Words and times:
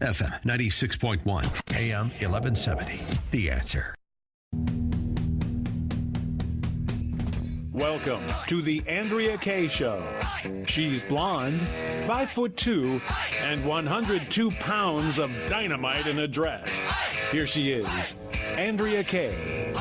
FM 0.00 0.40
96.1, 0.44 1.24
AM 1.76 2.10
1170. 2.10 3.00
The 3.32 3.50
answer. 3.50 3.96
Welcome 7.72 8.22
to 8.46 8.62
the 8.62 8.80
Andrea 8.88 9.36
Kaye 9.38 9.66
Show. 9.66 10.04
She's 10.66 11.02
blonde, 11.02 11.60
five 12.04 12.30
foot 12.30 12.56
two, 12.56 13.00
and 13.40 13.64
102 13.64 14.52
pounds 14.52 15.18
of 15.18 15.32
dynamite 15.48 16.06
in 16.06 16.20
a 16.20 16.28
dress. 16.28 16.84
Here 17.32 17.48
she 17.48 17.72
is, 17.72 18.14
Andrea 18.56 19.02
Kaye. 19.02 19.74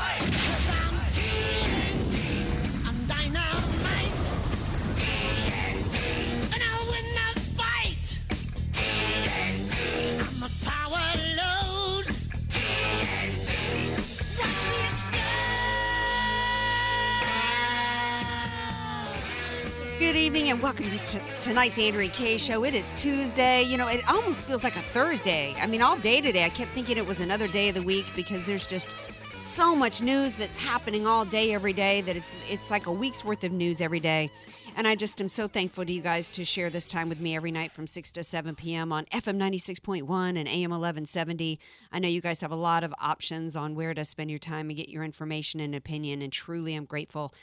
Evening 20.48 20.64
and 20.64 20.64
welcome 20.64 20.90
to 20.90 21.06
t- 21.06 21.20
tonight's 21.42 21.78
Andrea 21.78 22.08
Kaye 22.08 22.38
show. 22.38 22.64
It 22.64 22.74
is 22.74 22.94
Tuesday. 22.96 23.64
You 23.64 23.76
know, 23.76 23.90
it 23.90 24.10
almost 24.10 24.48
feels 24.48 24.64
like 24.64 24.78
a 24.78 24.82
Thursday. 24.82 25.54
I 25.60 25.68
mean, 25.68 25.82
all 25.82 25.98
day 25.98 26.22
today, 26.22 26.46
I 26.46 26.50
kept 26.50 26.72
thinking 26.72 26.96
it 26.96 27.06
was 27.06 27.20
another 27.20 27.50
day 27.50 27.68
of 27.68 27.76
the 27.76 27.82
week 27.82 28.06
because 28.16 28.46
there's 28.46 28.66
just 28.66 28.96
so 29.42 29.76
much 29.76 30.02
news 30.02 30.38
that's 30.38 30.56
happening 30.56 31.06
all 31.06 31.26
day, 31.26 31.54
every 31.54 31.74
day 31.74 32.00
that 32.00 32.16
it's 32.16 32.38
it's 32.50 32.72
like 32.72 32.86
a 32.86 32.92
week's 32.94 33.26
worth 33.26 33.44
of 33.44 33.52
news 33.52 33.82
every 33.82 34.00
day. 34.00 34.32
And 34.78 34.88
I 34.88 34.96
just 34.96 35.20
am 35.20 35.28
so 35.28 35.50
thankful 35.50 35.84
to 35.84 35.92
you 35.92 36.02
guys 36.02 36.30
to 36.30 36.46
share 36.46 36.70
this 36.70 36.88
time 36.88 37.10
with 37.10 37.20
me 37.20 37.36
every 37.36 37.52
night 37.52 37.74
from 37.74 37.86
6 37.86 38.14
to 38.14 38.24
7 38.24 38.56
p.m. 38.56 38.94
on 38.94 39.04
FM 39.06 39.38
96.1 39.38 40.02
and 40.38 40.48
AM 40.48 40.70
1170. 40.70 41.60
I 41.92 42.00
know 42.00 42.08
you 42.08 42.22
guys 42.22 42.40
have 42.40 42.52
a 42.52 42.56
lot 42.56 42.86
of 42.86 42.94
options 43.02 43.58
on 43.58 43.76
where 43.76 43.94
to 43.94 44.06
spend 44.06 44.30
your 44.30 44.40
time 44.40 44.70
and 44.70 44.78
get 44.78 44.88
your 44.88 45.04
information 45.04 45.60
and 45.60 45.76
opinion, 45.76 46.22
and 46.22 46.32
truly 46.32 46.74
I'm 46.74 46.86
grateful 46.86 47.34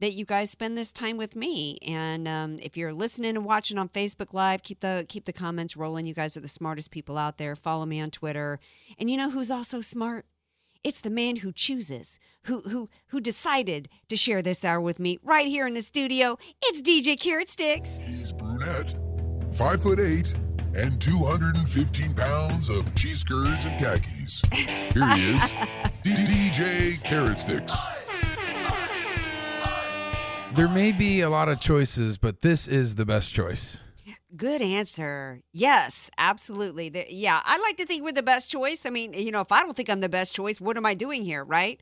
that 0.00 0.12
you 0.12 0.24
guys 0.24 0.50
spend 0.50 0.76
this 0.76 0.92
time 0.92 1.16
with 1.16 1.36
me. 1.36 1.78
And 1.86 2.26
um, 2.28 2.58
if 2.62 2.76
you're 2.76 2.92
listening 2.92 3.36
and 3.36 3.44
watching 3.44 3.78
on 3.78 3.88
Facebook 3.88 4.32
Live, 4.32 4.62
keep 4.62 4.80
the 4.80 5.04
keep 5.08 5.24
the 5.24 5.32
comments 5.32 5.76
rolling. 5.76 6.06
You 6.06 6.14
guys 6.14 6.36
are 6.36 6.40
the 6.40 6.48
smartest 6.48 6.90
people 6.90 7.18
out 7.18 7.38
there. 7.38 7.56
Follow 7.56 7.86
me 7.86 8.00
on 8.00 8.10
Twitter. 8.10 8.58
And 8.98 9.10
you 9.10 9.16
know 9.16 9.30
who's 9.30 9.50
also 9.50 9.80
smart? 9.80 10.26
It's 10.82 11.02
the 11.02 11.10
man 11.10 11.36
who 11.36 11.52
chooses, 11.52 12.18
who 12.44 12.60
who 12.60 12.88
who 13.08 13.20
decided 13.20 13.88
to 14.08 14.16
share 14.16 14.40
this 14.40 14.64
hour 14.64 14.80
with 14.80 14.98
me 14.98 15.18
right 15.22 15.46
here 15.46 15.66
in 15.66 15.74
the 15.74 15.82
studio. 15.82 16.38
It's 16.62 16.80
DJ 16.80 17.20
Carrot 17.20 17.50
Sticks. 17.50 18.00
He's 18.02 18.32
brunette, 18.32 18.96
five 19.54 19.82
foot 19.82 20.00
eight, 20.00 20.32
and 20.74 20.98
215 20.98 22.14
pounds 22.14 22.70
of 22.70 22.94
cheese 22.94 23.22
curds 23.22 23.66
and 23.66 23.78
khakis. 23.78 24.40
Here 24.52 25.14
he 25.14 25.30
is, 25.32 25.40
DJ 26.02 27.02
Carrot 27.04 27.38
Sticks. 27.38 27.72
There 30.54 30.68
may 30.68 30.90
be 30.90 31.20
a 31.20 31.30
lot 31.30 31.48
of 31.48 31.60
choices, 31.60 32.18
but 32.18 32.42
this 32.42 32.66
is 32.66 32.96
the 32.96 33.06
best 33.06 33.32
choice. 33.32 33.78
Good 34.36 34.60
answer. 34.60 35.42
Yes, 35.52 36.10
absolutely. 36.18 36.88
The- 36.88 37.06
yeah, 37.08 37.40
I 37.44 37.58
like 37.58 37.76
to 37.76 37.86
think 37.86 38.02
we're 38.02 38.12
the 38.12 38.22
best 38.22 38.50
choice. 38.50 38.84
I 38.84 38.90
mean, 38.90 39.12
you 39.12 39.30
know, 39.30 39.40
if 39.40 39.52
I 39.52 39.62
don't 39.62 39.76
think 39.76 39.88
I'm 39.88 40.00
the 40.00 40.08
best 40.08 40.34
choice, 40.34 40.60
what 40.60 40.76
am 40.76 40.84
I 40.84 40.94
doing 40.94 41.22
here, 41.22 41.44
right? 41.44 41.80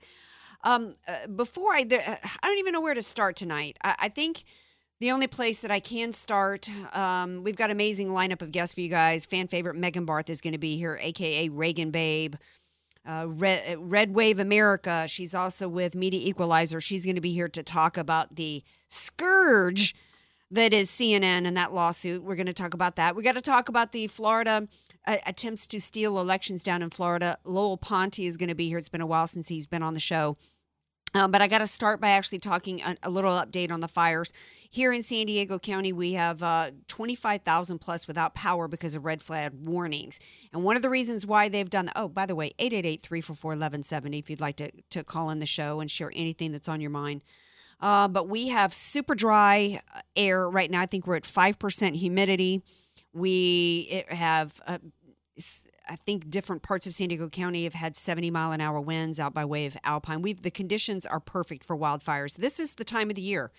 Um, 0.65 0.93
uh, 1.07 1.29
before 1.29 1.73
I, 1.73 1.79
I 1.81 2.47
don't 2.47 2.59
even 2.59 2.73
know 2.73 2.83
where 2.83 2.95
to 2.95 3.03
start 3.03 3.37
tonight. 3.37 3.79
I, 3.83 3.95
I 4.03 4.09
think 4.11 4.45
the 5.01 5.13
only 5.13 5.29
place 5.29 5.61
that 5.61 5.71
I 5.71 5.81
can 5.81 6.13
start, 6.13 6.69
um, 6.95 7.43
we've 7.45 7.57
got 7.57 7.71
amazing 7.71 8.09
lineup 8.09 8.43
of 8.43 8.53
guests 8.53 8.75
for 8.75 8.83
you 8.83 8.91
guys. 8.91 9.25
Fan 9.25 9.49
favorite 9.49 9.77
Megan 9.77 10.05
Barth 10.05 10.29
is 10.29 10.41
going 10.41 10.53
to 10.53 10.59
be 10.59 10.77
here, 10.77 10.99
aka 11.01 11.49
Reagan 11.49 11.91
Babe. 11.91 12.35
Uh, 13.09 13.25
Red, 13.27 13.79
Red 13.79 14.15
Wave 14.15 14.39
America. 14.39 15.07
She's 15.09 15.35
also 15.35 15.67
with 15.67 15.95
Media 15.95 16.21
Equalizer. 16.23 16.79
She's 16.79 17.07
going 17.07 17.15
to 17.15 17.23
be 17.23 17.33
here 17.33 17.49
to 17.49 17.63
talk 17.63 17.97
about 17.97 18.37
the 18.37 18.63
scourge 18.89 19.95
that 20.51 20.75
is 20.75 20.91
CNN 20.91 21.47
and 21.47 21.57
that 21.57 21.73
lawsuit. 21.73 22.23
We're 22.23 22.37
going 22.37 22.47
to 22.47 22.53
talk 22.53 22.75
about 22.75 22.97
that. 22.97 23.17
We 23.17 23.23
got 23.23 23.37
to 23.37 23.41
talk 23.41 23.71
about 23.71 23.93
the 23.93 24.07
Florida 24.09 24.69
uh, 25.07 25.17
attempts 25.27 25.67
to 25.69 25.81
steal 25.81 26.19
elections 26.19 26.63
down 26.63 26.83
in 26.83 26.91
Florida. 26.91 27.39
Lowell 27.45 27.79
Ponte 27.79 28.19
is 28.21 28.37
going 28.37 28.49
to 28.51 28.55
be 28.55 28.69
here. 28.69 28.79
It's 28.79 28.89
been 28.91 29.01
a 29.01 29.07
while 29.07 29.27
since 29.27 29.49
he's 29.49 29.67
been 29.67 29.83
on 29.83 29.95
the 29.95 30.01
show. 30.01 30.37
Um, 31.15 31.31
but 31.31 31.41
I 31.41 31.49
got 31.49 31.59
to 31.59 31.67
start 31.67 32.01
by 32.01 32.11
actually 32.11 32.39
talking 32.39 32.83
a, 32.83 32.97
a, 33.03 33.11
little 33.11 33.33
update 33.33 33.71
on 33.71 33.81
the 33.81 33.89
fires. 33.89 34.33
Here 34.69 34.93
in 34.93 35.03
San 35.03 35.27
Diego 35.27 35.59
County, 35.59 35.93
we 35.93 36.13
have 36.13 36.43
uh, 36.43 36.71
25,000 36.89 37.79
plus 37.79 38.07
without 38.07 38.35
power 38.35 38.69
because 38.69 38.95
of 38.95 39.05
red 39.05 39.23
flag 39.23 39.53
warnings. 39.55 40.21
And 40.53 40.63
one 40.63 40.77
of 40.77 40.83
the 40.83 40.91
reasons 40.91 41.27
why 41.27 41.49
they've 41.49 41.71
done, 41.71 41.91
oh, 41.97 42.09
by 42.09 42.27
the 42.27 42.35
way, 42.35 42.53
888 42.59 43.03
344 43.03 43.51
1170 43.51 44.19
if 44.19 44.31
you'd 44.31 44.41
like 44.41 44.57
to, 44.57 44.71
to 44.91 45.03
call 45.03 45.31
in 45.31 45.39
the 45.39 45.47
show 45.47 45.81
and 45.81 45.91
share 45.91 46.13
anything 46.15 46.53
that's 46.53 46.69
on 46.69 46.81
your 46.81 46.91
mind. 46.91 47.23
Uh, 47.81 48.09
but 48.09 48.29
we 48.29 48.49
have 48.49 48.75
super 48.75 49.15
dry 49.15 49.81
air 50.17 50.49
right 50.49 50.71
now. 50.71 50.83
I 50.83 50.87
think 50.87 51.07
we're 51.07 51.17
at 51.17 51.23
5% 51.23 51.97
humidity. 51.97 52.63
We 53.13 54.05
have, 54.09 54.61
uh, 54.67 54.79
I 55.89 55.97
think, 55.97 56.31
different 56.31 56.63
parts 56.63 56.87
of 56.87 56.95
San 56.95 57.09
Diego 57.09 57.29
County 57.29 57.65
have 57.65 57.75
had 57.75 57.97
70 57.97 58.31
mile 58.31 58.53
an 58.53 58.61
hour 58.61 58.81
winds 58.81 59.19
out 59.19 59.33
by 59.33 59.45
way 59.45 59.67
of 59.67 59.77
Alpine. 59.85 60.23
We've 60.23 60.41
the 60.41 60.51
conditions 60.51 61.07
are 61.07 61.21
perfect 61.21 61.65
for 61.65 61.77
wildfires. 61.77 62.37
This 62.37 62.61
is 62.61 62.75
the 62.75 62.85
time 62.85 63.09
of 63.09 63.17
the 63.17 63.23
year 63.23 63.51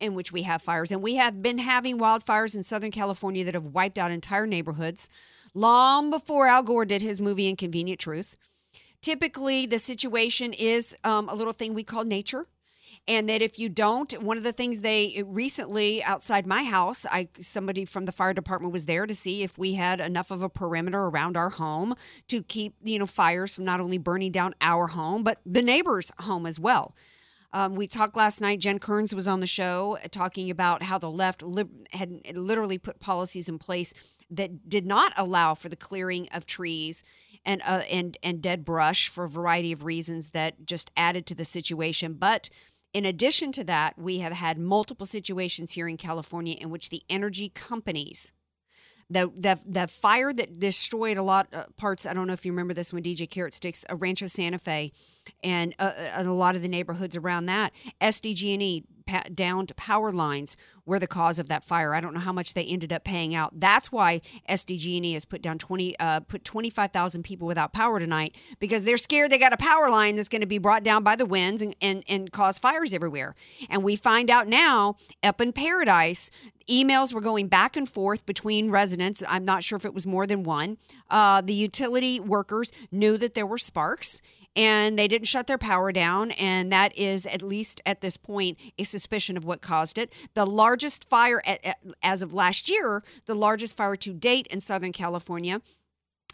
in 0.00 0.14
which 0.14 0.32
we 0.32 0.42
have 0.42 0.62
fires, 0.62 0.90
and 0.90 1.02
we 1.02 1.16
have 1.16 1.42
been 1.42 1.58
having 1.58 1.98
wildfires 1.98 2.56
in 2.56 2.62
Southern 2.62 2.90
California 2.90 3.44
that 3.44 3.54
have 3.54 3.66
wiped 3.66 3.98
out 3.98 4.10
entire 4.10 4.46
neighborhoods 4.46 5.08
long 5.54 6.10
before 6.10 6.46
Al 6.46 6.62
Gore 6.62 6.84
did 6.84 7.02
his 7.02 7.20
movie 7.20 7.48
Inconvenient 7.48 8.00
Truth. 8.00 8.36
Typically, 9.00 9.66
the 9.66 9.78
situation 9.78 10.54
is 10.54 10.96
um, 11.04 11.28
a 11.28 11.34
little 11.34 11.52
thing 11.52 11.74
we 11.74 11.84
call 11.84 12.04
nature 12.04 12.46
and 13.06 13.28
that 13.28 13.42
if 13.42 13.58
you 13.58 13.68
don't 13.68 14.12
one 14.22 14.36
of 14.36 14.42
the 14.42 14.52
things 14.52 14.80
they 14.80 15.22
recently 15.26 16.02
outside 16.04 16.46
my 16.46 16.62
house 16.64 17.06
i 17.10 17.28
somebody 17.38 17.84
from 17.84 18.04
the 18.04 18.12
fire 18.12 18.32
department 18.32 18.72
was 18.72 18.86
there 18.86 19.06
to 19.06 19.14
see 19.14 19.42
if 19.42 19.58
we 19.58 19.74
had 19.74 20.00
enough 20.00 20.30
of 20.30 20.42
a 20.42 20.48
perimeter 20.48 21.04
around 21.04 21.36
our 21.36 21.50
home 21.50 21.94
to 22.28 22.42
keep 22.42 22.74
you 22.82 22.98
know 22.98 23.06
fires 23.06 23.54
from 23.54 23.64
not 23.64 23.80
only 23.80 23.98
burning 23.98 24.32
down 24.32 24.54
our 24.60 24.88
home 24.88 25.22
but 25.22 25.38
the 25.44 25.62
neighbor's 25.62 26.10
home 26.20 26.46
as 26.46 26.58
well 26.58 26.94
um, 27.54 27.76
we 27.76 27.86
talked 27.86 28.16
last 28.16 28.40
night. 28.40 28.58
Jen 28.58 28.80
Kearns 28.80 29.14
was 29.14 29.28
on 29.28 29.38
the 29.38 29.46
show 29.46 29.96
talking 30.10 30.50
about 30.50 30.82
how 30.82 30.98
the 30.98 31.08
left 31.08 31.40
li- 31.40 31.62
had 31.92 32.36
literally 32.36 32.78
put 32.78 32.98
policies 32.98 33.48
in 33.48 33.60
place 33.60 33.94
that 34.28 34.68
did 34.68 34.84
not 34.84 35.12
allow 35.16 35.54
for 35.54 35.68
the 35.68 35.76
clearing 35.76 36.28
of 36.34 36.46
trees 36.46 37.04
and 37.46 37.62
uh, 37.64 37.82
and 37.90 38.18
and 38.24 38.42
dead 38.42 38.64
brush 38.64 39.06
for 39.08 39.22
a 39.22 39.28
variety 39.28 39.70
of 39.70 39.84
reasons 39.84 40.30
that 40.30 40.66
just 40.66 40.90
added 40.96 41.26
to 41.26 41.34
the 41.36 41.44
situation. 41.44 42.14
But 42.14 42.50
in 42.94 43.04
addition 43.04 43.50
to 43.52 43.64
that, 43.64 43.98
we 43.98 44.20
have 44.20 44.32
had 44.32 44.56
multiple 44.56 45.04
situations 45.04 45.72
here 45.72 45.88
in 45.88 45.96
California 45.96 46.56
in 46.60 46.70
which 46.70 46.90
the 46.90 47.02
energy 47.10 47.48
companies, 47.48 48.32
the 49.10 49.30
the, 49.36 49.60
the 49.66 49.88
fire 49.88 50.32
that 50.32 50.60
destroyed 50.60 51.16
a 51.16 51.22
lot 51.22 51.48
of 51.52 51.76
parts. 51.76 52.06
I 52.06 52.14
don't 52.14 52.28
know 52.28 52.32
if 52.32 52.46
you 52.46 52.52
remember 52.52 52.72
this 52.72 52.92
when 52.92 53.02
DJ 53.02 53.28
Carrot 53.28 53.52
Sticks, 53.52 53.84
a 53.88 53.96
Rancho 53.96 54.28
Santa 54.28 54.58
Fe, 54.58 54.92
and, 55.42 55.74
uh, 55.80 55.92
and 55.96 56.28
a 56.28 56.32
lot 56.32 56.54
of 56.54 56.62
the 56.62 56.68
neighborhoods 56.68 57.16
around 57.16 57.46
that. 57.46 57.72
SDG&E 58.00 58.84
downed 59.34 59.74
power 59.76 60.12
lines 60.12 60.56
were 60.86 60.98
the 60.98 61.06
cause 61.06 61.38
of 61.38 61.48
that 61.48 61.64
fire. 61.64 61.94
I 61.94 62.00
don't 62.00 62.14
know 62.14 62.20
how 62.20 62.32
much 62.32 62.54
they 62.54 62.64
ended 62.64 62.92
up 62.92 63.04
paying 63.04 63.34
out. 63.34 63.58
That's 63.58 63.90
why 63.90 64.20
SDG&E 64.48 65.12
has 65.14 65.24
put 65.24 65.42
down 65.42 65.58
20 65.58 65.98
uh, 65.98 66.20
put 66.20 66.44
25,000 66.44 67.22
people 67.22 67.46
without 67.46 67.72
power 67.72 67.98
tonight 67.98 68.36
because 68.58 68.84
they're 68.84 68.96
scared 68.96 69.30
they 69.30 69.38
got 69.38 69.52
a 69.52 69.58
power 69.58 69.90
line 69.90 70.16
that's 70.16 70.28
going 70.28 70.42
to 70.42 70.46
be 70.46 70.58
brought 70.58 70.84
down 70.84 71.02
by 71.02 71.16
the 71.16 71.26
winds 71.26 71.62
and, 71.62 71.74
and, 71.80 72.04
and 72.08 72.32
cause 72.32 72.58
fires 72.58 72.92
everywhere. 72.92 73.34
And 73.70 73.82
we 73.82 73.96
find 73.96 74.30
out 74.30 74.48
now 74.48 74.96
up 75.22 75.40
in 75.40 75.52
Paradise, 75.52 76.30
emails 76.68 77.12
were 77.12 77.20
going 77.20 77.48
back 77.48 77.76
and 77.76 77.88
forth 77.88 78.26
between 78.26 78.70
residents. 78.70 79.22
I'm 79.28 79.44
not 79.44 79.62
sure 79.64 79.76
if 79.76 79.84
it 79.84 79.94
was 79.94 80.06
more 80.06 80.26
than 80.26 80.42
one. 80.42 80.78
Uh, 81.10 81.40
the 81.40 81.54
utility 81.54 82.20
workers 82.20 82.72
knew 82.90 83.16
that 83.18 83.34
there 83.34 83.46
were 83.46 83.58
sparks 83.58 84.20
and 84.56 84.98
they 84.98 85.08
didn't 85.08 85.26
shut 85.26 85.46
their 85.46 85.58
power 85.58 85.92
down. 85.92 86.30
And 86.32 86.70
that 86.72 86.96
is, 86.98 87.26
at 87.26 87.42
least 87.42 87.80
at 87.84 88.00
this 88.00 88.16
point, 88.16 88.58
a 88.78 88.84
suspicion 88.84 89.36
of 89.36 89.44
what 89.44 89.60
caused 89.60 89.98
it. 89.98 90.12
The 90.34 90.46
largest 90.46 91.08
fire, 91.08 91.42
at, 91.44 91.64
at, 91.64 91.78
as 92.02 92.22
of 92.22 92.32
last 92.32 92.68
year, 92.68 93.02
the 93.26 93.34
largest 93.34 93.76
fire 93.76 93.96
to 93.96 94.12
date 94.12 94.46
in 94.48 94.60
Southern 94.60 94.92
California. 94.92 95.60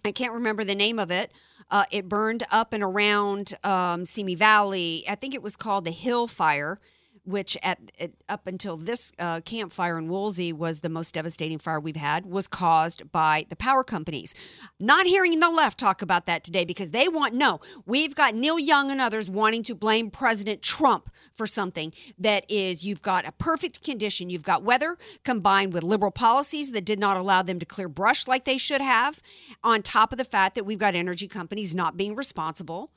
I 0.04 0.12
can't 0.12 0.32
remember 0.32 0.64
the 0.64 0.74
name 0.74 0.98
of 0.98 1.10
it. 1.10 1.30
Uh, 1.70 1.84
it 1.90 2.08
burned 2.08 2.42
up 2.50 2.72
and 2.72 2.82
around 2.82 3.54
um, 3.62 4.04
Simi 4.04 4.34
Valley. 4.34 5.04
I 5.08 5.14
think 5.14 5.34
it 5.34 5.42
was 5.42 5.56
called 5.56 5.84
the 5.84 5.90
Hill 5.90 6.26
Fire 6.26 6.80
which 7.30 7.56
at, 7.62 7.78
at 7.98 8.10
up 8.28 8.46
until 8.46 8.76
this 8.76 9.12
uh, 9.18 9.40
Camp 9.40 9.72
Fire 9.72 9.98
in 9.98 10.08
Woolsey 10.08 10.52
was 10.52 10.80
the 10.80 10.88
most 10.88 11.14
devastating 11.14 11.58
fire 11.58 11.80
we've 11.80 11.96
had, 11.96 12.26
was 12.26 12.46
caused 12.46 13.10
by 13.12 13.46
the 13.48 13.56
power 13.56 13.84
companies. 13.84 14.34
Not 14.78 15.06
hearing 15.06 15.38
the 15.40 15.50
left 15.50 15.78
talk 15.78 16.02
about 16.02 16.26
that 16.26 16.44
today 16.44 16.64
because 16.64 16.90
they 16.90 17.08
want 17.08 17.34
no. 17.34 17.60
We've 17.86 18.14
got 18.14 18.34
Neil 18.34 18.58
Young 18.58 18.90
and 18.90 19.00
others 19.00 19.30
wanting 19.30 19.62
to 19.64 19.74
blame 19.74 20.10
President 20.10 20.62
Trump 20.62 21.10
for 21.32 21.46
something 21.46 21.92
that 22.18 22.44
is 22.50 22.84
you've 22.84 23.02
got 23.02 23.26
a 23.26 23.32
perfect 23.32 23.82
condition. 23.82 24.30
You've 24.30 24.42
got 24.42 24.62
weather 24.62 24.96
combined 25.24 25.72
with 25.72 25.82
liberal 25.82 26.10
policies 26.10 26.72
that 26.72 26.84
did 26.84 26.98
not 26.98 27.16
allow 27.16 27.42
them 27.42 27.58
to 27.58 27.66
clear 27.66 27.88
brush 27.88 28.26
like 28.26 28.44
they 28.44 28.58
should 28.58 28.80
have, 28.80 29.22
on 29.62 29.82
top 29.82 30.12
of 30.12 30.18
the 30.18 30.24
fact 30.24 30.54
that 30.54 30.64
we've 30.64 30.78
got 30.78 30.94
energy 30.94 31.28
companies 31.28 31.74
not 31.74 31.96
being 31.96 32.14
responsible 32.14 32.92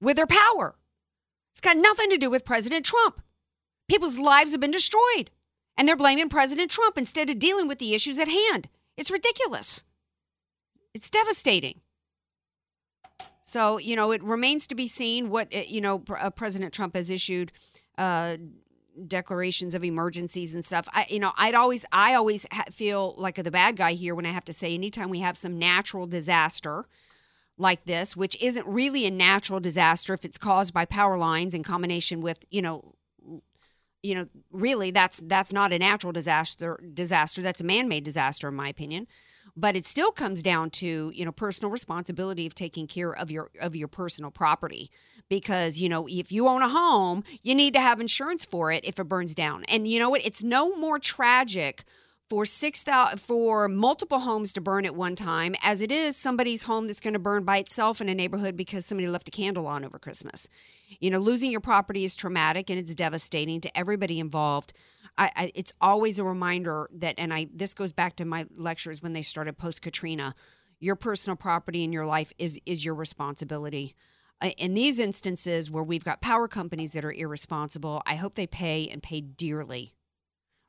with 0.00 0.16
their 0.16 0.26
power. 0.26 0.76
It's 1.52 1.60
got 1.60 1.76
nothing 1.76 2.10
to 2.10 2.16
do 2.18 2.30
with 2.30 2.44
President 2.44 2.84
Trump. 2.84 3.20
People's 3.88 4.18
lives 4.18 4.52
have 4.52 4.60
been 4.60 4.70
destroyed, 4.70 5.30
and 5.76 5.88
they're 5.88 5.96
blaming 5.96 6.28
President 6.28 6.70
Trump 6.70 6.98
instead 6.98 7.30
of 7.30 7.38
dealing 7.38 7.68
with 7.68 7.78
the 7.78 7.94
issues 7.94 8.18
at 8.18 8.28
hand. 8.28 8.68
It's 8.96 9.10
ridiculous. 9.10 9.84
It's 10.94 11.10
devastating. 11.10 11.80
So, 13.42 13.78
you 13.78 13.96
know, 13.96 14.12
it 14.12 14.22
remains 14.22 14.66
to 14.66 14.74
be 14.74 14.86
seen 14.86 15.30
what, 15.30 15.54
uh, 15.54 15.62
you 15.66 15.80
know, 15.80 16.04
uh, 16.18 16.28
President 16.30 16.74
Trump 16.74 16.94
has 16.94 17.08
issued 17.08 17.50
uh, 17.96 18.36
declarations 19.06 19.74
of 19.74 19.84
emergencies 19.84 20.54
and 20.54 20.62
stuff. 20.62 20.86
I, 20.92 21.06
you 21.08 21.18
know, 21.18 21.32
I'd 21.38 21.54
always, 21.54 21.86
I 21.90 22.14
always 22.14 22.46
feel 22.70 23.14
like 23.16 23.36
the 23.36 23.50
bad 23.50 23.76
guy 23.76 23.92
here 23.92 24.14
when 24.14 24.26
I 24.26 24.32
have 24.32 24.44
to 24.46 24.52
say, 24.52 24.74
anytime 24.74 25.08
we 25.08 25.20
have 25.20 25.38
some 25.38 25.58
natural 25.58 26.06
disaster, 26.06 26.86
like 27.56 27.86
this, 27.86 28.16
which 28.16 28.40
isn't 28.42 28.66
really 28.66 29.06
a 29.06 29.10
natural 29.10 29.60
disaster 29.60 30.12
if 30.14 30.24
it's 30.24 30.38
caused 30.38 30.72
by 30.72 30.84
power 30.84 31.18
lines 31.18 31.54
in 31.54 31.62
combination 31.62 32.20
with, 32.20 32.44
you 32.50 32.62
know, 32.62 32.94
you 34.02 34.14
know, 34.14 34.26
really 34.52 34.90
that's 34.90 35.18
that's 35.20 35.52
not 35.52 35.72
a 35.72 35.78
natural 35.78 36.12
disaster 36.12 36.78
disaster, 36.94 37.42
that's 37.42 37.60
a 37.60 37.64
man-made 37.64 38.04
disaster 38.04 38.48
in 38.48 38.54
my 38.54 38.68
opinion. 38.68 39.06
But 39.56 39.74
it 39.74 39.86
still 39.86 40.12
comes 40.12 40.40
down 40.40 40.70
to, 40.70 41.10
you 41.12 41.24
know, 41.24 41.32
personal 41.32 41.70
responsibility 41.70 42.46
of 42.46 42.54
taking 42.54 42.86
care 42.86 43.10
of 43.10 43.30
your 43.30 43.50
of 43.60 43.74
your 43.74 43.88
personal 43.88 44.30
property 44.30 44.88
because, 45.28 45.80
you 45.80 45.88
know, 45.88 46.06
if 46.08 46.30
you 46.30 46.46
own 46.46 46.62
a 46.62 46.68
home, 46.68 47.24
you 47.42 47.54
need 47.54 47.74
to 47.74 47.80
have 47.80 48.00
insurance 48.00 48.44
for 48.44 48.70
it 48.70 48.84
if 48.84 49.00
it 49.00 49.04
burns 49.04 49.34
down. 49.34 49.64
And 49.64 49.88
you 49.88 49.98
know 49.98 50.10
what? 50.10 50.24
It's 50.24 50.42
no 50.42 50.76
more 50.76 50.98
tragic 50.98 51.82
for 52.28 52.44
six 52.44 52.82
thousand 52.82 53.18
for 53.18 53.68
multiple 53.68 54.20
homes 54.20 54.52
to 54.52 54.60
burn 54.60 54.84
at 54.84 54.94
one 54.94 55.14
time 55.14 55.54
as 55.62 55.80
it 55.80 55.90
is 55.90 56.16
somebody's 56.16 56.64
home 56.64 56.86
that's 56.86 57.00
going 57.00 57.14
to 57.14 57.18
burn 57.18 57.44
by 57.44 57.58
itself 57.58 58.00
in 58.00 58.08
a 58.08 58.14
neighborhood 58.14 58.56
because 58.56 58.84
somebody 58.84 59.08
left 59.08 59.28
a 59.28 59.30
candle 59.30 59.66
on 59.66 59.84
over 59.84 59.98
Christmas. 59.98 60.48
You 61.00 61.10
know, 61.10 61.18
losing 61.18 61.50
your 61.50 61.60
property 61.60 62.04
is 62.04 62.16
traumatic 62.16 62.70
and 62.70 62.78
it's 62.78 62.94
devastating 62.94 63.60
to 63.62 63.78
everybody 63.78 64.20
involved. 64.20 64.72
I, 65.16 65.30
I, 65.36 65.52
it's 65.54 65.72
always 65.80 66.18
a 66.18 66.24
reminder 66.24 66.88
that, 66.92 67.14
and 67.18 67.32
I 67.32 67.48
this 67.52 67.74
goes 67.74 67.92
back 67.92 68.16
to 68.16 68.24
my 68.24 68.46
lectures 68.56 69.02
when 69.02 69.14
they 69.14 69.22
started 69.22 69.56
post 69.58 69.82
Katrina. 69.82 70.34
Your 70.80 70.96
personal 70.96 71.36
property 71.36 71.82
in 71.82 71.92
your 71.92 72.06
life 72.06 72.32
is 72.38 72.60
is 72.66 72.84
your 72.84 72.94
responsibility. 72.94 73.94
In 74.56 74.74
these 74.74 75.00
instances 75.00 75.68
where 75.68 75.82
we've 75.82 76.04
got 76.04 76.20
power 76.20 76.46
companies 76.46 76.92
that 76.92 77.04
are 77.04 77.12
irresponsible, 77.12 78.02
I 78.06 78.14
hope 78.14 78.36
they 78.36 78.46
pay 78.46 78.86
and 78.86 79.02
pay 79.02 79.20
dearly 79.20 79.94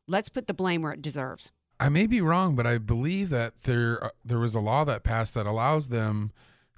Let's 0.09 0.29
put 0.29 0.47
the 0.47 0.53
blame 0.53 0.81
where 0.81 0.91
it 0.91 1.01
deserves. 1.01 1.51
I 1.79 1.87
may 1.89 2.07
be 2.07 2.19
wrong, 2.19 2.55
but 2.55 2.67
I 2.67 2.77
believe 2.77 3.29
that 3.29 3.53
there 3.63 4.03
uh, 4.03 4.09
there 4.25 4.39
was 4.39 4.55
a 4.55 4.59
law 4.59 4.83
that 4.85 5.03
passed 5.03 5.33
that 5.35 5.45
allows 5.45 5.87
them 5.89 6.31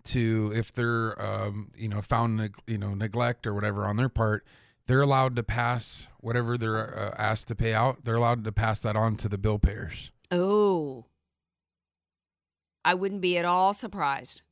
to, 0.04 0.52
if 0.56 0.72
they're 0.74 1.20
um, 1.22 1.72
you 1.76 1.88
know 1.88 2.02
found 2.02 2.38
neg- 2.38 2.62
you 2.68 2.78
know 2.78 2.94
neglect 2.94 3.48
or 3.48 3.54
whatever 3.54 3.86
on 3.86 3.96
their 3.96 4.10
part, 4.10 4.46
they're 4.88 5.02
allowed 5.02 5.36
to 5.38 5.44
pass 5.44 6.08
whatever 6.20 6.58
they're 6.58 6.98
uh, 6.98 7.16
asked 7.18 7.48
to 7.48 7.56
pay 7.56 7.74
out. 7.74 8.04
They're 8.04 8.16
allowed 8.16 8.44
to 8.44 8.52
pass 8.52 8.82
that 8.82 8.96
on 8.96 9.16
to 9.18 9.30
the 9.30 9.38
bill 9.38 9.58
payers. 9.58 10.12
Oh, 10.30 11.06
I 12.86 12.94
wouldn't 12.94 13.22
be 13.22 13.38
at 13.38 13.46
all 13.46 13.74
surprised. 13.74 14.44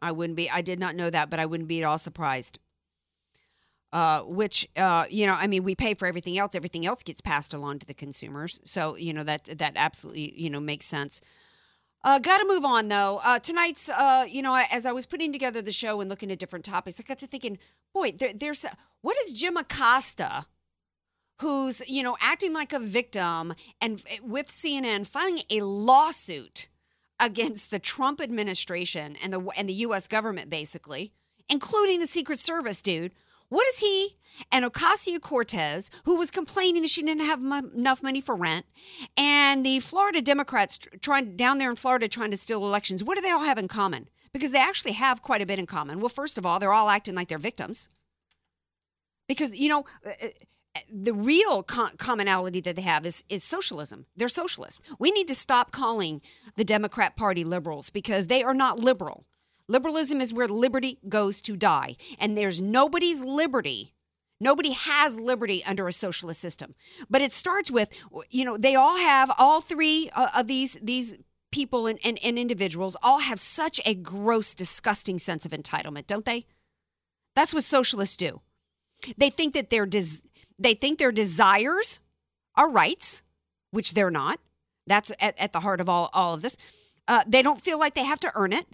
I 0.00 0.12
wouldn't 0.12 0.36
be. 0.36 0.50
I 0.50 0.60
did 0.60 0.80
not 0.80 0.96
know 0.96 1.10
that, 1.10 1.30
but 1.30 1.38
I 1.38 1.46
wouldn't 1.46 1.68
be 1.68 1.82
at 1.82 1.86
all 1.86 1.98
surprised. 1.98 2.58
Uh, 3.94 4.22
which 4.22 4.68
uh, 4.76 5.04
you 5.08 5.24
know, 5.24 5.34
I 5.34 5.46
mean, 5.46 5.62
we 5.62 5.76
pay 5.76 5.94
for 5.94 6.08
everything 6.08 6.36
else. 6.36 6.56
Everything 6.56 6.84
else 6.84 7.04
gets 7.04 7.20
passed 7.20 7.54
along 7.54 7.78
to 7.78 7.86
the 7.86 7.94
consumers. 7.94 8.58
So 8.64 8.96
you 8.96 9.12
know 9.12 9.22
that 9.22 9.44
that 9.44 9.74
absolutely 9.76 10.34
you 10.36 10.50
know 10.50 10.58
makes 10.58 10.84
sense. 10.84 11.20
Uh, 12.02 12.18
got 12.18 12.38
to 12.38 12.44
move 12.48 12.64
on 12.64 12.88
though. 12.88 13.20
Uh, 13.24 13.38
tonight's, 13.38 13.88
uh, 13.88 14.26
you 14.28 14.42
know, 14.42 14.60
as 14.72 14.84
I 14.84 14.90
was 14.90 15.06
putting 15.06 15.32
together 15.32 15.62
the 15.62 15.70
show 15.70 16.00
and 16.00 16.10
looking 16.10 16.32
at 16.32 16.40
different 16.40 16.64
topics, 16.64 16.98
I 16.98 17.04
got 17.04 17.18
to 17.20 17.28
thinking, 17.28 17.56
boy, 17.94 18.10
there, 18.10 18.32
there's 18.34 18.66
what 19.00 19.16
is 19.24 19.32
Jim 19.32 19.56
Acosta, 19.56 20.46
who's 21.40 21.88
you 21.88 22.02
know 22.02 22.16
acting 22.20 22.52
like 22.52 22.72
a 22.72 22.80
victim 22.80 23.54
and 23.80 24.02
with 24.24 24.48
CNN 24.48 25.06
filing 25.06 25.38
a 25.50 25.60
lawsuit 25.60 26.66
against 27.20 27.70
the 27.70 27.78
Trump 27.78 28.20
administration 28.20 29.14
and 29.22 29.32
the 29.32 29.48
and 29.56 29.68
the 29.68 29.74
U.S. 29.74 30.08
government, 30.08 30.50
basically, 30.50 31.12
including 31.48 32.00
the 32.00 32.08
Secret 32.08 32.40
Service, 32.40 32.82
dude 32.82 33.12
what 33.54 33.66
is 33.68 33.78
he 33.78 34.16
and 34.50 34.64
Ocasio 34.64 35.20
Cortez, 35.20 35.90
who 36.04 36.16
was 36.16 36.30
complaining 36.30 36.82
that 36.82 36.90
she 36.90 37.02
didn't 37.02 37.24
have 37.24 37.38
m- 37.38 37.70
enough 37.74 38.02
money 38.02 38.20
for 38.20 38.34
rent, 38.34 38.66
and 39.16 39.64
the 39.64 39.80
Florida 39.80 40.20
Democrats 40.20 40.80
trying 41.00 41.36
down 41.36 41.58
there 41.58 41.70
in 41.70 41.76
Florida 41.76 42.08
trying 42.08 42.32
to 42.32 42.36
steal 42.36 42.64
elections, 42.64 43.04
what 43.04 43.14
do 43.14 43.20
they 43.20 43.30
all 43.30 43.44
have 43.44 43.58
in 43.58 43.68
common? 43.68 44.08
Because 44.32 44.50
they 44.50 44.58
actually 44.58 44.92
have 44.92 45.22
quite 45.22 45.40
a 45.40 45.46
bit 45.46 45.60
in 45.60 45.66
common. 45.66 46.00
Well, 46.00 46.08
first 46.08 46.36
of 46.36 46.44
all, 46.44 46.58
they're 46.58 46.72
all 46.72 46.88
acting 46.88 47.14
like 47.14 47.28
they're 47.28 47.38
victims. 47.38 47.88
Because, 49.28 49.54
you 49.54 49.68
know, 49.68 49.84
uh, 50.04 50.10
uh, 50.76 50.80
the 50.92 51.14
real 51.14 51.62
commonality 51.62 52.60
that 52.60 52.74
they 52.74 52.82
have 52.82 53.06
is 53.06 53.22
is 53.28 53.44
socialism. 53.44 54.06
They're 54.16 54.28
socialists. 54.28 54.80
We 54.98 55.12
need 55.12 55.28
to 55.28 55.34
stop 55.34 55.70
calling 55.70 56.20
the 56.56 56.64
Democrat 56.64 57.16
Party 57.16 57.44
liberals 57.44 57.90
because 57.90 58.26
they 58.26 58.42
are 58.42 58.54
not 58.54 58.80
liberal. 58.80 59.24
Liberalism 59.68 60.20
is 60.20 60.34
where 60.34 60.48
liberty 60.48 60.98
goes 61.08 61.40
to 61.42 61.56
die. 61.56 61.96
And 62.18 62.36
there's 62.36 62.60
nobody's 62.60 63.24
liberty. 63.24 63.94
Nobody 64.40 64.72
has 64.72 65.18
liberty 65.18 65.64
under 65.64 65.88
a 65.88 65.92
socialist 65.92 66.40
system. 66.40 66.74
But 67.08 67.22
it 67.22 67.32
starts 67.32 67.70
with, 67.70 67.88
you 68.30 68.44
know, 68.44 68.56
they 68.56 68.74
all 68.74 68.98
have, 68.98 69.30
all 69.38 69.60
three 69.60 70.10
uh, 70.14 70.28
of 70.36 70.48
these, 70.48 70.74
these 70.82 71.16
people 71.50 71.86
and, 71.86 71.98
and, 72.04 72.18
and 72.22 72.38
individuals 72.38 72.96
all 73.02 73.20
have 73.20 73.38
such 73.38 73.80
a 73.86 73.94
gross, 73.94 74.54
disgusting 74.54 75.18
sense 75.18 75.46
of 75.46 75.52
entitlement, 75.52 76.06
don't 76.06 76.24
they? 76.24 76.46
That's 77.34 77.54
what 77.54 77.64
socialists 77.64 78.16
do. 78.16 78.40
They 79.16 79.30
think 79.30 79.54
that 79.54 79.70
their 79.70 79.86
des- 79.86 80.24
they 80.58 80.74
think 80.74 80.98
their 80.98 81.12
desires 81.12 82.00
are 82.56 82.70
rights, 82.70 83.22
which 83.70 83.94
they're 83.94 84.10
not. 84.10 84.38
That's 84.86 85.12
at, 85.20 85.40
at 85.40 85.52
the 85.52 85.60
heart 85.60 85.80
of 85.80 85.88
all, 85.88 86.10
all 86.12 86.34
of 86.34 86.42
this. 86.42 86.56
Uh, 87.08 87.22
they 87.26 87.42
don't 87.42 87.60
feel 87.60 87.78
like 87.78 87.94
they 87.94 88.04
have 88.04 88.20
to 88.20 88.32
earn 88.34 88.52
it. 88.52 88.66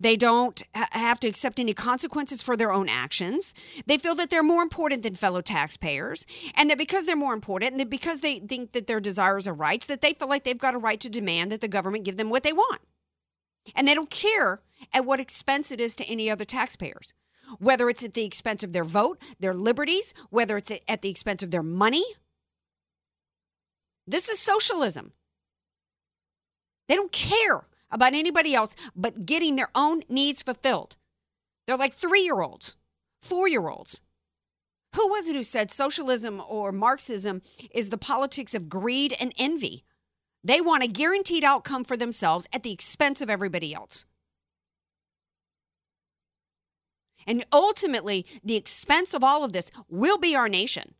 They 0.00 0.16
don't 0.16 0.62
ha- 0.74 0.88
have 0.92 1.18
to 1.20 1.28
accept 1.28 1.58
any 1.58 1.74
consequences 1.74 2.42
for 2.42 2.56
their 2.56 2.72
own 2.72 2.88
actions. 2.88 3.52
They 3.86 3.98
feel 3.98 4.14
that 4.14 4.30
they're 4.30 4.42
more 4.42 4.62
important 4.62 5.02
than 5.02 5.14
fellow 5.14 5.40
taxpayers, 5.40 6.24
and 6.54 6.70
that 6.70 6.78
because 6.78 7.06
they're 7.06 7.16
more 7.16 7.34
important, 7.34 7.72
and 7.72 7.80
that 7.80 7.90
because 7.90 8.20
they 8.20 8.38
think 8.38 8.72
that 8.72 8.86
their 8.86 9.00
desires 9.00 9.48
are 9.48 9.54
rights, 9.54 9.86
that 9.86 10.00
they 10.00 10.12
feel 10.12 10.28
like 10.28 10.44
they've 10.44 10.58
got 10.58 10.74
a 10.74 10.78
right 10.78 11.00
to 11.00 11.08
demand 11.08 11.50
that 11.50 11.60
the 11.60 11.68
government 11.68 12.04
give 12.04 12.16
them 12.16 12.30
what 12.30 12.44
they 12.44 12.52
want. 12.52 12.80
And 13.74 13.88
they 13.88 13.94
don't 13.94 14.10
care 14.10 14.62
at 14.94 15.04
what 15.04 15.20
expense 15.20 15.72
it 15.72 15.80
is 15.80 15.96
to 15.96 16.06
any 16.06 16.30
other 16.30 16.44
taxpayers, 16.44 17.12
whether 17.58 17.88
it's 17.88 18.04
at 18.04 18.14
the 18.14 18.24
expense 18.24 18.62
of 18.62 18.72
their 18.72 18.84
vote, 18.84 19.20
their 19.40 19.54
liberties, 19.54 20.14
whether 20.30 20.56
it's 20.56 20.72
at 20.86 21.02
the 21.02 21.10
expense 21.10 21.42
of 21.42 21.50
their 21.50 21.62
money. 21.62 22.04
This 24.06 24.28
is 24.28 24.38
socialism. 24.38 25.12
They 26.86 26.94
don't 26.94 27.12
care 27.12 27.66
about 27.90 28.14
anybody 28.14 28.54
else 28.54 28.74
but 28.94 29.26
getting 29.26 29.56
their 29.56 29.70
own 29.74 30.02
needs 30.08 30.42
fulfilled. 30.42 30.96
They're 31.66 31.76
like 31.76 31.94
three 31.94 32.22
year 32.22 32.40
olds, 32.40 32.76
four 33.20 33.48
year 33.48 33.68
olds. 33.68 34.00
Who 34.94 35.08
was 35.08 35.28
it 35.28 35.36
who 35.36 35.42
said 35.42 35.70
socialism 35.70 36.42
or 36.48 36.72
Marxism 36.72 37.42
is 37.70 37.90
the 37.90 37.98
politics 37.98 38.54
of 38.54 38.68
greed 38.68 39.14
and 39.20 39.32
envy? 39.38 39.84
They 40.42 40.60
want 40.60 40.84
a 40.84 40.88
guaranteed 40.88 41.44
outcome 41.44 41.84
for 41.84 41.96
themselves 41.96 42.46
at 42.52 42.62
the 42.62 42.72
expense 42.72 43.20
of 43.20 43.28
everybody 43.28 43.74
else. 43.74 44.06
And 47.26 47.44
ultimately, 47.52 48.24
the 48.42 48.56
expense 48.56 49.12
of 49.12 49.22
all 49.22 49.44
of 49.44 49.52
this 49.52 49.70
will 49.90 50.16
be 50.16 50.34
our 50.34 50.48
nation. 50.48 50.94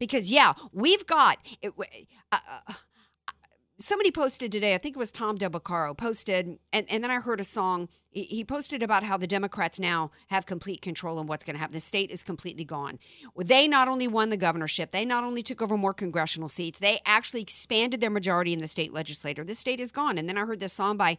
Because, 0.00 0.30
yeah, 0.30 0.54
we've 0.72 1.06
got. 1.06 1.38
Uh, 1.64 1.70
uh, 2.32 2.72
somebody 3.80 4.10
posted 4.10 4.52
today, 4.52 4.74
I 4.74 4.78
think 4.78 4.94
it 4.94 4.98
was 4.98 5.10
Tom 5.10 5.36
Del 5.36 5.50
Beccaro, 5.50 5.96
posted, 5.96 6.58
and, 6.72 6.86
and 6.90 7.02
then 7.02 7.10
I 7.10 7.20
heard 7.20 7.40
a 7.40 7.44
song. 7.44 7.88
He 8.10 8.44
posted 8.44 8.82
about 8.82 9.02
how 9.02 9.16
the 9.16 9.26
Democrats 9.26 9.80
now 9.80 10.10
have 10.28 10.44
complete 10.46 10.82
control 10.82 11.18
on 11.18 11.26
what's 11.26 11.44
going 11.44 11.54
to 11.54 11.60
happen. 11.60 11.72
The 11.72 11.80
state 11.80 12.10
is 12.10 12.22
completely 12.22 12.64
gone. 12.64 12.98
They 13.36 13.66
not 13.66 13.88
only 13.88 14.06
won 14.06 14.28
the 14.28 14.36
governorship, 14.36 14.90
they 14.90 15.04
not 15.04 15.24
only 15.24 15.42
took 15.42 15.62
over 15.62 15.76
more 15.76 15.94
congressional 15.94 16.48
seats, 16.48 16.78
they 16.78 17.00
actually 17.06 17.40
expanded 17.42 18.00
their 18.00 18.10
majority 18.10 18.52
in 18.52 18.58
the 18.58 18.66
state 18.66 18.92
legislature. 18.92 19.44
The 19.44 19.54
state 19.54 19.80
is 19.80 19.92
gone. 19.92 20.18
And 20.18 20.28
then 20.28 20.38
I 20.38 20.44
heard 20.44 20.60
this 20.60 20.74
song 20.74 20.96
by 20.96 21.18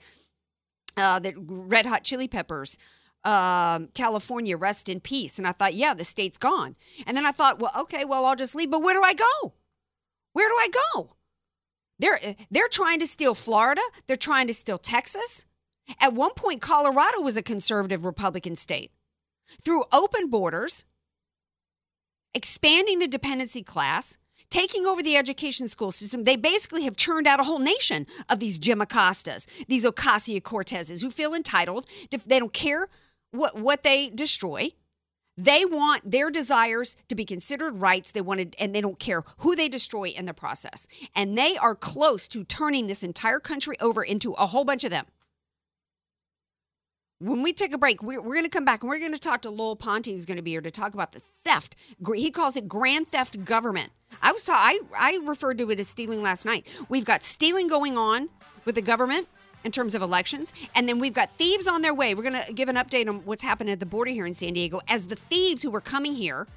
uh, 0.96 1.20
the 1.20 1.34
Red 1.38 1.86
Hot 1.88 2.04
Chili 2.04 2.28
Peppers. 2.28 2.78
um, 3.24 3.90
California, 3.94 4.58
rest 4.58 4.90
in 4.90 5.00
peace. 5.00 5.38
And 5.38 5.48
I 5.48 5.52
thought, 5.52 5.74
yeah, 5.74 5.94
the 5.94 6.04
state's 6.04 6.38
gone. 6.38 6.76
And 7.06 7.16
then 7.16 7.26
I 7.26 7.32
thought, 7.32 7.60
well, 7.60 7.72
okay, 7.82 8.06
well, 8.06 8.26
I'll 8.26 8.36
just 8.36 8.56
leave. 8.56 8.72
But 8.72 8.82
where 8.82 8.94
do 8.94 9.04
I 9.04 9.14
go? 9.14 9.54
Where 10.34 10.50
do 10.50 10.56
I 10.56 10.70
go? 10.94 11.16
They're 12.02 12.20
they're 12.50 12.68
trying 12.68 13.00
to 13.00 13.08
steal 13.08 13.36
Florida. 13.36 13.82
They're 14.08 14.18
trying 14.18 14.48
to 14.48 14.54
steal 14.54 14.78
Texas. 14.78 15.46
At 16.00 16.14
one 16.14 16.34
point, 16.36 16.62
Colorado 16.62 17.22
was 17.22 17.38
a 17.38 17.44
conservative 17.44 18.06
Republican 18.06 18.56
state. 18.56 18.92
Through 19.62 19.84
open 19.92 20.30
borders, 20.30 20.86
expanding 22.34 23.00
the 23.00 23.08
dependency 23.08 23.62
class, 23.62 24.18
taking 24.50 24.86
over 24.86 25.04
the 25.04 25.16
education 25.16 25.68
school 25.68 25.92
system, 25.92 26.24
they 26.24 26.36
basically 26.36 26.84
have 26.84 26.96
churned 26.96 27.28
out 27.28 27.40
a 27.40 27.44
whole 27.44 27.60
nation 27.60 28.08
of 28.30 28.40
these 28.40 28.58
Jim 28.58 28.80
Acostas, 28.80 29.48
these 29.68 29.86
Ocasio 29.86 30.42
Cortezes 30.42 31.02
who 31.02 31.10
feel 31.10 31.34
entitled. 31.34 31.88
They 32.26 32.40
don't 32.40 32.54
care 32.54 32.88
what, 33.32 33.58
what 33.58 33.84
they 33.84 34.10
destroy. 34.10 34.70
They 35.38 35.64
want 35.66 36.12
their 36.12 36.30
desires 36.30 36.96
to 37.08 37.16
be 37.16 37.26
considered 37.26 37.78
rights. 37.78 38.12
They 38.12 38.22
wanted, 38.22 38.56
and 38.60 38.76
they 38.76 38.82
don't 38.82 39.00
care 39.00 39.24
who 39.40 39.56
they 39.56 39.70
destroy 39.70 40.10
in 40.10 40.26
the 40.26 40.34
process. 40.34 40.88
And 41.16 41.38
they 41.38 41.58
are 41.58 41.76
close 41.76 42.28
to 42.30 42.44
turning 42.44 42.88
this 42.88 43.04
entire 43.04 43.40
country 43.40 43.78
over 43.80 44.04
into 44.04 44.34
a 44.34 44.48
whole 44.48 44.66
bunch 44.66 44.84
of 44.84 44.92
them. 44.92 45.06
When 47.20 47.44
we 47.44 47.54
take 47.54 47.72
a 47.72 47.78
break, 47.78 48.02
we're, 48.02 48.20
we're 48.20 48.34
going 48.34 48.46
to 48.46 48.50
come 48.50 48.66
back 48.66 48.82
and 48.82 48.90
we're 48.90 49.00
going 49.00 49.14
to 49.14 49.20
talk 49.20 49.44
to 49.44 49.52
Lowell 49.52 49.76
Ponte, 49.76 50.08
who's 50.08 50.26
going 50.26 50.38
to 50.38 50.44
be 50.44 50.52
here 50.52 50.62
to 50.62 50.72
talk 50.72 50.96
about 50.96 51.12
the 51.12 51.20
theft. 51.20 51.76
He 52.16 52.32
calls 52.32 52.58
it 52.58 52.68
grand 52.68 53.08
theft 53.08 53.46
government. 53.46 53.92
I 54.24 54.32
was 54.32 54.44
ta- 54.44 54.54
I, 54.56 54.80
I 54.98 55.20
referred 55.24 55.60
to 55.60 55.70
it 55.70 55.80
as 55.80 55.88
stealing 55.88 56.24
last 56.24 56.46
night. 56.46 56.68
We've 56.90 57.06
got 57.06 57.22
stealing 57.22 57.68
going 57.68 57.96
on 57.96 58.30
with 58.66 58.74
the 58.74 58.82
government 58.82 59.28
in 59.64 59.72
terms 59.72 59.96
of 59.96 60.02
elections. 60.02 60.54
And 60.76 60.88
then 60.88 61.00
we've 61.00 61.14
got 61.14 61.30
thieves 61.32 61.68
on 61.68 61.82
their 61.82 61.94
way. 61.94 62.16
We're 62.16 62.30
going 62.30 62.42
to 62.44 62.54
give 62.54 62.70
an 62.70 62.76
update 62.76 63.08
on 63.08 63.26
what's 63.26 63.44
happening 63.44 63.72
at 63.72 63.80
the 63.80 63.86
border 63.86 64.12
here 64.12 64.26
in 64.26 64.34
San 64.34 64.54
Diego 64.54 64.80
as 64.88 65.08
the 65.08 65.16
thieves 65.16 65.62
who 65.62 65.72
were 65.72 65.82
coming 65.82 66.14
here. 66.14 66.48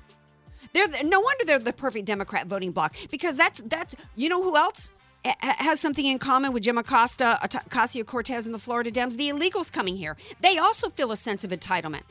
They're 0.72 0.88
no 1.04 1.20
wonder 1.20 1.44
they're 1.44 1.58
the 1.58 1.72
perfect 1.72 2.06
Democrat 2.06 2.46
voting 2.46 2.72
bloc 2.72 2.96
because 3.10 3.36
that's 3.36 3.60
that's 3.66 3.94
you 4.16 4.30
know 4.30 4.42
who 4.42 4.56
else 4.56 4.90
has 5.24 5.80
something 5.80 6.06
in 6.06 6.18
common 6.18 6.52
with 6.52 6.62
Jim 6.62 6.78
Acosta, 6.78 7.38
Ocasio 7.42 8.04
Cortez, 8.04 8.46
and 8.46 8.54
the 8.54 8.58
Florida 8.58 8.90
Dems. 8.90 9.16
The 9.16 9.30
illegals 9.30 9.72
coming 9.72 9.96
here, 9.96 10.16
they 10.40 10.58
also 10.58 10.88
feel 10.88 11.12
a 11.12 11.16
sense 11.16 11.44
of 11.44 11.50
entitlement 11.50 12.02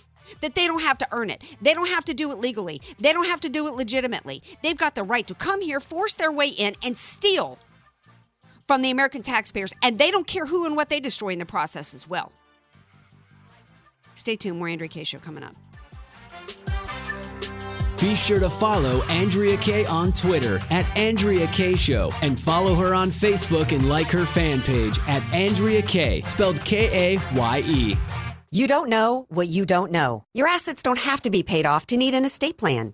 that 0.41 0.55
they 0.55 0.67
don't 0.67 0.81
have 0.81 0.97
to 0.99 1.07
earn 1.11 1.29
it. 1.29 1.43
They 1.61 1.73
don't 1.73 1.89
have 1.89 2.05
to 2.05 2.13
do 2.13 2.31
it 2.31 2.39
legally. 2.39 2.81
They 2.99 3.13
don't 3.13 3.27
have 3.27 3.41
to 3.41 3.49
do 3.49 3.67
it 3.67 3.73
legitimately. 3.73 4.41
They've 4.63 4.77
got 4.77 4.95
the 4.95 5.03
right 5.03 5.27
to 5.27 5.35
come 5.35 5.61
here, 5.61 5.79
force 5.79 6.13
their 6.13 6.31
way 6.31 6.47
in, 6.47 6.75
and 6.83 6.95
steal 6.95 7.59
from 8.67 8.81
the 8.81 8.91
American 8.91 9.21
taxpayers, 9.21 9.73
and 9.81 9.97
they 9.97 10.11
don't 10.11 10.27
care 10.27 10.45
who 10.45 10.65
and 10.65 10.75
what 10.75 10.89
they 10.89 10.99
destroy 10.99 11.29
in 11.29 11.39
the 11.39 11.45
process 11.45 11.93
as 11.93 12.07
well. 12.07 12.31
Stay 14.13 14.35
tuned. 14.35 14.59
More 14.59 14.67
Andrea 14.67 14.89
Kaye 14.89 15.03
Show 15.03 15.19
coming 15.19 15.43
up. 15.43 15.55
Be 17.99 18.15
sure 18.15 18.39
to 18.39 18.49
follow 18.49 19.01
Andrea 19.03 19.55
Kaye 19.57 19.85
on 19.85 20.11
Twitter 20.11 20.59
at 20.69 20.85
Andrea 20.97 21.47
Kaye 21.47 21.75
Show 21.75 22.11
and 22.21 22.37
follow 22.37 22.75
her 22.75 22.93
on 22.93 23.11
Facebook 23.11 23.71
and 23.71 23.87
like 23.87 24.07
her 24.07 24.25
fan 24.25 24.61
page 24.61 24.99
at 25.07 25.23
Andrea 25.33 25.81
Kaye, 25.81 26.21
spelled 26.23 26.63
K 26.65 27.15
A 27.15 27.35
Y 27.35 27.63
E. 27.65 27.97
You 28.51 28.67
don't 28.67 28.89
know 28.89 29.25
what 29.29 29.47
you 29.47 29.65
don't 29.65 29.91
know. 29.91 30.25
Your 30.33 30.47
assets 30.47 30.83
don't 30.83 30.99
have 30.99 31.21
to 31.21 31.29
be 31.29 31.43
paid 31.43 31.65
off 31.65 31.87
to 31.87 31.97
need 31.97 32.13
an 32.13 32.25
estate 32.25 32.57
plan. 32.57 32.93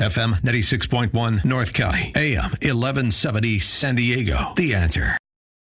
FM 0.00 0.40
96.1 0.40 1.44
North 1.44 1.72
County, 1.72 2.10
AM 2.16 2.50
1170 2.50 3.60
San 3.60 3.94
Diego. 3.94 4.52
The 4.56 4.74
answer. 4.74 5.16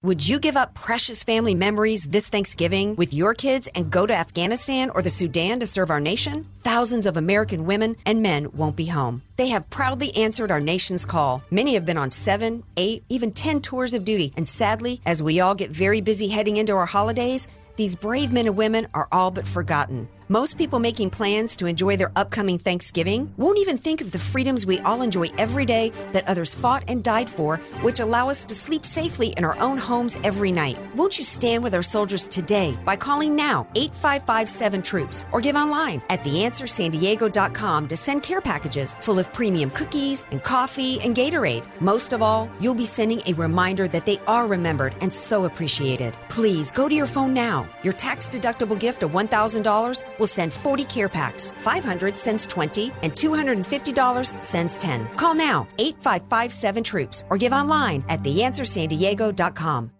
Would 0.03 0.29
you 0.29 0.39
give 0.39 0.59
up 0.59 0.75
precious 0.75 1.25
family 1.25 1.55
memories 1.55 2.05
this 2.05 2.29
Thanksgiving 2.29 2.97
with 2.97 3.15
your 3.15 3.33
kids 3.33 3.67
and 3.75 3.91
go 3.91 4.07
to 4.07 4.15
Afghanistan 4.15 4.91
or 4.91 5.00
the 5.00 5.09
Sudan 5.09 5.59
to 5.61 5.67
serve 5.67 5.91
our 5.91 6.00
nation? 6.00 6.47
Thousands 6.59 7.07
of 7.07 7.17
American 7.17 7.65
women 7.65 7.97
and 8.05 8.23
men 8.23 8.49
won't 8.53 8.77
be 8.77 8.87
home. 8.87 9.23
They 9.37 9.49
have 9.49 9.71
proudly 9.71 10.15
answered 10.15 10.50
our 10.50 10.61
nation's 10.61 11.07
call. 11.07 11.43
Many 11.50 11.73
have 11.73 11.87
been 11.87 11.97
on 11.97 12.11
seven, 12.11 12.62
eight, 12.77 13.05
even 13.09 13.31
10 13.31 13.62
tours 13.62 13.95
of 13.95 14.05
duty. 14.05 14.35
And 14.37 14.47
sadly, 14.47 15.00
as 15.07 15.23
we 15.23 15.41
all 15.41 15.55
get 15.55 15.71
very 15.71 16.03
busy 16.03 16.29
heading 16.29 16.59
into 16.59 16.75
our 16.75 16.85
holidays, 16.85 17.49
these 17.77 17.97
brave 17.97 18.33
men 18.33 18.47
and 18.47 18.57
women 18.57 18.87
are 18.93 19.09
all 19.12 19.31
but 19.31 19.47
forgotten. 19.47 20.09
Most 20.33 20.57
people 20.57 20.79
making 20.79 21.11
plans 21.11 21.57
to 21.57 21.67
enjoy 21.67 21.97
their 21.97 22.13
upcoming 22.15 22.57
Thanksgiving 22.57 23.35
won't 23.37 23.59
even 23.59 23.77
think 23.77 24.01
of 24.01 24.13
the 24.13 24.19
freedoms 24.21 24.65
we 24.65 24.79
all 24.83 25.03
enjoy 25.03 25.27
every 25.39 25.65
day 25.65 25.91
that 26.13 26.29
others 26.29 26.55
fought 26.55 26.85
and 26.87 27.03
died 27.03 27.29
for, 27.29 27.57
which 27.83 27.99
allow 27.99 28.29
us 28.29 28.45
to 28.45 28.55
sleep 28.55 28.85
safely 28.85 29.31
in 29.37 29.45
our 29.45 29.59
own 29.59 29.77
homes 29.77 30.17
every 30.23 30.53
night. 30.53 30.79
Won't 30.95 31.19
you 31.19 31.25
stand 31.25 31.65
with 31.65 31.75
our 31.75 31.83
soldiers 31.83 32.29
today 32.29 32.79
by 32.85 32.95
calling 32.95 33.35
now 33.35 33.67
8557 33.75 34.83
Troops 34.83 35.27
or 35.33 35.41
give 35.41 35.57
online 35.57 36.01
at 36.11 36.21
theanswersandiego.com 36.21 37.89
to 37.89 37.97
send 37.97 38.23
care 38.23 38.41
packages 38.41 38.95
full 39.01 39.19
of 39.19 39.33
premium 39.33 39.69
cookies 39.71 40.25
and 40.31 40.45
coffee 40.45 41.01
and 41.01 41.17
Gatorade. 41.17 41.67
Most 41.81 42.13
of 42.13 42.23
all, 42.23 42.49
you'll 42.61 42.77
be 42.77 42.85
sending 42.85 43.21
a 43.27 43.33
reminder 43.33 43.89
that 43.89 44.07
they 44.07 44.21
are 44.29 44.47
remembered 44.47 44.95
and 45.01 45.13
so 45.13 45.47
appreciated. 45.47 46.17
Please 46.29 46.71
go 46.71 46.89
to 46.89 46.95
your 46.95 47.09
phone 47.09 47.35
now. 47.35 47.69
Your 47.83 47.95
tax 47.95 48.29
deductible 48.29 48.79
gift 48.79 49.03
of 49.03 49.11
$1,000 49.11 50.05
will 50.21 50.29
send 50.29 50.53
40 50.53 50.85
care 50.85 51.09
packs. 51.09 51.53
500 51.57 52.17
sends 52.17 52.47
20 52.47 52.93
and 53.03 53.12
$250 53.12 54.45
sends 54.45 54.77
10. 54.77 55.09
Call 55.17 55.35
now 55.35 55.67
8557 55.79 56.85
Troops 56.85 57.25
or 57.31 57.37
give 57.37 57.53
online 57.53 58.05
at 58.09 58.23
theanswersandiego.com. 58.23 59.91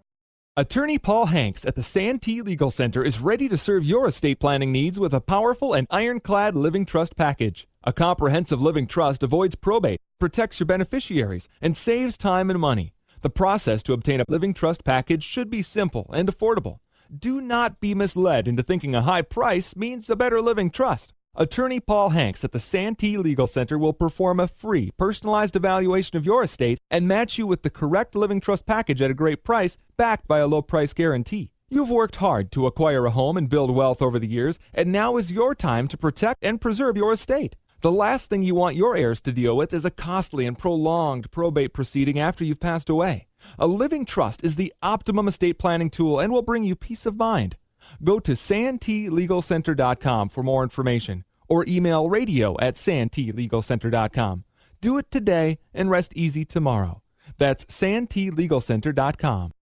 Attorney 0.57 0.99
Paul 0.99 1.27
Hanks 1.27 1.63
at 1.63 1.75
the 1.75 1.81
Santee 1.81 2.41
Legal 2.41 2.71
Center 2.71 3.05
is 3.05 3.21
ready 3.21 3.47
to 3.47 3.57
serve 3.57 3.85
your 3.85 4.05
estate 4.05 4.37
planning 4.37 4.73
needs 4.73 4.99
with 4.99 5.13
a 5.13 5.21
powerful 5.21 5.73
and 5.73 5.87
ironclad 5.89 6.55
living 6.55 6.85
trust 6.85 7.15
package. 7.15 7.69
A 7.85 7.93
comprehensive 7.93 8.61
living 8.61 8.85
trust 8.85 9.23
avoids 9.23 9.55
probate, 9.55 10.01
protects 10.19 10.59
your 10.59 10.67
beneficiaries, 10.67 11.47
and 11.61 11.75
saves 11.75 12.17
time 12.17 12.49
and 12.49 12.59
money. 12.59 12.91
The 13.21 13.29
process 13.29 13.81
to 13.83 13.93
obtain 13.93 14.19
a 14.19 14.25
living 14.27 14.53
trust 14.53 14.83
package 14.83 15.23
should 15.23 15.49
be 15.49 15.61
simple 15.61 16.09
and 16.13 16.27
affordable. 16.27 16.79
Do 17.17 17.41
not 17.41 17.81
be 17.81 17.93
misled 17.93 18.47
into 18.47 18.63
thinking 18.63 18.95
a 18.95 19.01
high 19.01 19.21
price 19.21 19.75
means 19.75 20.09
a 20.09 20.15
better 20.15 20.41
living 20.41 20.69
trust. 20.69 21.13
Attorney 21.35 21.81
Paul 21.81 22.11
Hanks 22.11 22.45
at 22.45 22.53
the 22.53 22.59
Santee 22.59 23.17
Legal 23.17 23.47
Center 23.47 23.77
will 23.77 23.91
perform 23.91 24.39
a 24.39 24.47
free, 24.47 24.91
personalized 24.97 25.57
evaluation 25.57 26.15
of 26.15 26.25
your 26.25 26.41
estate 26.41 26.79
and 26.89 27.09
match 27.09 27.37
you 27.37 27.45
with 27.45 27.63
the 27.63 27.69
correct 27.69 28.15
living 28.15 28.39
trust 28.39 28.65
package 28.65 29.01
at 29.01 29.11
a 29.11 29.13
great 29.13 29.43
price, 29.43 29.77
backed 29.97 30.25
by 30.25 30.39
a 30.39 30.47
low 30.47 30.61
price 30.61 30.93
guarantee. 30.93 31.51
You've 31.69 31.89
worked 31.89 32.15
hard 32.17 32.49
to 32.53 32.65
acquire 32.65 33.05
a 33.05 33.11
home 33.11 33.35
and 33.35 33.49
build 33.49 33.75
wealth 33.75 34.01
over 34.01 34.17
the 34.17 34.31
years, 34.31 34.57
and 34.73 34.89
now 34.89 35.17
is 35.17 35.33
your 35.33 35.53
time 35.53 35.89
to 35.89 35.97
protect 35.97 36.45
and 36.45 36.61
preserve 36.61 36.95
your 36.95 37.11
estate. 37.11 37.57
The 37.81 37.91
last 37.91 38.29
thing 38.29 38.43
you 38.43 38.53
want 38.53 38.75
your 38.75 38.95
heirs 38.95 39.21
to 39.21 39.31
deal 39.31 39.57
with 39.57 39.73
is 39.73 39.85
a 39.85 39.89
costly 39.89 40.45
and 40.45 40.55
prolonged 40.55 41.31
probate 41.31 41.73
proceeding 41.73 42.19
after 42.19 42.43
you've 42.43 42.59
passed 42.59 42.89
away. 42.89 43.25
A 43.57 43.65
living 43.65 44.05
trust 44.05 44.43
is 44.43 44.55
the 44.55 44.71
optimum 44.83 45.27
estate 45.27 45.57
planning 45.57 45.89
tool 45.89 46.19
and 46.19 46.31
will 46.31 46.43
bring 46.43 46.63
you 46.63 46.75
peace 46.75 47.07
of 47.07 47.17
mind. 47.17 47.57
Go 48.03 48.19
to 48.19 48.33
santeelegalcenter.com 48.33 50.29
for 50.29 50.43
more 50.43 50.61
information 50.61 51.23
or 51.49 51.65
email 51.67 52.07
radio 52.07 52.55
at 52.59 52.75
santeelegalcenter.com. 52.75 54.43
Do 54.79 54.99
it 54.99 55.09
today 55.09 55.57
and 55.73 55.89
rest 55.89 56.13
easy 56.15 56.45
tomorrow. 56.45 57.01
That's 57.39 57.65
santeelegalcenter.com. 57.65 59.53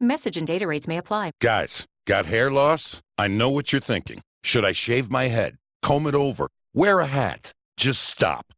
Message 0.00 0.36
and 0.38 0.46
data 0.46 0.66
rates 0.66 0.88
may 0.88 0.96
apply. 0.96 1.32
Guys, 1.38 1.86
got 2.06 2.24
hair 2.24 2.50
loss? 2.50 3.02
I 3.18 3.28
know 3.28 3.50
what 3.50 3.72
you're 3.72 3.80
thinking. 3.82 4.22
Should 4.42 4.64
I 4.64 4.72
shave 4.72 5.10
my 5.10 5.28
head, 5.28 5.58
comb 5.82 6.06
it 6.06 6.14
over, 6.14 6.48
wear 6.72 7.00
a 7.00 7.06
hat? 7.06 7.52
Just 7.78 8.08
stop. 8.08 8.57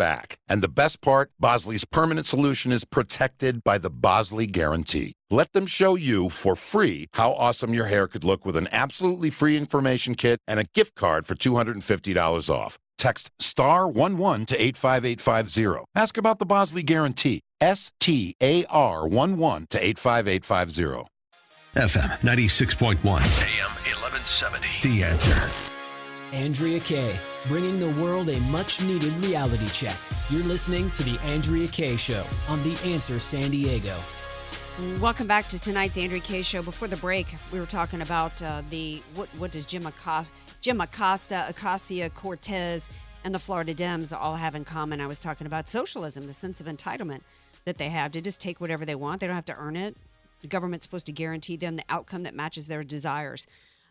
back. 0.00 0.38
And 0.48 0.62
the 0.62 0.74
best 0.82 1.02
part, 1.02 1.30
Bosley's 1.38 1.84
permanent 1.84 2.26
solution 2.26 2.72
is 2.72 2.86
protected 2.86 3.62
by 3.62 3.76
the 3.76 3.90
Bosley 3.90 4.46
Guarantee. 4.46 5.12
Let 5.30 5.52
them 5.52 5.66
show 5.66 5.94
you 5.94 6.30
for 6.30 6.56
free 6.56 7.08
how 7.12 7.34
awesome 7.34 7.74
your 7.74 7.86
hair 7.86 8.08
could 8.08 8.24
look 8.24 8.46
with 8.46 8.56
an 8.56 8.68
absolutely 8.72 9.28
free 9.30 9.56
information 9.58 10.14
kit 10.14 10.38
and 10.48 10.58
a 10.58 10.64
gift 10.74 10.94
card 10.94 11.26
for 11.26 11.34
$250 11.34 12.50
off. 12.50 12.78
Text 12.96 13.30
star 13.38 13.84
11 13.84 14.46
to 14.46 14.62
85850. 14.62 15.84
Ask 15.94 16.16
about 16.16 16.38
the 16.38 16.46
Bosley 16.46 16.82
Guarantee. 16.82 17.40
S 17.60 17.90
T 18.00 18.34
A 18.40 18.64
R 18.66 19.06
11 19.06 19.66
to 19.70 19.78
85850. 19.78 21.08
FM 21.76 22.18
96.1, 22.20 22.96
AM 23.04 23.70
1170. 23.86 24.66
The 24.82 25.04
answer. 25.04 25.50
Andrea 26.32 26.80
Kaye, 26.80 27.18
bringing 27.48 27.78
the 27.80 27.90
world 28.02 28.28
a 28.28 28.38
much 28.40 28.82
needed 28.82 29.12
reality 29.24 29.68
check. 29.68 29.96
You're 30.28 30.42
listening 30.42 30.90
to 30.92 31.02
The 31.02 31.18
Andrea 31.20 31.68
Kaye 31.68 31.96
Show 31.96 32.26
on 32.48 32.62
The 32.62 32.78
Answer 32.84 33.18
San 33.18 33.50
Diego. 33.50 33.96
Welcome 34.98 35.26
back 35.26 35.48
to 35.48 35.58
tonight's 35.58 35.98
Andrea 35.98 36.20
Kaye 36.20 36.42
show. 36.42 36.62
Before 36.62 36.88
the 36.88 36.96
break, 36.96 37.36
we 37.52 37.60
were 37.60 37.66
talking 37.66 38.00
about 38.00 38.42
uh, 38.42 38.62
the 38.70 39.02
what 39.14 39.28
what 39.36 39.50
does 39.50 39.66
Jim 39.66 39.84
Acosta, 39.84 40.32
Jim 40.60 40.80
Acosta, 40.80 41.46
Ocasio 41.50 42.12
Cortez, 42.14 42.88
and 43.24 43.34
the 43.34 43.38
Florida 43.38 43.74
Dems 43.74 44.16
all 44.16 44.36
have 44.36 44.54
in 44.54 44.64
common. 44.64 45.00
I 45.00 45.06
was 45.06 45.18
talking 45.18 45.46
about 45.46 45.68
socialism, 45.68 46.26
the 46.26 46.32
sense 46.32 46.60
of 46.60 46.66
entitlement 46.66 47.20
that 47.66 47.76
they 47.76 47.90
have 47.90 48.12
to 48.12 48.22
just 48.22 48.40
take 48.40 48.60
whatever 48.60 48.86
they 48.86 48.94
want. 48.94 49.20
They 49.20 49.26
don't 49.26 49.36
have 49.36 49.44
to 49.46 49.56
earn 49.56 49.76
it. 49.76 49.96
The 50.40 50.48
government's 50.48 50.84
supposed 50.84 51.06
to 51.06 51.12
guarantee 51.12 51.56
them 51.56 51.76
the 51.76 51.84
outcome 51.90 52.22
that 52.22 52.34
matches 52.34 52.66
their 52.66 52.82
desires. 52.82 53.46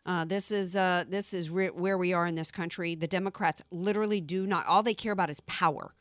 Uh, 0.09 0.25
this 0.25 0.51
is 0.51 0.75
uh, 0.75 1.03
this 1.07 1.35
is 1.35 1.51
re- 1.51 1.67
where 1.67 1.95
we 1.95 2.13
are 2.13 2.25
in 2.25 2.33
this 2.33 2.51
country. 2.51 2.95
The 2.95 3.05
Democrats 3.05 3.61
literally 3.69 4.19
do 4.19 4.47
not. 4.47 4.65
All 4.65 4.81
they 4.81 4.95
care 4.95 5.11
about 5.11 5.29
is 5.29 5.39
power. 5.41 5.93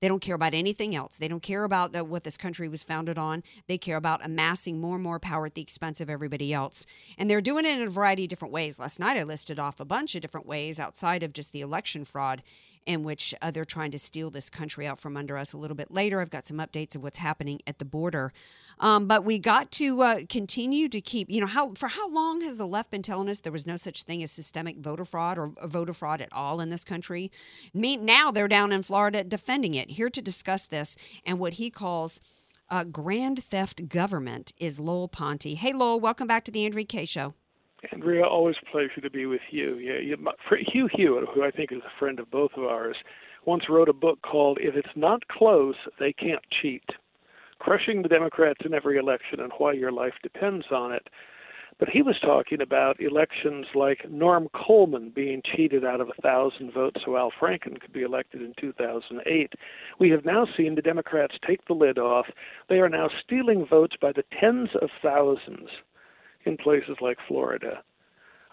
They 0.00 0.06
don't 0.06 0.20
care 0.20 0.36
about 0.36 0.54
anything 0.54 0.94
else. 0.94 1.16
They 1.16 1.26
don't 1.26 1.42
care 1.42 1.64
about 1.64 1.96
uh, 1.96 2.04
what 2.04 2.22
this 2.22 2.36
country 2.36 2.68
was 2.68 2.84
founded 2.84 3.18
on. 3.18 3.42
They 3.66 3.76
care 3.76 3.96
about 3.96 4.24
amassing 4.24 4.80
more 4.80 4.94
and 4.94 5.02
more 5.02 5.18
power 5.18 5.46
at 5.46 5.56
the 5.56 5.62
expense 5.62 6.00
of 6.00 6.08
everybody 6.08 6.52
else. 6.52 6.86
And 7.18 7.28
they're 7.28 7.40
doing 7.40 7.64
it 7.64 7.76
in 7.76 7.88
a 7.88 7.90
variety 7.90 8.22
of 8.24 8.28
different 8.28 8.54
ways. 8.54 8.78
Last 8.78 9.00
night 9.00 9.16
I 9.16 9.24
listed 9.24 9.58
off 9.58 9.80
a 9.80 9.84
bunch 9.84 10.14
of 10.14 10.22
different 10.22 10.46
ways 10.46 10.78
outside 10.78 11.24
of 11.24 11.32
just 11.32 11.52
the 11.52 11.60
election 11.62 12.04
fraud 12.04 12.44
in 12.86 13.02
which 13.02 13.34
uh, 13.42 13.50
they're 13.50 13.64
trying 13.64 13.90
to 13.90 13.98
steal 13.98 14.30
this 14.30 14.48
country 14.48 14.86
out 14.86 14.98
from 14.98 15.16
under 15.16 15.36
us 15.36 15.52
a 15.52 15.58
little 15.58 15.76
bit 15.76 15.90
later. 15.90 16.20
I've 16.20 16.30
got 16.30 16.46
some 16.46 16.58
updates 16.58 16.94
of 16.94 17.02
what's 17.02 17.18
happening 17.18 17.60
at 17.66 17.78
the 17.78 17.84
border. 17.84 18.32
Um, 18.78 19.06
but 19.06 19.24
we 19.24 19.38
got 19.38 19.70
to 19.72 20.02
uh, 20.02 20.18
continue 20.28 20.88
to 20.88 21.00
keep, 21.00 21.28
you 21.28 21.40
know, 21.40 21.46
how 21.46 21.74
for 21.74 21.88
how 21.88 22.08
long 22.08 22.40
has 22.42 22.58
the 22.58 22.66
left 22.66 22.90
been 22.90 23.02
telling 23.02 23.28
us 23.28 23.40
there 23.40 23.52
was 23.52 23.66
no 23.66 23.76
such 23.76 24.04
thing 24.04 24.22
as 24.22 24.30
systemic 24.30 24.78
voter 24.78 25.04
fraud 25.04 25.36
or 25.36 25.52
voter 25.64 25.92
fraud 25.92 26.20
at 26.20 26.32
all 26.32 26.60
in 26.60 26.70
this 26.70 26.84
country? 26.84 27.30
Me, 27.74 27.96
now 27.96 28.30
they're 28.30 28.48
down 28.48 28.72
in 28.72 28.82
Florida 28.82 29.24
defending 29.24 29.74
it. 29.74 29.90
Here 29.90 30.10
to 30.10 30.22
discuss 30.22 30.66
this 30.66 30.96
and 31.24 31.38
what 31.38 31.54
he 31.54 31.70
calls 31.70 32.20
uh, 32.70 32.84
grand 32.84 33.42
theft 33.42 33.88
government 33.88 34.52
is 34.58 34.80
Lowell 34.80 35.08
Ponte. 35.08 35.44
Hey, 35.44 35.72
Lowell, 35.72 36.00
welcome 36.00 36.26
back 36.26 36.44
to 36.44 36.50
the 36.50 36.64
Andrea 36.64 36.84
Kaye 36.84 37.04
Show. 37.04 37.34
Andrea, 37.92 38.24
always 38.24 38.56
a 38.62 38.70
pleasure 38.70 39.00
to 39.00 39.10
be 39.10 39.26
with 39.26 39.42
you. 39.50 39.76
Yeah, 39.76 39.98
you, 39.98 40.16
Hugh 40.72 40.88
Hewitt, 40.92 41.28
who 41.34 41.44
I 41.44 41.50
think 41.50 41.72
is 41.72 41.82
a 41.82 41.98
friend 41.98 42.18
of 42.18 42.30
both 42.30 42.52
of 42.56 42.64
ours, 42.64 42.96
once 43.44 43.68
wrote 43.68 43.88
a 43.88 43.92
book 43.92 44.20
called 44.22 44.58
"If 44.60 44.74
It's 44.74 44.96
Not 44.96 45.28
Close, 45.28 45.76
They 45.98 46.12
Can't 46.12 46.42
Cheat." 46.50 46.84
Crushing 47.58 48.02
the 48.02 48.08
Democrats 48.08 48.60
in 48.64 48.74
every 48.74 48.98
election 48.98 49.40
and 49.40 49.52
why 49.58 49.72
your 49.72 49.92
life 49.92 50.14
depends 50.22 50.66
on 50.70 50.92
it. 50.92 51.08
But 51.78 51.90
he 51.90 52.02
was 52.02 52.18
talking 52.20 52.60
about 52.60 53.00
elections 53.00 53.66
like 53.74 54.08
Norm 54.10 54.48
Coleman 54.54 55.10
being 55.10 55.42
cheated 55.42 55.84
out 55.84 56.00
of 56.00 56.08
a 56.08 56.22
thousand 56.22 56.72
votes 56.72 57.02
so 57.04 57.16
Al 57.16 57.30
Franken 57.30 57.80
could 57.80 57.92
be 57.92 58.02
elected 58.02 58.40
in 58.40 58.54
2008. 58.58 59.52
We 59.98 60.10
have 60.10 60.24
now 60.24 60.46
seen 60.56 60.74
the 60.74 60.82
Democrats 60.82 61.36
take 61.46 61.64
the 61.66 61.74
lid 61.74 61.98
off. 61.98 62.26
They 62.68 62.80
are 62.80 62.88
now 62.88 63.10
stealing 63.22 63.66
votes 63.66 63.96
by 64.00 64.12
the 64.12 64.24
tens 64.40 64.70
of 64.80 64.90
thousands 65.02 65.68
in 66.46 66.56
places 66.56 66.96
like 67.00 67.18
Florida. 67.28 67.82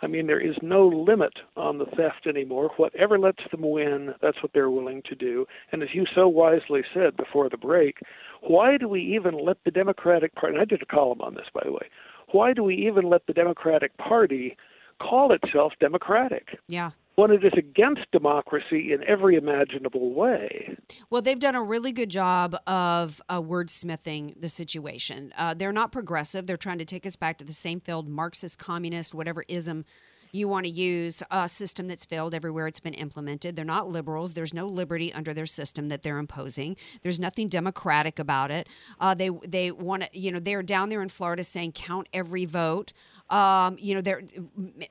I 0.01 0.08
mean, 0.08 0.27
there 0.27 0.39
is 0.39 0.56
no 0.62 0.88
limit 0.88 1.32
on 1.56 1.77
the 1.77 1.86
theft 1.86 2.27
anymore. 2.27 2.71
Whatever 2.75 3.17
lets 3.17 3.43
them 3.51 3.62
win, 3.62 4.13
that's 4.21 4.43
what 4.43 4.51
they're 4.53 4.69
willing 4.69 5.01
to 5.08 5.15
do. 5.15 5.45
And 5.71 5.82
as 5.82 5.89
you 5.93 6.06
so 6.13 6.27
wisely 6.27 6.82
said 6.93 7.15
before 7.15 7.47
the 7.47 7.56
break, 7.56 7.99
why 8.41 8.75
do 8.75 8.89
we 8.89 9.01
even 9.01 9.38
let 9.45 9.58
the 9.63 9.71
Democratic 9.71 10.36
Party, 10.36 10.58
I 10.60 10.65
did 10.65 10.82
a 10.82 10.86
column 10.86 11.21
on 11.21 11.36
this, 11.36 11.47
by 11.53 11.62
the 11.63 11.71
way, 11.71 11.88
why 12.34 12.51
do 12.51 12.63
we 12.63 12.75
even 12.75 13.10
let 13.10 13.25
the 13.27 13.34
Democratic 13.34 13.95
Party 13.97 14.58
call 14.99 15.32
itself 15.32 15.71
Democratic? 15.79 16.60
Yeah 16.67 16.91
when 17.15 17.32
it 17.32 17.43
is 17.43 17.54
against 17.58 18.02
democracy 18.12 18.91
in 18.91 19.04
every 19.04 19.36
imaginable 19.36 20.13
way. 20.13 20.76
Well, 21.10 21.21
they've 21.21 21.39
done 21.39 21.56
a 21.56 21.62
really 21.62 21.91
good 21.91 22.10
job 22.10 22.56
of 22.65 23.21
uh, 23.30 23.41
wordsmithing 23.41 24.39
the 24.39 24.49
situation. 24.49 25.32
Uh, 25.38 25.54
they're 25.54 25.71
not 25.71 25.91
progressive. 25.91 26.47
They're 26.47 26.58
trying 26.58 26.80
to 26.80 26.86
take 26.86 27.06
us 27.06 27.15
back 27.15 27.38
to 27.38 27.45
the 27.45 27.54
same 27.54 27.80
failed 27.80 28.08
Marxist, 28.08 28.58
communist, 28.58 29.13
whatever 29.13 29.43
ism 29.47 29.86
you 30.34 30.48
want 30.48 30.65
to 30.65 30.72
use 30.72 31.22
a 31.32 31.48
system 31.48 31.88
that's 31.88 32.06
failed 32.06 32.34
everywhere 32.34 32.67
it's 32.67 32.80
been 32.80 32.96
implemented. 32.96 33.56
They're 33.56 33.63
not 33.63 33.88
liberals. 33.88 34.34
There's 34.34 34.54
no 34.54 34.67
liberty 34.67 35.13
under 35.13 35.34
their 35.34 35.46
system 35.46 35.89
that 35.89 36.02
they're 36.02 36.17
imposing. 36.17 36.76
There's 37.04 37.19
nothing 37.19 37.48
democratic 37.48 38.17
about 38.19 38.52
it. 38.52 38.67
Uh, 39.00 39.13
they 39.13 39.30
they 39.48 39.72
want 39.72 40.04
to, 40.04 40.19
you 40.19 40.32
know, 40.32 40.39
they're 40.39 40.63
down 40.63 40.89
there 40.89 41.04
in 41.04 41.10
Florida 41.10 41.43
saying 41.43 41.74
count 41.74 42.10
every 42.13 42.46
vote. 42.46 42.93
Um, 43.30 43.78
you 43.80 43.96
know, 43.96 44.02
they're, 44.02 44.24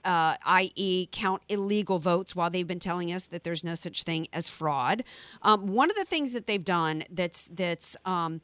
uh, 0.04 0.36
i.e., 0.46 1.08
count 1.12 1.42
illegal 1.48 1.98
votes, 1.98 2.34
while 2.34 2.50
they've 2.50 2.66
been 2.66 2.78
telling 2.78 3.12
us 3.12 3.26
that 3.26 3.42
there's 3.42 3.62
no 3.62 3.74
such 3.74 4.04
thing 4.04 4.26
as 4.32 4.48
fraud. 4.48 5.04
Um, 5.42 5.66
one 5.66 5.90
of 5.90 5.96
the 5.96 6.04
things 6.04 6.32
that 6.32 6.46
they've 6.46 6.64
done 6.64 7.02
that's 7.10 7.48
that's 7.48 7.96
um, 8.04 8.40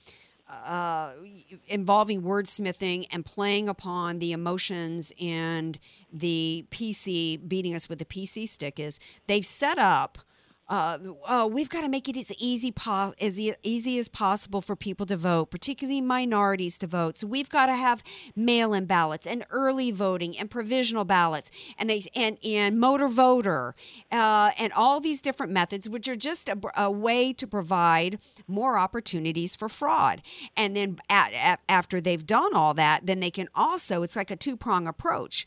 uh, 0.49 1.13
involving 1.67 2.23
wordsmithing 2.23 3.07
and 3.13 3.25
playing 3.25 3.69
upon 3.69 4.19
the 4.19 4.33
emotions 4.33 5.13
and 5.21 5.79
the 6.13 6.65
PC 6.71 7.47
beating 7.49 7.75
us 7.75 7.89
with 7.89 7.99
the 7.99 8.05
PC 8.05 8.49
stick 8.49 8.81
is 8.81 8.99
they've 9.27 9.45
set 9.45 9.79
up 9.79 10.19
uh, 10.69 10.99
oh, 11.29 11.47
we've 11.47 11.71
got 11.71 11.81
to 11.81 11.89
make 11.89 12.09
it 12.09 12.17
as 12.17 12.33
easy 12.39 12.71
po- 12.71 13.15
as 13.21 13.41
easy 13.41 13.99
as 13.99 14.09
possible 14.09 14.61
for 14.61 14.77
people 14.77 15.07
to 15.07 15.17
vote, 15.17 15.51
particularly 15.51 16.01
minorities 16.01 16.77
to 16.79 16.87
vote. 16.87 17.17
So 17.17 17.27
we've 17.27 17.49
got 17.49 17.67
to 17.67 17.75
have 17.75 18.03
mail-in 18.37 18.85
ballots 18.85 19.27
and 19.27 19.45
early 19.51 19.91
voting 19.91 20.37
and 20.39 20.51
provisional 20.51 21.05
ballots, 21.05 21.51
and 21.79 21.89
they 21.89 22.03
and 22.15 22.37
and 22.45 22.79
motor 22.79 23.09
voter, 23.09 23.75
uh, 24.13 24.51
and 24.59 24.73
all 24.75 25.01
these 25.01 25.23
different 25.23 25.53
methods, 25.53 25.89
which 25.89 26.09
are 26.09 26.17
just 26.17 26.49
a, 26.49 26.59
a, 26.77 26.91
way 26.91 27.33
to 27.33 27.47
provide 27.47 28.19
more 28.47 28.77
opportunities 28.77 29.57
for 29.57 29.69
fraud. 29.69 30.21
And 30.57 30.77
then 30.77 30.99
at, 31.09 31.33
at, 31.33 31.61
after 31.69 32.01
they've 32.01 32.27
done 32.27 32.55
all 32.55 32.75
that, 32.75 33.07
then 33.07 33.21
they 33.21 33.31
can 33.31 33.49
also 33.55 34.03
it's 34.03 34.17
like 34.17 34.31
a 34.31 34.37
two-prong 34.37 34.87
approach 34.87 35.47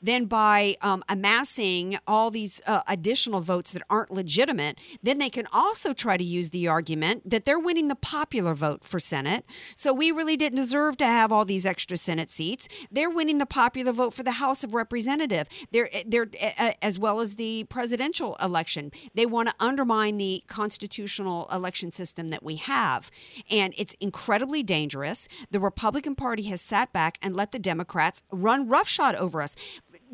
then 0.00 0.24
by 0.24 0.74
um, 0.82 1.02
amassing 1.08 1.98
all 2.06 2.30
these 2.30 2.60
uh, 2.66 2.80
additional 2.88 3.40
votes 3.40 3.72
that 3.72 3.82
aren't 3.90 4.10
legitimate, 4.10 4.78
then 5.02 5.18
they 5.18 5.30
can 5.30 5.46
also 5.52 5.92
try 5.92 6.16
to 6.16 6.24
use 6.24 6.50
the 6.50 6.68
argument 6.68 7.28
that 7.28 7.44
they're 7.44 7.58
winning 7.58 7.88
the 7.88 7.96
popular 7.96 8.54
vote 8.54 8.84
for 8.84 8.98
Senate. 8.98 9.44
So 9.74 9.92
we 9.92 10.10
really 10.10 10.36
didn't 10.36 10.56
deserve 10.56 10.96
to 10.98 11.04
have 11.04 11.32
all 11.32 11.44
these 11.44 11.66
extra 11.66 11.96
Senate 11.96 12.30
seats. 12.30 12.68
They're 12.90 13.10
winning 13.10 13.38
the 13.38 13.46
popular 13.46 13.92
vote 13.92 14.14
for 14.14 14.22
the 14.22 14.32
House 14.32 14.64
of 14.64 14.74
Representative. 14.74 15.48
They're 15.70 15.88
they're 16.06 16.28
uh, 16.58 16.72
as 16.82 16.98
well 16.98 17.20
as 17.20 17.34
the 17.34 17.64
presidential 17.68 18.36
election. 18.42 18.90
They 19.14 19.26
want 19.26 19.48
to 19.48 19.54
undermine 19.60 20.16
the 20.16 20.42
constitutional 20.46 21.48
election 21.52 21.90
system 21.90 22.28
that 22.28 22.42
we 22.42 22.56
have, 22.56 23.10
and 23.50 23.74
it's 23.76 23.94
incredibly 24.00 24.62
dangerous. 24.62 25.28
The 25.50 25.60
Republican 25.60 26.14
Party 26.14 26.44
has 26.44 26.60
sat 26.60 26.92
back 26.92 27.18
and 27.22 27.36
let 27.36 27.52
the 27.52 27.58
Democrats 27.58 28.22
run 28.30 28.68
roughshod 28.68 29.14
over 29.16 29.42
us. 29.42 29.56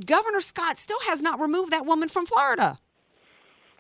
Governor 0.05 0.41
Scott 0.41 0.79
still 0.79 1.01
has 1.07 1.23
not 1.23 1.41
removed 1.41 1.73
that 1.73 1.87
woman 1.87 2.09
from 2.09 2.27
Florida. 2.27 2.79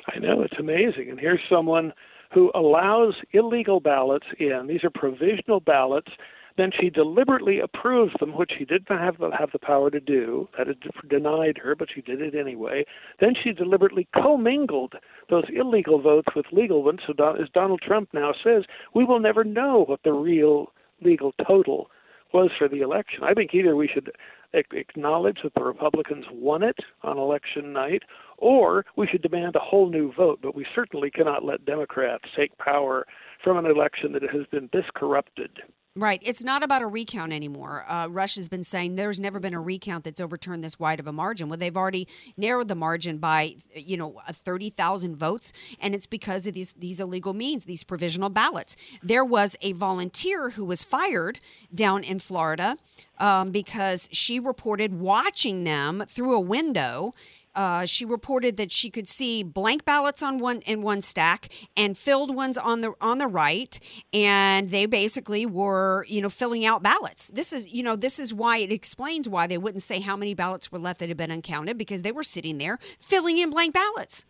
I 0.06 0.18
know, 0.18 0.42
it's 0.42 0.58
amazing. 0.58 1.10
And 1.10 1.18
here's 1.18 1.40
someone 1.50 1.92
who 2.32 2.50
allows 2.54 3.14
illegal 3.32 3.80
ballots 3.80 4.26
in. 4.38 4.66
These 4.68 4.84
are 4.84 4.90
provisional 4.90 5.60
ballots 5.60 6.10
Then 6.56 6.70
she 6.78 6.90
deliberately 6.90 7.60
approves 7.60 8.14
them, 8.18 8.36
which 8.36 8.52
she 8.58 8.64
did 8.64 8.86
not 8.88 9.00
have 9.00 9.18
the, 9.18 9.30
have 9.38 9.52
the 9.52 9.58
power 9.58 9.90
to 9.90 10.00
do. 10.00 10.48
That 10.56 10.68
is 10.68 10.76
denied 11.08 11.58
her, 11.62 11.74
but 11.74 11.88
she 11.94 12.00
did 12.00 12.20
it 12.20 12.34
anyway. 12.34 12.84
Then 13.20 13.34
she 13.42 13.52
deliberately 13.52 14.08
commingled 14.14 14.94
those 15.28 15.44
illegal 15.54 16.00
votes 16.00 16.28
with 16.34 16.46
legal 16.52 16.82
ones. 16.82 17.00
So, 17.06 17.12
as 17.34 17.48
Donald 17.52 17.82
Trump 17.82 18.08
now 18.12 18.32
says, 18.42 18.64
we 18.94 19.04
will 19.04 19.20
never 19.20 19.44
know 19.44 19.84
what 19.86 20.00
the 20.02 20.12
real 20.12 20.72
legal 21.02 21.32
total 21.46 21.90
was 22.32 22.50
for 22.58 22.68
the 22.68 22.80
election. 22.80 23.22
I 23.22 23.34
think 23.34 23.54
either 23.54 23.76
we 23.76 23.88
should 23.92 24.10
acknowledge 24.52 25.38
that 25.42 25.54
the 25.54 25.62
Republicans 25.62 26.24
won 26.32 26.62
it 26.62 26.78
on 27.02 27.18
election 27.18 27.72
night, 27.72 28.02
or 28.38 28.84
we 28.96 29.06
should 29.06 29.22
demand 29.22 29.56
a 29.56 29.60
whole 29.60 29.88
new 29.90 30.12
vote. 30.12 30.40
But 30.42 30.54
we 30.54 30.66
certainly 30.74 31.10
cannot 31.10 31.44
let 31.44 31.64
Democrats 31.64 32.24
take 32.36 32.56
power 32.58 33.06
from 33.42 33.56
an 33.58 33.66
election 33.66 34.12
that 34.12 34.22
has 34.22 34.46
been 34.50 34.68
this 34.72 34.84
corrupted. 34.94 35.50
Right. 35.98 36.22
It's 36.22 36.44
not 36.44 36.62
about 36.62 36.82
a 36.82 36.86
recount 36.86 37.32
anymore. 37.32 37.86
Uh, 37.88 38.08
Rush 38.08 38.36
has 38.36 38.50
been 38.50 38.62
saying 38.62 38.96
there's 38.96 39.18
never 39.18 39.40
been 39.40 39.54
a 39.54 39.60
recount 39.60 40.04
that's 40.04 40.20
overturned 40.20 40.62
this 40.62 40.78
wide 40.78 41.00
of 41.00 41.06
a 41.06 41.12
margin. 41.12 41.48
Well, 41.48 41.56
they've 41.56 41.76
already 41.76 42.06
narrowed 42.36 42.68
the 42.68 42.74
margin 42.74 43.16
by, 43.16 43.54
you 43.74 43.96
know, 43.96 44.20
30,000 44.30 45.16
votes, 45.16 45.54
and 45.80 45.94
it's 45.94 46.04
because 46.04 46.46
of 46.46 46.52
these 46.52 46.74
these 46.74 47.00
illegal 47.00 47.32
means, 47.32 47.64
these 47.64 47.82
provisional 47.82 48.28
ballots. 48.28 48.76
There 49.02 49.24
was 49.24 49.56
a 49.62 49.72
volunteer 49.72 50.50
who 50.50 50.66
was 50.66 50.84
fired 50.84 51.40
down 51.74 52.04
in 52.04 52.18
Florida 52.18 52.76
um, 53.18 53.50
because 53.50 54.10
she 54.12 54.38
reported 54.38 55.00
watching 55.00 55.64
them 55.64 56.04
through 56.06 56.34
a 56.34 56.40
window 56.40 57.14
uh, 57.56 57.86
she 57.86 58.04
reported 58.04 58.58
that 58.58 58.70
she 58.70 58.90
could 58.90 59.08
see 59.08 59.42
blank 59.42 59.84
ballots 59.84 60.22
on 60.22 60.38
one 60.38 60.60
in 60.66 60.82
one 60.82 61.00
stack 61.00 61.48
and 61.76 61.96
filled 61.96 62.34
ones 62.34 62.58
on 62.58 62.82
the 62.82 62.92
on 63.00 63.18
the 63.18 63.26
right, 63.26 63.80
and 64.12 64.70
they 64.70 64.86
basically 64.86 65.46
were 65.46 66.04
you 66.08 66.20
know 66.20 66.28
filling 66.28 66.64
out 66.64 66.82
ballots. 66.82 67.28
This 67.28 67.52
is 67.52 67.72
you 67.72 67.82
know 67.82 67.96
this 67.96 68.20
is 68.20 68.32
why 68.32 68.58
it 68.58 68.70
explains 68.70 69.28
why 69.28 69.46
they 69.46 69.58
wouldn't 69.58 69.82
say 69.82 70.00
how 70.00 70.16
many 70.16 70.34
ballots 70.34 70.70
were 70.70 70.78
left 70.78 71.00
that 71.00 71.08
had 71.08 71.16
been 71.16 71.32
uncounted 71.32 71.78
because 71.78 72.02
they 72.02 72.12
were 72.12 72.22
sitting 72.22 72.58
there 72.58 72.78
filling 73.00 73.38
in 73.38 73.50
blank 73.50 73.74
ballots. 73.74 74.26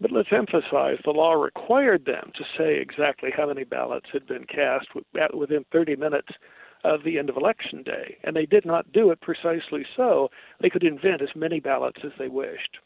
But 0.00 0.10
let's 0.10 0.32
emphasize 0.32 0.98
the 1.04 1.12
law 1.12 1.34
required 1.34 2.04
them 2.04 2.32
to 2.36 2.44
say 2.58 2.80
exactly 2.80 3.30
how 3.34 3.46
many 3.46 3.64
ballots 3.64 4.06
had 4.12 4.26
been 4.26 4.44
cast 4.44 4.88
within 5.32 5.64
30 5.72 5.96
minutes 5.96 6.28
of 6.84 7.02
the 7.02 7.18
end 7.18 7.30
of 7.30 7.36
election 7.36 7.82
day. 7.82 8.16
And 8.22 8.36
they 8.36 8.46
did 8.46 8.64
not 8.64 8.92
do 8.92 9.10
it 9.10 9.20
precisely 9.20 9.84
so 9.96 10.30
they 10.60 10.70
could 10.70 10.84
invent 10.84 11.22
as 11.22 11.34
many 11.34 11.60
ballots 11.60 12.00
as 12.04 12.12
they 12.18 12.28
wished. 12.28 12.78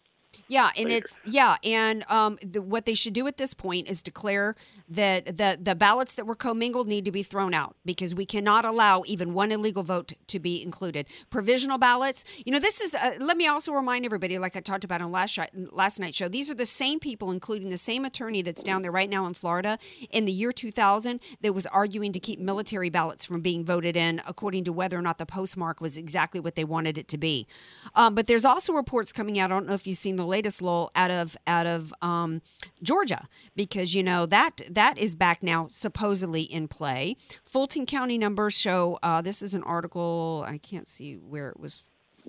Yeah, 0.47 0.71
and 0.77 0.89
later. 0.89 0.99
it's 0.99 1.19
yeah, 1.25 1.57
and 1.65 2.09
um, 2.11 2.39
the, 2.45 2.63
what 2.63 2.87
they 2.87 2.95
should 2.95 3.13
do 3.13 3.27
at 3.27 3.37
this 3.37 3.55
point 3.55 3.89
is 3.89 4.03
declare 4.03 4.55
that 4.89 5.27
the 5.27 5.59
the 5.61 5.75
ballots 5.75 6.15
that 6.15 6.27
were 6.27 6.35
commingled 6.35 6.89
need 6.89 7.05
to 7.05 7.13
be 7.13 7.23
thrown 7.23 7.53
out 7.53 7.77
because 7.85 8.15
we 8.15 8.25
cannot 8.25 8.65
allow 8.65 9.03
even 9.07 9.35
one 9.35 9.53
illegal 9.53 9.83
vote 9.83 10.13
to 10.29 10.39
be 10.39 10.63
included. 10.63 11.07
Provisional 11.31 11.79
ballots, 11.79 12.25
you 12.47 12.53
know, 12.53 12.61
this 12.61 12.81
is. 12.81 12.95
Uh, 12.95 13.17
let 13.21 13.37
me 13.37 13.47
also 13.47 13.73
remind 13.73 14.05
everybody, 14.05 14.39
like 14.39 14.57
I 14.57 14.61
talked 14.61 14.85
about 14.85 15.03
on 15.03 15.13
last 15.13 15.39
last 15.73 16.01
night's 16.01 16.17
show, 16.17 16.29
these 16.29 16.51
are 16.51 16.55
the 16.55 16.67
same 16.67 16.99
people, 16.99 17.31
including 17.31 17.69
the 17.69 17.79
same 17.79 18.05
attorney 18.05 18.43
that's 18.43 18.63
down 18.63 18.83
there 18.83 18.93
right 18.93 19.11
now 19.11 19.27
in 19.27 19.35
Florida 19.35 19.79
in 20.11 20.25
the 20.25 20.33
year 20.33 20.53
2000 20.53 21.21
that 21.43 21.53
was 21.53 21.67
arguing 21.67 22.13
to 22.13 22.21
keep 22.21 22.39
military 22.39 22.91
ballots 22.91 23.25
from 23.25 23.41
being 23.41 23.65
voted 23.65 23.97
in 23.97 24.21
according 24.27 24.65
to 24.65 24.73
whether 24.73 24.99
or 24.99 25.03
not 25.03 25.19
the 25.19 25.27
postmark 25.27 25.81
was 25.81 25.97
exactly 25.97 26.41
what 26.41 26.55
they 26.55 26.65
wanted 26.65 26.97
it 26.97 27.09
to 27.09 27.19
be. 27.19 27.47
Um, 27.95 28.15
but 28.15 28.27
there's 28.27 28.45
also 28.45 28.73
reports 28.73 29.13
coming 29.13 29.39
out. 29.39 29.51
I 29.51 29.55
don't 29.55 29.67
know 29.67 29.75
if 29.75 29.87
you've 29.87 29.97
seen 29.97 30.17
the 30.17 30.27
latest 30.29 30.63
lull 30.63 30.91
out 30.95 31.11
of 31.11 31.37
out 31.47 31.67
of 31.67 31.93
um, 32.03 32.43
Georgia 32.83 33.27
because 33.57 33.95
you 33.95 34.03
know 34.03 34.27
that 34.27 34.61
that 34.71 34.99
is 34.99 35.15
back 35.15 35.43
now 35.43 35.67
supposedly 35.71 36.43
in 36.43 36.69
play. 36.69 37.17
Fulton 37.43 37.87
County 37.87 38.19
numbers 38.19 38.59
show 38.59 38.99
uh, 39.03 39.21
this 39.21 39.43
is 39.43 39.55
an 39.55 39.63
article 39.65 40.45
I 40.47 40.59
can't 40.59 40.87
see 40.87 41.15
where 41.15 41.49
it 41.49 41.59
was 41.59 41.83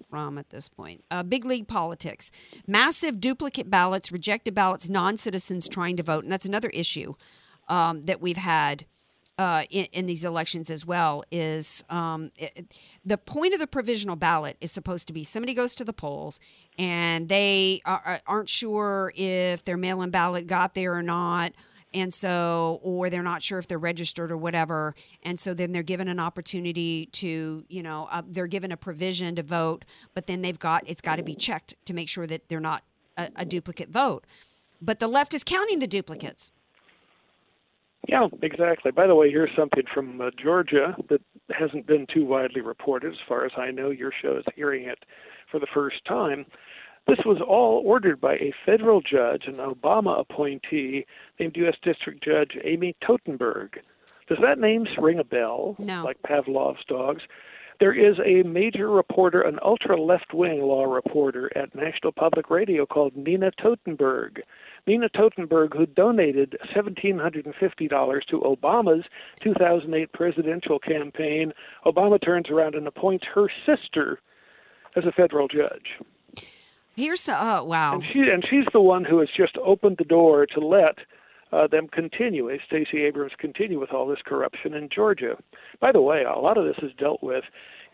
from 0.09 0.37
at 0.37 0.49
this 0.49 0.69
point. 0.69 1.03
Uh, 1.11 1.23
big 1.23 1.45
league 1.45 1.67
politics, 1.67 2.31
massive 2.67 3.19
duplicate 3.19 3.69
ballots, 3.69 4.11
rejected 4.11 4.53
ballots, 4.53 4.89
non 4.89 5.17
citizens 5.17 5.67
trying 5.67 5.97
to 5.97 6.03
vote, 6.03 6.23
and 6.23 6.31
that's 6.31 6.45
another 6.45 6.69
issue 6.69 7.13
um, 7.67 8.05
that 8.05 8.21
we've 8.21 8.37
had 8.37 8.85
uh, 9.37 9.63
in, 9.69 9.85
in, 9.93 10.05
these 10.05 10.25
elections 10.25 10.69
as 10.69 10.85
well 10.85 11.23
is 11.31 11.85
um, 11.89 12.29
it, 12.35 12.77
the 13.05 13.17
point 13.17 13.53
of 13.53 13.59
the 13.61 13.67
provisional 13.67 14.17
ballot 14.17 14.57
is 14.59 14.69
supposed 14.69 15.07
to 15.07 15.13
be 15.13 15.23
somebody 15.23 15.53
goes 15.53 15.73
to 15.75 15.85
the 15.85 15.93
polls 15.93 16.41
and 16.79 17.27
they 17.27 17.81
are, 17.85 18.19
aren't 18.25 18.49
sure 18.49 19.11
if 19.15 19.65
their 19.65 19.77
mail-in 19.77 20.09
ballot 20.09 20.47
got 20.47 20.73
there 20.73 20.95
or 20.95 21.03
not 21.03 21.51
and 21.93 22.13
so 22.13 22.79
or 22.81 23.09
they're 23.09 23.21
not 23.21 23.43
sure 23.43 23.59
if 23.59 23.67
they're 23.67 23.77
registered 23.77 24.31
or 24.31 24.37
whatever 24.37 24.95
and 25.23 25.39
so 25.39 25.53
then 25.53 25.71
they're 25.71 25.83
given 25.83 26.07
an 26.07 26.19
opportunity 26.19 27.07
to 27.07 27.65
you 27.67 27.83
know 27.83 28.07
uh, 28.11 28.21
they're 28.27 28.47
given 28.47 28.71
a 28.71 28.77
provision 28.77 29.35
to 29.35 29.43
vote 29.43 29.85
but 30.15 30.25
then 30.25 30.41
they've 30.41 30.59
got 30.59 30.87
it's 30.87 31.01
got 31.01 31.17
to 31.17 31.23
be 31.23 31.35
checked 31.35 31.75
to 31.85 31.93
make 31.93 32.07
sure 32.07 32.25
that 32.25 32.47
they're 32.47 32.59
not 32.59 32.83
a, 33.17 33.29
a 33.35 33.45
duplicate 33.45 33.89
vote 33.89 34.25
but 34.81 34.99
the 34.99 35.07
left 35.07 35.33
is 35.33 35.43
counting 35.43 35.79
the 35.79 35.87
duplicates 35.87 36.51
yeah, 38.07 38.27
exactly. 38.41 38.91
By 38.91 39.05
the 39.05 39.13
way, 39.13 39.29
here's 39.29 39.55
something 39.55 39.83
from 39.93 40.19
uh, 40.19 40.31
Georgia 40.41 40.95
that 41.09 41.21
hasn't 41.51 41.85
been 41.85 42.07
too 42.11 42.25
widely 42.25 42.61
reported. 42.61 43.11
As 43.11 43.19
far 43.27 43.45
as 43.45 43.51
I 43.55 43.69
know, 43.69 43.91
your 43.91 44.11
show 44.19 44.37
is 44.37 44.45
hearing 44.55 44.85
it 44.85 44.97
for 45.49 45.59
the 45.59 45.67
first 45.73 46.03
time. 46.05 46.45
This 47.07 47.19
was 47.25 47.41
all 47.41 47.81
ordered 47.85 48.21
by 48.21 48.35
a 48.35 48.53
federal 48.65 49.01
judge, 49.01 49.45
an 49.47 49.55
Obama 49.55 50.19
appointee 50.19 51.05
named 51.39 51.57
U.S. 51.57 51.75
District 51.81 52.23
Judge 52.23 52.57
Amy 52.63 52.95
Totenberg. 53.03 53.79
Does 54.27 54.37
that 54.43 54.59
name 54.59 54.85
ring 54.99 55.17
a 55.17 55.23
bell? 55.23 55.75
No. 55.79 56.03
Like 56.03 56.21
Pavlov's 56.21 56.85
dogs? 56.87 57.23
There 57.79 57.93
is 57.93 58.17
a 58.19 58.43
major 58.43 58.89
reporter, 58.89 59.41
an 59.41 59.57
ultra 59.63 59.99
left 59.99 60.33
wing 60.33 60.61
law 60.61 60.83
reporter 60.83 61.49
at 61.57 61.73
National 61.73 62.11
Public 62.11 62.49
Radio 62.49 62.85
called 62.85 63.15
Nina 63.15 63.51
Totenberg. 63.51 64.41
Nina 64.85 65.07
Totenberg, 65.09 65.75
who 65.75 65.85
donated 65.85 66.57
$1,750 66.75 68.25
to 68.27 68.39
Obama's 68.41 69.05
2008 69.39 70.11
presidential 70.11 70.77
campaign, 70.77 71.53
Obama 71.85 72.21
turns 72.21 72.49
around 72.49 72.75
and 72.75 72.85
appoints 72.85 73.25
her 73.33 73.49
sister 73.65 74.19
as 74.99 75.05
a 75.05 75.11
federal 75.11 75.47
judge. 75.47 75.97
Here's 76.95 77.23
the, 77.23 77.33
oh 77.33 77.63
wow, 77.63 77.93
and 77.93 78.03
she 78.03 78.19
and 78.19 78.43
she's 78.49 78.65
the 78.73 78.81
one 78.81 79.05
who 79.05 79.19
has 79.19 79.29
just 79.35 79.57
opened 79.57 79.97
the 79.97 80.03
door 80.03 80.45
to 80.45 80.59
let 80.59 80.97
uh, 81.51 81.67
them 81.67 81.87
continue, 81.87 82.49
Stacey 82.67 83.03
Abrams 83.03 83.31
continue 83.37 83.79
with 83.79 83.91
all 83.91 84.07
this 84.07 84.19
corruption 84.25 84.73
in 84.73 84.89
Georgia. 84.93 85.35
By 85.79 85.91
the 85.91 86.01
way, 86.01 86.23
a 86.23 86.39
lot 86.39 86.57
of 86.57 86.65
this 86.65 86.77
is 86.83 86.91
dealt 86.97 87.23
with 87.23 87.43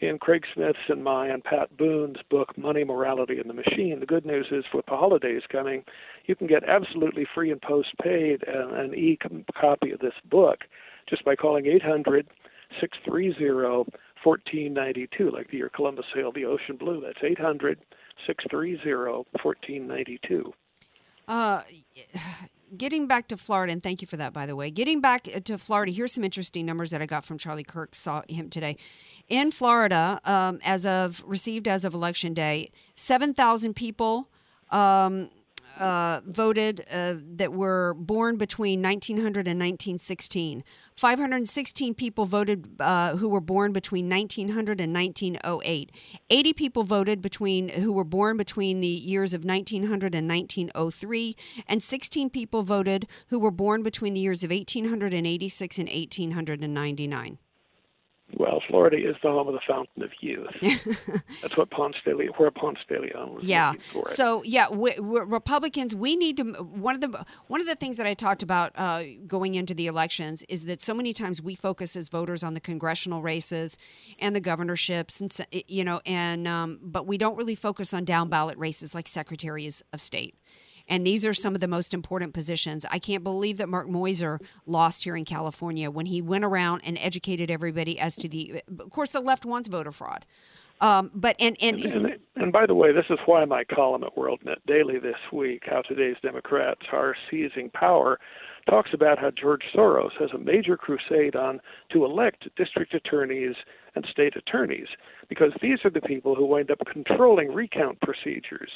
in 0.02 0.18
Craig 0.20 0.44
Smith's 0.54 0.89
and 0.89 1.04
my 1.04 1.28
and 1.28 1.44
Pat 1.44 1.76
Boone's 1.78 2.18
book, 2.30 2.58
Money, 2.58 2.84
Morality, 2.84 3.39
and 3.39 3.50
the 3.50 3.54
Machine. 3.54 4.00
The 4.02 4.06
good 4.06 4.26
news 4.26 4.48
is, 4.52 4.65
with 4.74 4.86
the 4.88 4.98
holidays 4.98 5.44
coming, 5.50 5.84
you 6.26 6.36
can 6.36 6.48
get 6.48 6.68
absolutely 6.68 7.26
free 7.34 7.52
and 7.52 7.62
postpaid 7.62 8.44
an, 8.46 8.74
an 8.74 8.94
e 8.94 9.18
copy 9.60 9.91
of 9.91 10.00
this 10.00 10.13
book 10.30 10.60
just 11.08 11.24
by 11.24 11.36
calling 11.36 11.65
800 11.65 12.28
630 12.82 13.91
1492, 14.26 15.32
like 15.32 15.52
the 15.52 15.58
year 15.58 15.70
Columbus 15.70 16.06
sailed 16.14 16.36
the 16.36 16.46
ocean 16.46 16.78
blue. 16.78 17.02
That's 17.02 17.24
800 17.24 17.80
630 18.26 19.26
1492. 19.42 20.54
Uh, 21.28 21.62
getting 22.78 23.08
back 23.08 23.28
to 23.30 23.38
Florida, 23.38 23.74
and 23.74 23.82
thank 23.82 24.02
you 24.02 24.08
for 24.08 24.18
that, 24.18 24.34
by 24.34 24.46
the 24.46 24.56
way. 24.56 24.70
Getting 24.70 25.02
back 25.02 25.24
to 25.24 25.58
Florida, 25.58 25.92
here's 25.92 26.14
some 26.14 26.24
interesting 26.24 26.66
numbers 26.66 26.92
that 26.92 27.02
I 27.02 27.06
got 27.06 27.26
from 27.26 27.38
Charlie 27.38 27.64
Kirk. 27.64 27.96
Saw 27.96 28.22
him 28.28 28.50
today. 28.50 28.78
In 29.28 29.52
Florida, 29.52 30.20
um, 30.24 30.60
as 30.64 30.86
of 30.86 31.24
received 31.26 31.68
as 31.68 31.86
of 31.86 31.94
election 31.94 32.34
day, 32.34 32.70
seven 32.96 33.34
thousand 33.34 33.76
people 33.76 34.30
um, 34.72 35.30
uh, 35.80 36.21
voted 36.25 36.86
uh, 36.91 37.15
that 37.19 37.54
were 37.54 37.93
born 37.93 38.38
between 38.38 38.82
1900 38.82 39.47
and 39.47 39.60
1916. 39.60 40.63
516 40.95 41.93
people 41.93 42.25
voted 42.25 42.69
uh, 42.80 43.17
who 43.17 43.30
were 43.30 43.41
born 43.41 43.73
between 43.73 44.10
1900 44.10 44.80
and 44.80 44.93
1908. 44.93 45.91
80 46.30 46.54
people 46.54 46.84
voted 46.84 47.21
between 47.21 47.69
who 47.69 47.91
were 47.91 48.04
born 48.04 48.38
between 48.38 48.80
the 48.80 48.88
years 48.88 49.34
of 49.34 49.43
1900 49.43 50.15
and 50.15 50.30
1903, 50.30 51.36
and 51.67 51.84
16 51.84 52.30
people 52.30 52.63
voted 52.63 53.08
who 53.28 53.39
were 53.39 53.51
born 53.51 53.84
between 53.84 54.13
the 54.13 54.21
years 54.21 54.43
of 54.43 54.51
1886 54.51 55.78
and 55.80 55.89
1899. 55.89 57.38
Well, 58.34 58.62
Florida 58.68 58.98
is 58.98 59.16
the 59.22 59.30
home 59.30 59.48
of 59.48 59.54
the 59.54 59.62
fountain 59.68 60.02
of 60.02 60.10
youth. 60.20 60.50
That's 61.42 61.56
what 61.56 61.70
Ponce 61.70 61.96
de 62.04 62.16
Leon, 62.16 62.34
where 62.38 62.50
Ponce 62.50 62.80
de 62.90 63.00
Leon 63.00 63.36
was. 63.36 63.46
Yeah. 63.46 63.74
For 63.74 64.04
so 64.08 64.42
yeah, 64.44 64.68
we, 64.70 64.94
Republicans, 65.00 65.96
we 65.96 66.16
need 66.16 66.38
to. 66.38 66.44
One 66.44 66.96
of 66.96 67.02
the 67.02 67.24
one 67.48 67.62
of 67.62 67.68
the 67.68 67.76
things 67.76 67.98
that 67.98 68.08
I 68.08 68.16
talked 68.16 68.42
about 68.42 68.72
uh, 68.76 69.04
going 69.28 69.54
into 69.54 69.76
the 69.76 69.86
elections 69.86 70.44
is 70.50 70.66
that 70.66 70.82
so 70.82 70.94
many 70.94 71.14
times 71.14 71.42
we 71.42 71.54
focus 71.54 71.96
as 71.96 72.10
voters 72.10 72.44
on 72.44 72.56
the 72.56 72.60
congressional 72.60 73.22
races 73.22 73.78
and 74.18 74.36
the 74.36 74.42
governorships, 74.42 75.22
and 75.22 75.32
you 75.68 75.84
know, 75.84 76.02
and 76.06 76.48
um, 76.48 76.80
but 76.82 77.06
we 77.06 77.20
don't 77.20 77.38
really 77.38 77.56
focus 77.56 77.94
on 77.94 78.06
down 78.06 78.28
ballot 78.28 78.58
races 78.58 78.96
like 78.96 79.08
secretaries 79.08 79.84
of 79.94 80.02
state 80.02 80.36
And 80.88 81.06
these 81.06 81.26
are 81.26 81.34
some 81.34 81.56
of 81.56 81.62
the 81.62 81.67
most 81.67 81.93
important 81.93 82.34
positions. 82.34 82.86
I 82.91 83.00
can't 83.00 83.24
believe 83.24 83.58
that 83.58 83.69
Mark 83.69 83.88
Meuser 83.88 84.39
lost 84.65 85.04
here 85.04 85.15
in 85.15 85.26
California 85.26 85.89
when 85.89 86.06
he 86.06 86.21
went 86.21 86.43
around 86.43 86.82
and 86.86 86.98
educated 87.00 87.50
everybody 87.50 88.00
as 88.00 88.15
to 88.17 88.28
the, 88.28 88.62
of 88.80 88.89
course, 88.91 89.12
the 89.12 89.19
left 89.19 89.45
wants 89.45 89.67
voter 89.67 89.91
fraud. 89.91 90.26
Um, 90.82 91.10
but 91.13 91.38
and 91.39 91.56
and, 91.62 91.80
and 91.80 92.19
and 92.36 92.52
by 92.52 92.65
the 92.65 92.76
way, 92.76 92.91
this 92.91 93.06
is 93.10 93.17
why 93.26 93.45
my 93.45 93.63
column 93.63 94.04
at 94.04 94.15
WorldNet 94.15 94.58
Daily 94.67 95.00
this 95.00 95.15
week, 95.32 95.63
how 95.65 95.82
today's 95.82 96.17
Democrats 96.21 96.82
are 96.91 97.15
seizing 97.32 97.69
power, 97.69 98.19
talks 98.69 98.89
about 98.93 99.17
how 99.17 99.32
George 99.32 99.63
Soros 99.74 100.12
has 100.19 100.32
a 100.34 100.38
major 100.38 100.76
crusade 100.76 101.36
on 101.36 101.62
to 101.93 102.04
elect 102.04 102.50
district 102.58 102.93
attorneys 102.93 103.56
and 103.95 104.06
state 104.12 104.36
attorneys 104.36 104.88
because 105.30 105.54
these 105.62 105.80
are 105.86 105.89
the 105.89 106.02
people 106.02 106.36
who 106.36 106.45
wind 106.45 106.69
up 106.69 106.80
controlling 106.91 107.54
recount 107.54 108.00
procedures. 108.02 108.71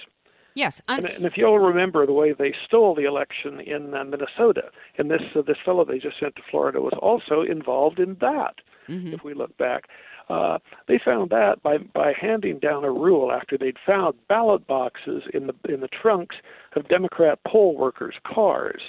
Yes, 0.59 0.81
and, 0.89 1.05
and, 1.05 1.25
if 1.25 1.37
you'll 1.37 1.57
remember, 1.57 2.05
the 2.05 2.11
way 2.11 2.33
they 2.33 2.53
stole 2.67 2.93
the 2.93 3.05
election 3.05 3.61
in 3.61 3.93
uh, 3.93 4.03
Minnesota, 4.03 4.63
and 4.97 5.09
this 5.09 5.21
uh, 5.33 5.41
this 5.41 5.55
fellow 5.63 5.85
they 5.85 5.99
just 5.99 6.19
sent 6.19 6.35
to 6.35 6.41
Florida 6.51 6.81
was 6.81 6.91
also 7.01 7.43
involved 7.43 7.97
in 7.97 8.17
that. 8.19 8.55
Mm-hmm. 8.89 9.13
If 9.13 9.23
we 9.23 9.33
look 9.33 9.57
back, 9.57 9.83
uh, 10.29 10.57
they 10.89 10.99
found 11.03 11.29
that 11.29 11.63
by 11.63 11.77
by 11.77 12.11
handing 12.11 12.59
down 12.59 12.83
a 12.83 12.91
rule 12.91 13.31
after 13.31 13.57
they'd 13.57 13.77
found 13.85 14.15
ballot 14.27 14.67
boxes 14.67 15.23
in 15.33 15.47
the 15.47 15.53
in 15.73 15.79
the 15.79 15.87
trunks 15.87 16.35
of 16.75 16.89
Democrat 16.89 17.39
poll 17.47 17.77
workers' 17.77 18.15
cars. 18.27 18.81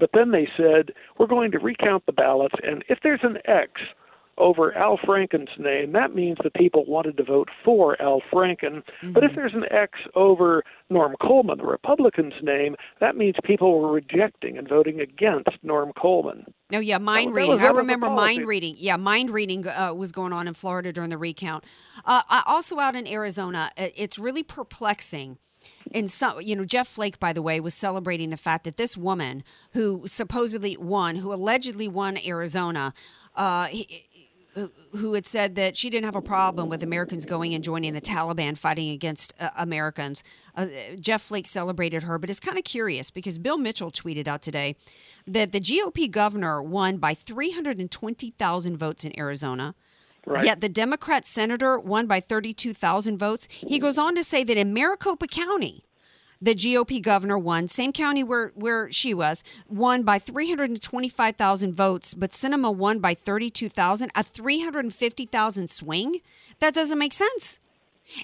But 0.00 0.10
then 0.14 0.30
they 0.30 0.48
said 0.56 0.94
we're 1.18 1.26
going 1.26 1.50
to 1.50 1.58
recount 1.58 2.06
the 2.06 2.12
ballots, 2.12 2.54
and 2.62 2.82
if 2.88 3.00
there's 3.02 3.20
an 3.22 3.36
X 3.44 3.72
over 4.38 4.76
Al 4.76 4.98
Franken's 4.98 5.50
name, 5.58 5.92
that 5.92 6.14
means 6.14 6.38
the 6.42 6.50
people 6.50 6.84
wanted 6.86 7.16
to 7.16 7.24
vote 7.24 7.48
for 7.64 8.00
Al 8.00 8.20
Franken. 8.32 8.82
Mm-hmm. 8.82 9.12
But 9.12 9.24
if 9.24 9.34
there's 9.34 9.54
an 9.54 9.64
X 9.70 9.98
over 10.14 10.62
Norm 10.90 11.14
Coleman, 11.20 11.58
the 11.58 11.64
Republican's 11.64 12.34
name, 12.42 12.76
that 13.00 13.16
means 13.16 13.36
people 13.44 13.80
were 13.80 13.92
rejecting 13.92 14.58
and 14.58 14.68
voting 14.68 15.00
against 15.00 15.50
Norm 15.62 15.92
Coleman. 15.98 16.44
No, 16.70 16.78
oh, 16.78 16.80
yeah, 16.80 16.98
mind 16.98 17.34
reading. 17.34 17.60
I 17.60 17.68
remember 17.68 18.10
mind 18.10 18.46
reading. 18.46 18.74
Yeah, 18.78 18.96
mind 18.96 19.30
reading 19.30 19.66
uh, 19.66 19.94
was 19.94 20.12
going 20.12 20.32
on 20.32 20.48
in 20.48 20.54
Florida 20.54 20.92
during 20.92 21.10
the 21.10 21.18
recount. 21.18 21.64
Uh, 22.04 22.22
also 22.46 22.78
out 22.78 22.96
in 22.96 23.06
Arizona, 23.06 23.70
it's 23.76 24.18
really 24.18 24.42
perplexing 24.42 25.38
and 25.92 26.10
some, 26.10 26.40
you 26.40 26.56
know, 26.56 26.64
Jeff 26.64 26.86
Flake, 26.86 27.18
by 27.18 27.32
the 27.32 27.42
way, 27.42 27.60
was 27.60 27.74
celebrating 27.74 28.30
the 28.30 28.36
fact 28.36 28.64
that 28.64 28.76
this 28.76 28.96
woman 28.96 29.42
who 29.72 30.06
supposedly 30.06 30.76
won, 30.76 31.16
who 31.16 31.32
allegedly 31.32 31.88
won 31.88 32.18
Arizona, 32.26 32.92
uh, 33.34 33.66
he, 33.66 33.86
who 34.92 35.14
had 35.14 35.26
said 35.26 35.54
that 35.56 35.76
she 35.76 35.90
didn't 35.90 36.06
have 36.06 36.16
a 36.16 36.22
problem 36.22 36.68
with 36.68 36.82
Americans 36.82 37.26
going 37.26 37.54
and 37.54 37.62
joining 37.62 37.92
the 37.92 38.00
Taliban 38.00 38.56
fighting 38.56 38.90
against 38.90 39.34
uh, 39.38 39.50
Americans. 39.56 40.22
Uh, 40.54 40.66
Jeff 40.98 41.22
Flake 41.22 41.46
celebrated 41.46 42.04
her, 42.04 42.18
but 42.18 42.30
it's 42.30 42.40
kind 42.40 42.56
of 42.56 42.64
curious 42.64 43.10
because 43.10 43.38
Bill 43.38 43.58
Mitchell 43.58 43.90
tweeted 43.90 44.26
out 44.26 44.40
today 44.40 44.74
that 45.26 45.52
the 45.52 45.60
GOP 45.60 46.10
governor 46.10 46.62
won 46.62 46.96
by 46.96 47.12
320,000 47.12 48.76
votes 48.76 49.04
in 49.04 49.18
Arizona. 49.18 49.74
Right. 50.24 50.44
Yet 50.44 50.60
the 50.60 50.68
Democrat 50.68 51.24
senator 51.24 51.78
won 51.78 52.06
by 52.06 52.18
32,000 52.18 53.16
votes. 53.18 53.46
He 53.50 53.78
goes 53.78 53.96
on 53.96 54.16
to 54.16 54.24
say 54.24 54.42
that 54.42 54.56
in 54.56 54.74
Maricopa 54.74 55.28
County, 55.28 55.84
the 56.40 56.54
GOP 56.54 57.02
governor 57.02 57.38
won, 57.38 57.68
same 57.68 57.92
county 57.92 58.22
where, 58.22 58.52
where 58.54 58.90
she 58.90 59.14
was, 59.14 59.42
won 59.68 60.02
by 60.02 60.18
325,000 60.18 61.74
votes, 61.74 62.14
but 62.14 62.30
Sinema 62.30 62.74
won 62.74 62.98
by 62.98 63.14
32,000, 63.14 64.10
a 64.14 64.22
350,000 64.22 65.70
swing? 65.70 66.20
That 66.60 66.74
doesn't 66.74 66.98
make 66.98 67.12
sense. 67.12 67.60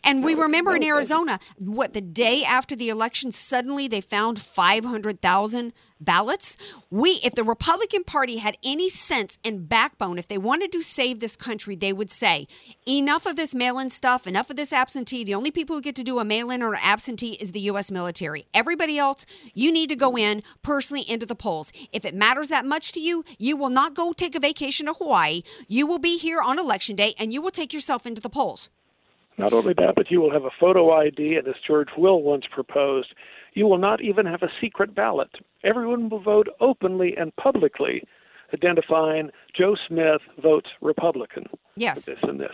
And 0.04 0.24
we 0.24 0.34
remember 0.34 0.74
in 0.76 0.84
Arizona, 0.84 1.38
what 1.58 1.92
the 1.92 2.00
day 2.00 2.42
after 2.44 2.76
the 2.76 2.88
election, 2.88 3.30
suddenly 3.30 3.88
they 3.88 4.00
found 4.00 4.38
500,000 4.38 5.72
ballots. 6.00 6.56
We, 6.90 7.20
if 7.24 7.34
the 7.34 7.44
Republican 7.44 8.04
Party 8.04 8.38
had 8.38 8.56
any 8.64 8.88
sense 8.88 9.38
and 9.44 9.68
backbone, 9.68 10.18
if 10.18 10.28
they 10.28 10.38
wanted 10.38 10.72
to 10.72 10.82
save 10.82 11.20
this 11.20 11.36
country, 11.36 11.76
they 11.76 11.92
would 11.92 12.10
say, 12.10 12.46
enough 12.86 13.26
of 13.26 13.36
this 13.36 13.54
mail 13.54 13.78
in 13.78 13.88
stuff, 13.88 14.26
enough 14.26 14.50
of 14.50 14.56
this 14.56 14.72
absentee. 14.72 15.24
The 15.24 15.34
only 15.34 15.50
people 15.50 15.76
who 15.76 15.82
get 15.82 15.96
to 15.96 16.02
do 16.02 16.18
a 16.18 16.24
mail 16.24 16.50
in 16.50 16.62
or 16.62 16.74
absentee 16.74 17.36
is 17.40 17.52
the 17.52 17.60
U.S. 17.60 17.90
military. 17.90 18.46
Everybody 18.52 18.98
else, 18.98 19.26
you 19.54 19.72
need 19.72 19.88
to 19.90 19.96
go 19.96 20.16
in 20.16 20.42
personally 20.62 21.04
into 21.08 21.26
the 21.26 21.34
polls. 21.34 21.72
If 21.92 22.04
it 22.04 22.14
matters 22.14 22.48
that 22.48 22.66
much 22.66 22.92
to 22.92 23.00
you, 23.00 23.24
you 23.38 23.56
will 23.56 23.70
not 23.70 23.94
go 23.94 24.12
take 24.12 24.34
a 24.34 24.40
vacation 24.40 24.86
to 24.86 24.94
Hawaii. 24.94 25.42
You 25.68 25.86
will 25.86 25.98
be 25.98 26.18
here 26.18 26.40
on 26.40 26.58
election 26.58 26.96
day 26.96 27.14
and 27.18 27.32
you 27.32 27.40
will 27.40 27.50
take 27.50 27.72
yourself 27.72 28.06
into 28.06 28.20
the 28.20 28.28
polls. 28.28 28.70
Not 29.42 29.52
only 29.52 29.74
that, 29.74 29.96
but 29.96 30.08
you 30.08 30.20
will 30.20 30.30
have 30.30 30.44
a 30.44 30.50
photo 30.60 30.92
ID, 30.92 31.36
and 31.36 31.48
as 31.48 31.56
George 31.66 31.88
Will 31.98 32.22
once 32.22 32.44
proposed, 32.48 33.12
you 33.54 33.66
will 33.66 33.76
not 33.76 34.00
even 34.00 34.24
have 34.24 34.40
a 34.40 34.52
secret 34.60 34.94
ballot. 34.94 35.30
Everyone 35.64 36.08
will 36.08 36.20
vote 36.20 36.46
openly 36.60 37.16
and 37.16 37.34
publicly, 37.34 38.04
identifying 38.54 39.30
Joe 39.52 39.74
Smith 39.88 40.20
votes 40.40 40.68
Republican. 40.80 41.46
Yes. 41.74 42.06
This 42.06 42.20
and 42.22 42.38
this. 42.38 42.52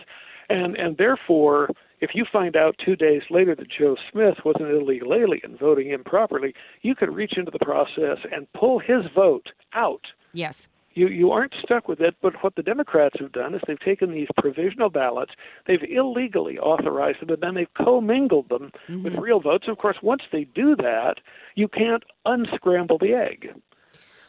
And 0.49 0.75
and 0.77 0.97
therefore, 0.97 1.69
if 2.01 2.15
you 2.15 2.25
find 2.25 2.55
out 2.55 2.75
two 2.83 2.95
days 2.95 3.21
later 3.29 3.53
that 3.53 3.69
Joe 3.69 3.95
Smith 4.11 4.37
was 4.43 4.55
an 4.59 4.65
illegal 4.65 5.13
alien 5.13 5.57
voting 5.59 5.91
improperly, 5.91 6.55
you 6.81 6.95
could 6.95 7.13
reach 7.13 7.37
into 7.37 7.51
the 7.51 7.63
process 7.63 8.17
and 8.31 8.51
pull 8.53 8.79
his 8.79 9.05
vote 9.13 9.49
out. 9.75 10.05
Yes 10.33 10.69
you 10.99 11.07
you 11.07 11.31
aren't 11.31 11.53
stuck 11.63 11.87
with 11.87 12.01
it. 12.01 12.15
But 12.21 12.33
what 12.43 12.55
the 12.55 12.63
Democrats 12.63 13.15
have 13.19 13.31
done 13.31 13.55
is 13.55 13.61
they've 13.65 13.79
taken 13.79 14.11
these 14.11 14.27
provisional 14.37 14.89
ballots, 14.89 15.31
they've 15.65 15.83
illegally 15.83 16.59
authorized 16.59 17.21
them, 17.21 17.29
and 17.29 17.41
then 17.41 17.55
they've 17.55 17.73
commingled 17.73 18.49
them 18.49 18.71
mm-hmm. 18.87 19.03
with 19.03 19.15
real 19.15 19.39
votes. 19.39 19.67
Of 19.67 19.77
course, 19.77 19.97
once 20.03 20.23
they 20.31 20.43
do 20.43 20.75
that, 20.75 21.15
you 21.55 21.67
can't 21.67 22.03
unscramble 22.25 22.97
the 22.97 23.13
egg. 23.13 23.53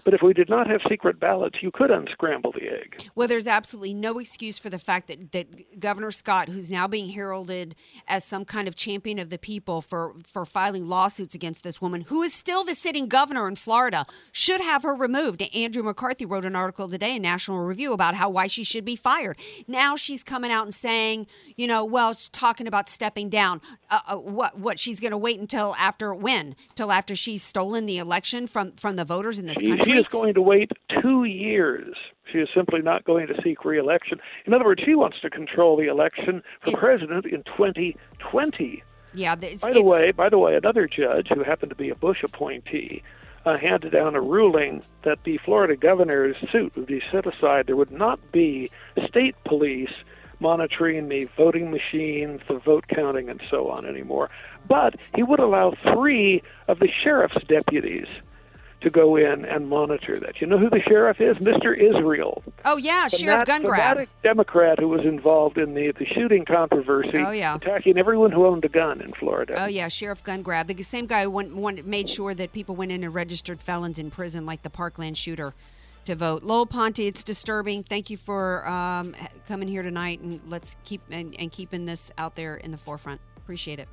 But 0.05 0.15
if 0.15 0.23
we 0.23 0.33
did 0.33 0.49
not 0.49 0.69
have 0.69 0.81
secret 0.89 1.21
ballots, 1.21 1.59
you 1.63 1.71
could 1.71 1.91
unscramble 1.91 2.53
the 2.53 2.69
egg. 2.69 3.09
Well, 3.15 3.29
there's 3.29 3.47
absolutely 3.47 3.95
no 3.95 4.19
excuse 4.19 4.59
for 4.59 4.71
the 4.71 4.79
fact 4.79 5.09
that, 5.09 5.33
that 5.33 5.81
Governor 5.81 6.11
Scott, 6.11 6.49
who's 6.49 6.71
now 6.71 6.89
being 6.89 7.11
heralded 7.11 7.75
as 8.09 8.25
some 8.25 8.45
kind 8.45 8.69
of 8.69 8.75
champion 8.75 9.19
of 9.19 9.31
the 9.31 9.39
people 9.39 9.81
for, 9.81 10.15
for 10.25 10.45
filing 10.45 10.87
lawsuits 10.87 11.35
against 11.35 11.65
this 11.65 11.81
woman, 11.81 12.03
who 12.03 12.23
is 12.23 12.33
still 12.33 12.65
the 12.65 12.75
sitting 12.75 13.07
governor 13.09 13.49
in 13.49 13.57
Florida, 13.57 14.05
should 14.33 14.61
have 14.61 14.83
her 14.83 14.95
removed. 14.95 15.43
Andrew 15.55 15.83
McCarthy 15.83 16.25
wrote 16.25 16.45
an 16.45 16.57
article 16.57 16.89
today 16.89 17.17
in 17.17 17.23
National 17.23 17.61
Review 17.61 17.93
about 17.93 18.15
how 18.15 18.29
why 18.29 18.47
she 18.47 18.65
should 18.65 18.85
be 18.85 18.97
fired. 18.97 19.39
Now 19.67 19.97
she's 19.97 20.23
coming 20.23 20.51
out 20.51 20.65
and 20.65 20.75
saying, 20.75 21.27
you 21.57 21.67
know, 21.67 21.85
well, 21.85 22.13
she's 22.13 22.29
talking 22.29 22.67
about 22.67 22.89
stepping 22.89 23.29
down. 23.29 23.61
Uh, 23.91 24.01
uh, 24.09 24.17
what 24.17 24.59
what 24.59 24.79
she's 24.79 25.01
going 25.01 25.11
to 25.13 25.19
wait 25.19 25.39
until 25.39 25.75
after 25.77 26.15
when? 26.15 26.55
Till 26.75 26.93
after 26.93 27.15
she's 27.15 27.43
stolen 27.43 27.87
the 27.87 27.99
election 27.99 28.47
from 28.47 28.73
from 28.73 28.97
the 28.97 29.05
voters 29.05 29.39
in 29.39 29.47
this 29.47 29.59
country? 29.59 29.90
She 29.91 29.99
is 29.99 30.07
going 30.07 30.35
to 30.35 30.43
wait 30.43 30.71
two 31.03 31.25
years. 31.25 31.95
She 32.31 32.39
is 32.39 32.49
simply 32.55 32.81
not 32.81 33.05
going 33.05 33.27
to 33.27 33.35
seek 33.43 33.65
reelection. 33.65 34.21
In 34.47 34.55
other 34.55 34.65
words, 34.65 34.83
she 34.85 34.95
wants 34.95 35.21
to 35.21 35.31
control 35.31 35.77
the 35.77 35.89
election 35.89 36.43
for 36.61 36.71
it, 36.71 36.77
president 36.77 37.27
in 37.27 37.43
2020. 37.45 38.83
Yeah. 39.13 39.35
by 39.35 39.73
the 39.73 39.83
way, 39.83 40.13
by 40.13 40.29
the 40.29 40.39
way, 40.39 40.55
another 40.55 40.87
judge 40.87 41.29
who 41.29 41.43
happened 41.43 41.71
to 41.71 41.77
be 41.77 41.91
a 41.91 41.97
Bush 41.97 42.23
appointee 42.23 43.03
uh, 43.45 43.59
handed 43.59 43.93
down 43.93 44.15
a 44.15 44.21
ruling 44.21 44.83
that 45.03 45.25
the 45.25 45.39
Florida 45.39 45.77
governor's 45.77 46.37
suit 46.53 46.77
would 46.77 46.87
be 46.87 47.03
set 47.11 47.27
aside. 47.27 47.67
There 47.67 47.77
would 47.77 47.91
not 47.91 48.21
be 48.33 48.71
state 49.09 49.35
police 49.45 49.95
monitoring 50.39 51.09
the 51.09 51.27
voting 51.37 51.71
machines, 51.71 52.41
the 52.47 52.59
vote 52.59 52.87
counting, 52.89 53.29
and 53.29 53.43
so 53.51 53.69
on 53.69 53.85
anymore. 53.85 54.31
But 54.69 54.97
he 55.15 55.23
would 55.23 55.41
allow 55.41 55.75
three 55.95 56.43
of 56.69 56.79
the 56.79 56.89
sheriff's 56.89 57.45
deputies 57.47 58.07
to 58.81 58.91
go 58.91 59.17
in 59.17 59.45
and 59.45 59.69
monitor 59.69 60.19
that. 60.19 60.41
You 60.41 60.47
know 60.47 60.59
who 60.59 60.71
the 60.71 60.81
sheriff 60.81 61.21
is? 61.21 61.37
Mr. 61.39 61.77
Israel. 61.77 62.43
Oh 62.65 62.77
yeah, 62.77 63.09
Sheriff 63.09 63.45
Gungrab. 63.45 64.07
Democrat 64.23 64.79
who 64.79 64.89
was 64.89 65.05
involved 65.05 65.59
in 65.59 65.75
the, 65.75 65.93
the 65.99 66.07
shooting 66.07 66.45
controversy. 66.45 67.19
Oh 67.19 67.31
yeah, 67.31 67.57
attacking 67.57 67.99
everyone 67.99 68.33
who 68.33 68.47
owned 68.47 68.65
a 68.65 68.69
gun 68.69 69.01
in 69.01 69.13
Florida. 69.13 69.55
Oh 69.59 69.67
yeah, 69.67 69.89
Sheriff 69.89 70.25
Gungrab, 70.25 70.67
the 70.69 70.83
same 70.83 71.07
guy 71.07 71.25
who 71.25 71.31
went, 71.31 71.55
went, 71.55 71.87
made 71.87 72.09
sure 72.09 72.35
that 72.35 72.53
people 72.53 72.75
went 72.75 72.93
in 72.93 73.05
and 73.05 73.15
registered 73.15 73.63
felons 73.63 73.99
in 73.99 74.11
prison, 74.11 74.47
like 74.47 74.63
the 74.63 74.71
Parkland 74.71 75.19
shooter, 75.19 75.55
to 76.05 76.15
vote. 76.15 76.43
Lowell 76.43 76.67
Ponte, 76.67 77.01
it's 77.01 77.23
disturbing. 77.23 77.83
Thank 77.83 78.11
you 78.11 78.17
for 78.17 78.67
um, 78.67 79.15
coming 79.47 79.69
here 79.69 79.83
tonight, 79.83 80.21
and 80.21 80.41
let's 80.49 80.77
keep 80.85 81.03
and, 81.11 81.35
and 81.39 81.53
keeping 81.53 81.85
this 81.85 82.11
out 82.17 82.35
there 82.35 82.57
in 82.57 82.71
the 82.71 82.79
forefront. 82.79 83.21
Appreciate 83.37 83.79
it. 83.79 83.89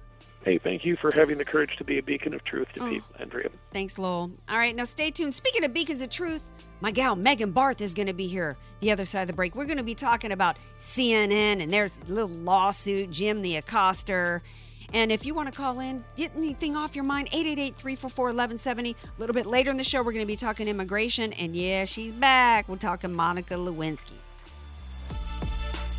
Hey, 0.47 0.57
thank 0.57 0.85
you 0.85 0.95
for 0.95 1.11
having 1.13 1.37
the 1.37 1.43
courage 1.43 1.75
to 1.75 1.83
be 1.83 1.97
a 1.97 2.01
beacon 2.01 2.33
of 2.33 2.41
truth 2.45 2.69
to 2.75 2.85
oh. 2.85 2.89
people, 2.89 3.13
Andrea. 3.19 3.49
Thanks, 3.73 3.99
Lowell. 3.99 4.31
All 4.47 4.57
right, 4.57 4.73
now 4.73 4.85
stay 4.85 5.11
tuned. 5.11 5.35
Speaking 5.35 5.65
of 5.65 5.73
beacons 5.73 6.01
of 6.01 6.09
truth, 6.09 6.53
my 6.79 6.89
gal 6.89 7.17
Megan 7.17 7.51
Barth 7.51 7.81
is 7.81 7.93
going 7.93 8.07
to 8.07 8.13
be 8.13 8.27
here 8.27 8.55
the 8.79 8.89
other 8.89 9.03
side 9.03 9.23
of 9.23 9.27
the 9.27 9.33
break. 9.33 9.55
We're 9.55 9.65
going 9.65 9.77
to 9.77 9.83
be 9.83 9.93
talking 9.93 10.31
about 10.31 10.55
CNN 10.77 11.61
and 11.61 11.69
there's 11.69 11.99
a 11.99 12.05
little 12.05 12.29
lawsuit, 12.29 13.11
Jim 13.11 13.41
the 13.41 13.61
Accoster. 13.61 14.39
And 14.93 15.11
if 15.11 15.25
you 15.25 15.33
want 15.33 15.51
to 15.51 15.53
call 15.53 15.81
in, 15.81 16.05
get 16.15 16.31
anything 16.37 16.77
off 16.77 16.95
your 16.95 17.03
mind, 17.03 17.27
888 17.33 17.75
344 17.75 18.25
1170. 18.27 18.91
A 18.91 19.19
little 19.19 19.33
bit 19.33 19.47
later 19.47 19.69
in 19.69 19.75
the 19.75 19.83
show, 19.83 20.01
we're 20.01 20.13
going 20.13 20.23
to 20.23 20.25
be 20.25 20.37
talking 20.37 20.69
immigration. 20.69 21.33
And 21.33 21.57
yeah, 21.57 21.83
she's 21.83 22.13
back. 22.13 22.69
We're 22.69 22.77
talking 22.77 23.13
Monica 23.13 23.55
Lewinsky. 23.55 24.13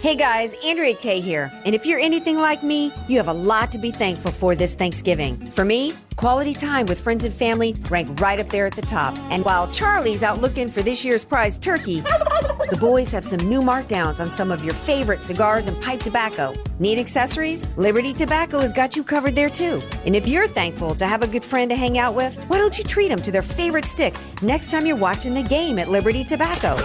Hey 0.00 0.16
guys, 0.16 0.54
Andrea 0.64 0.94
Kaye 0.94 1.20
here. 1.20 1.52
And 1.66 1.74
if 1.74 1.84
you're 1.84 1.98
anything 1.98 2.38
like 2.38 2.62
me, 2.62 2.90
you 3.06 3.18
have 3.18 3.28
a 3.28 3.34
lot 3.34 3.70
to 3.72 3.78
be 3.78 3.90
thankful 3.90 4.30
for 4.30 4.54
this 4.54 4.74
Thanksgiving. 4.74 5.36
For 5.50 5.62
me, 5.62 5.92
quality 6.16 6.54
time 6.54 6.86
with 6.86 6.98
friends 6.98 7.26
and 7.26 7.34
family 7.34 7.76
rank 7.90 8.18
right 8.18 8.40
up 8.40 8.48
there 8.48 8.64
at 8.64 8.74
the 8.74 8.80
top. 8.80 9.14
And 9.30 9.44
while 9.44 9.70
Charlie's 9.70 10.22
out 10.22 10.40
looking 10.40 10.70
for 10.70 10.80
this 10.80 11.04
year's 11.04 11.22
prize 11.22 11.58
turkey, 11.58 12.00
the 12.00 12.78
boys 12.80 13.12
have 13.12 13.26
some 13.26 13.40
new 13.40 13.60
markdowns 13.60 14.22
on 14.22 14.30
some 14.30 14.50
of 14.50 14.64
your 14.64 14.72
favorite 14.72 15.20
cigars 15.20 15.66
and 15.66 15.78
pipe 15.82 16.00
tobacco. 16.00 16.54
Need 16.78 16.98
accessories? 16.98 17.66
Liberty 17.76 18.14
Tobacco 18.14 18.58
has 18.60 18.72
got 18.72 18.96
you 18.96 19.04
covered 19.04 19.34
there 19.34 19.50
too. 19.50 19.82
And 20.06 20.16
if 20.16 20.26
you're 20.26 20.48
thankful 20.48 20.94
to 20.94 21.06
have 21.06 21.20
a 21.22 21.26
good 21.26 21.44
friend 21.44 21.70
to 21.72 21.76
hang 21.76 21.98
out 21.98 22.14
with, 22.14 22.34
why 22.48 22.56
don't 22.56 22.78
you 22.78 22.84
treat 22.84 23.08
them 23.08 23.20
to 23.20 23.30
their 23.30 23.42
favorite 23.42 23.84
stick 23.84 24.14
next 24.40 24.70
time 24.70 24.86
you're 24.86 24.96
watching 24.96 25.34
the 25.34 25.42
game 25.42 25.78
at 25.78 25.90
Liberty 25.90 26.24
Tobacco? 26.24 26.76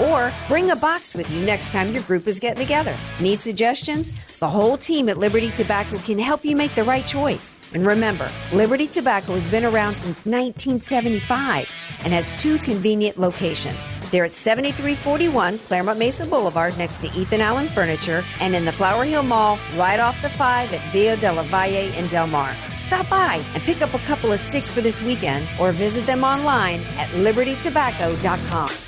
Or 0.00 0.32
bring 0.46 0.70
a 0.70 0.76
box 0.76 1.14
with 1.14 1.30
you 1.30 1.44
next 1.44 1.72
time 1.72 1.92
your 1.92 2.02
group 2.04 2.26
is 2.26 2.38
getting 2.38 2.60
together. 2.60 2.96
Need 3.20 3.40
suggestions? 3.40 4.12
The 4.38 4.48
whole 4.48 4.76
team 4.76 5.08
at 5.08 5.18
Liberty 5.18 5.50
Tobacco 5.50 5.98
can 5.98 6.18
help 6.18 6.44
you 6.44 6.54
make 6.54 6.74
the 6.74 6.84
right 6.84 7.06
choice. 7.06 7.58
And 7.74 7.86
remember, 7.86 8.30
Liberty 8.52 8.86
Tobacco 8.86 9.34
has 9.34 9.48
been 9.48 9.64
around 9.64 9.96
since 9.96 10.24
1975 10.24 11.68
and 12.04 12.12
has 12.12 12.32
two 12.40 12.58
convenient 12.58 13.18
locations. 13.18 13.90
They're 14.10 14.24
at 14.24 14.32
7341 14.32 15.58
Clairemont 15.58 15.98
Mesa 15.98 16.26
Boulevard 16.26 16.78
next 16.78 16.98
to 16.98 17.08
Ethan 17.08 17.40
Allen 17.40 17.68
Furniture 17.68 18.24
and 18.40 18.54
in 18.54 18.64
the 18.64 18.72
Flower 18.72 19.04
Hill 19.04 19.22
Mall 19.22 19.58
right 19.76 20.00
off 20.00 20.20
the 20.22 20.30
5 20.30 20.72
at 20.72 20.92
Via 20.92 21.16
de 21.16 21.32
la 21.32 21.42
Valle 21.42 21.92
in 21.94 22.06
Del 22.06 22.26
Mar. 22.26 22.54
Stop 22.76 23.08
by 23.10 23.42
and 23.54 23.62
pick 23.64 23.82
up 23.82 23.92
a 23.94 23.98
couple 24.00 24.32
of 24.32 24.38
sticks 24.38 24.70
for 24.70 24.80
this 24.80 25.02
weekend 25.02 25.46
or 25.60 25.72
visit 25.72 26.06
them 26.06 26.24
online 26.24 26.80
at 26.96 27.08
libertytobacco.com. 27.10 28.87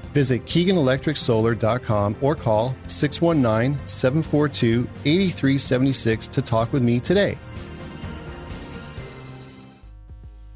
Visit 0.13 0.45
KeeganElectricSolar.com 0.45 2.17
or 2.21 2.35
call 2.35 2.75
619 2.87 3.87
742 3.87 4.87
8376 5.05 6.27
to 6.27 6.41
talk 6.41 6.73
with 6.73 6.83
me 6.83 6.99
today. 6.99 7.37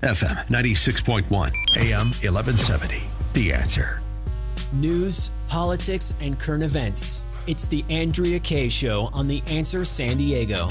FM 0.01 0.45
96.1, 0.47 1.23
AM 1.77 2.07
1170. 2.07 3.01
The 3.33 3.53
answer. 3.53 4.01
News, 4.73 5.31
politics, 5.47 6.15
and 6.21 6.39
current 6.39 6.63
events. 6.63 7.23
It's 7.47 7.67
the 7.67 7.83
Andrea 7.89 8.39
Kaye 8.39 8.67
Show 8.69 9.09
on 9.13 9.27
The 9.27 9.41
Answer 9.47 9.85
San 9.85 10.17
Diego. 10.17 10.67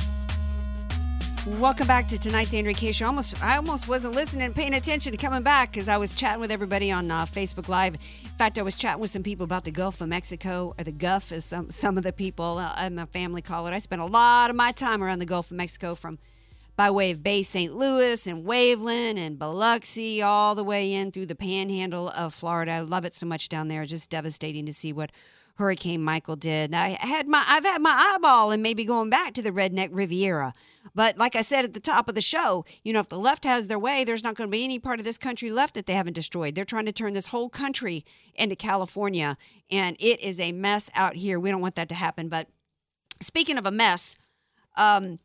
Welcome 1.47 1.87
back 1.87 2.09
to 2.09 2.19
tonight's 2.19 2.55
Andrea 2.55 2.75
Kaye 2.75 2.93
Show. 2.93 3.05
Almost, 3.05 3.43
I 3.43 3.59
almost 3.59 3.87
wasn't 3.87 4.15
listening 4.15 4.55
paying 4.55 4.73
attention 4.73 5.15
coming 5.19 5.43
back 5.43 5.73
because 5.73 5.91
I 5.91 5.99
was 5.99 6.15
chatting 6.15 6.41
with 6.41 6.51
everybody 6.51 6.91
on 6.91 7.11
uh, 7.11 7.27
Facebook 7.27 7.69
Live. 7.69 7.97
In 7.97 8.31
fact, 8.31 8.59
I 8.59 8.63
was 8.63 8.77
chatting 8.77 9.03
with 9.03 9.11
some 9.11 9.23
people 9.23 9.45
about 9.45 9.65
the 9.65 9.71
Gulf 9.71 10.01
of 10.01 10.09
Mexico, 10.09 10.75
or 10.79 10.85
the 10.85 10.91
Gulf, 10.91 11.33
as 11.33 11.45
some 11.45 11.71
some 11.71 11.99
of 11.99 12.03
the 12.03 12.15
people 12.15 12.57
uh, 12.57 12.87
in 12.87 12.95
my 12.95 13.05
family 13.05 13.43
call 13.43 13.67
it. 13.67 13.75
I 13.75 13.79
spent 13.79 14.01
a 14.01 14.07
lot 14.07 14.49
of 14.49 14.57
my 14.57 14.73
time 14.73 15.03
around 15.03 15.19
the 15.19 15.27
Gulf 15.27 15.51
of 15.51 15.59
Mexico, 15.59 15.95
from 15.95 16.19
by 16.77 16.91
way 16.91 17.11
of 17.11 17.23
Bay 17.23 17.43
St. 17.43 17.75
Louis 17.75 18.27
and 18.27 18.47
Waveland 18.47 19.19
and 19.19 19.39
Biloxi, 19.39 20.23
all 20.23 20.55
the 20.55 20.65
way 20.65 20.95
in 20.95 21.13
through 21.13 21.27
the 21.27 21.35
panhandle 21.35 22.09
of 22.09 22.33
Florida. 22.33 22.73
I 22.73 22.81
love 22.81 23.05
it 23.05 23.13
so 23.13 23.27
much 23.27 23.51
down 23.51 23.69
there. 23.69 23.85
Just 23.85 24.09
devastating 24.09 24.65
to 24.65 24.73
see 24.73 24.95
what 24.95 25.13
Hurricane 25.57 26.03
Michael 26.03 26.35
did. 26.37 26.75
I 26.75 26.97
had 27.01 27.29
my 27.29 27.45
I've 27.47 27.65
had 27.65 27.81
my 27.81 28.15
eyeball 28.15 28.51
and 28.51 28.63
maybe 28.63 28.85
going 28.85 29.09
back 29.09 29.35
to 29.35 29.43
the 29.43 29.53
redneck 29.53 29.91
Riviera. 29.93 30.53
But 30.95 31.17
like 31.17 31.37
I 31.37 31.43
said 31.43 31.65
at 31.65 31.75
the 31.75 31.81
top 31.81 32.09
of 32.09 32.15
the 32.15 32.23
show, 32.23 32.65
you 32.83 32.93
know, 32.93 33.01
if 33.01 33.09
the 33.09 33.19
left 33.19 33.45
has 33.45 33.69
their 33.69 33.79
way, 33.79 34.05
there's 34.05 34.25
not 34.25 34.35
going 34.35 34.49
to 34.49 34.53
be 34.53 34.65
any 34.65 34.79
part 34.79 34.99
of 34.99 35.05
this 35.05 35.19
country 35.19 35.51
left 35.51 35.75
that 35.75 35.87
they 35.87 35.95
haven't 35.95 36.15
destroyed. 36.15 36.55
They're 36.55 36.65
trying 36.65 36.87
to 36.87 36.93
turn 36.93 37.13
this 37.13 37.29
whole 37.29 37.49
country 37.49 38.05
into 38.35 38.57
California, 38.57 39.37
and 39.71 39.97
it 40.01 40.21
is 40.21 40.41
a 40.41 40.53
mess 40.53 40.91
out 40.95 41.15
here. 41.15 41.39
We 41.39 41.51
don't 41.51 41.61
want 41.61 41.77
that 41.77 41.89
to 41.91 41.95
happen. 41.95 42.29
But 42.29 42.49
speaking 43.21 43.57
of 43.57 43.67
a 43.67 43.71
mess, 43.71 44.17
um, 44.77 45.21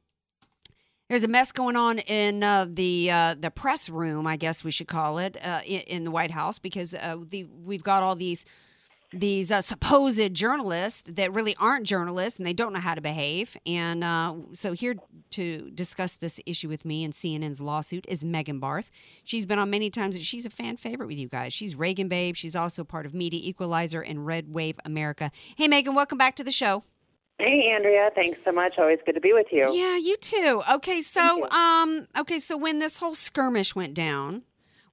there's 1.08 1.24
a 1.24 1.28
mess 1.28 1.52
going 1.52 1.76
on 1.76 1.98
in 2.00 2.44
uh, 2.44 2.68
the 2.70 3.10
uh, 3.12 3.36
the 3.38 3.50
press 3.50 3.90
room, 3.90 4.28
I 4.28 4.38
guess 4.38 4.64
we 4.64 4.70
should 4.70 4.88
call 4.88 5.18
it, 5.18 5.38
uh, 5.44 5.62
in, 5.66 5.82
in, 5.82 6.04
the 6.04 6.12
White 6.12 6.30
House 6.30 6.60
because 6.60 6.94
uh, 6.94 7.18
the 7.28 7.46
we've 7.66 7.84
got 7.84 8.04
all 8.04 8.16
these 8.16 8.46
these 9.12 9.52
uh, 9.52 9.62
supposed 9.62 10.34
journalists 10.34 11.10
that 11.10 11.34
really 11.34 11.56
aren't 11.60 11.86
journalists 11.86 12.40
and 12.40 12.46
they 12.46 12.54
don't 12.54 12.74
know 12.74 12.80
how 12.80 12.94
to 12.94 13.02
behave. 13.02 13.58
And 13.66 14.04
uh, 14.04 14.36
so, 14.54 14.74
here 14.74 14.96
to 15.32 15.72
discuss 15.72 16.16
this 16.16 16.40
issue 16.46 16.68
with 16.68 16.86
me 16.86 17.04
and 17.04 17.14
CNN's 17.14 17.62
lawsuit 17.62 18.06
is 18.08 18.24
Megan 18.24 18.60
Barth. 18.60 18.92
She's 19.24 19.46
been 19.46 19.60
on 19.60 19.70
many 19.70 19.90
times. 19.90 20.20
She's 20.22 20.46
a 20.46 20.50
fan 20.50 20.78
favorite 20.78 21.08
with 21.08 21.18
you 21.18 21.28
guys. 21.28 21.54
She's 21.54 21.76
Reagan 21.76 22.08
Babe. 22.08 22.36
She's 22.36 22.56
also 22.56 22.84
part 22.84 23.06
of 23.06 23.14
Media 23.14 23.40
Equalizer 23.44 24.02
and 24.02 24.26
Red 24.26 24.54
Wave 24.54 24.80
America. 24.86 25.32
Hey, 25.56 25.68
Megan, 25.68 25.96
welcome 25.96 26.18
back 26.18 26.36
to 26.36 26.44
the 26.44 26.52
show. 26.52 26.84
Hey 27.40 27.72
Andrea, 27.74 28.10
thanks 28.14 28.38
so 28.44 28.52
much. 28.52 28.74
Always 28.78 29.00
good 29.06 29.16
to 29.16 29.22
be 29.22 29.32
with 29.32 29.48
you. 29.50 29.74
Yeah, 29.74 29.96
you 29.96 30.18
too. 30.18 30.62
Okay, 30.74 31.00
so 31.00 31.50
um 31.52 32.06
okay, 32.20 32.38
so 32.38 32.58
when 32.58 32.80
this 32.80 32.98
whole 32.98 33.16
skirmish 33.16 33.74
went 33.74 33.94
down 33.94 34.44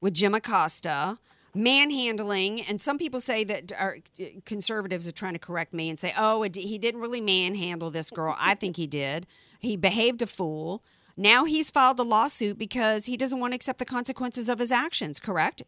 with 0.01 0.15
Jim 0.15 0.33
Acosta, 0.33 1.19
manhandling, 1.57 2.61
and 2.61 2.81
some 2.81 2.99
people 2.99 3.21
say 3.21 3.43
that 3.45 3.73
our 3.73 3.99
conservatives 4.45 5.09
are 5.09 5.13
trying 5.13 5.33
to 5.33 5.39
correct 5.39 5.73
me 5.73 5.89
and 5.89 5.99
say, 5.99 6.13
"Oh, 6.17 6.43
he 6.43 6.79
didn't 6.79 7.01
really 7.01 7.21
manhandle 7.21 7.91
this 7.91 8.11
girl." 8.11 8.37
I 8.39 8.55
think 8.55 8.77
he 8.77 8.87
did. 8.87 9.27
He 9.59 9.77
behaved 9.77 10.23
a 10.23 10.27
fool. 10.27 10.85
Now 11.17 11.45
he's 11.45 11.71
filed 11.71 11.99
a 11.99 12.03
lawsuit 12.03 12.59
because 12.59 13.07
he 13.07 13.17
doesn't 13.17 13.41
want 13.41 13.53
to 13.53 13.57
accept 13.57 13.79
the 13.79 13.87
consequences 13.87 14.49
of 14.49 14.59
his 14.59 14.71
actions. 14.71 15.19
Correct? 15.19 15.63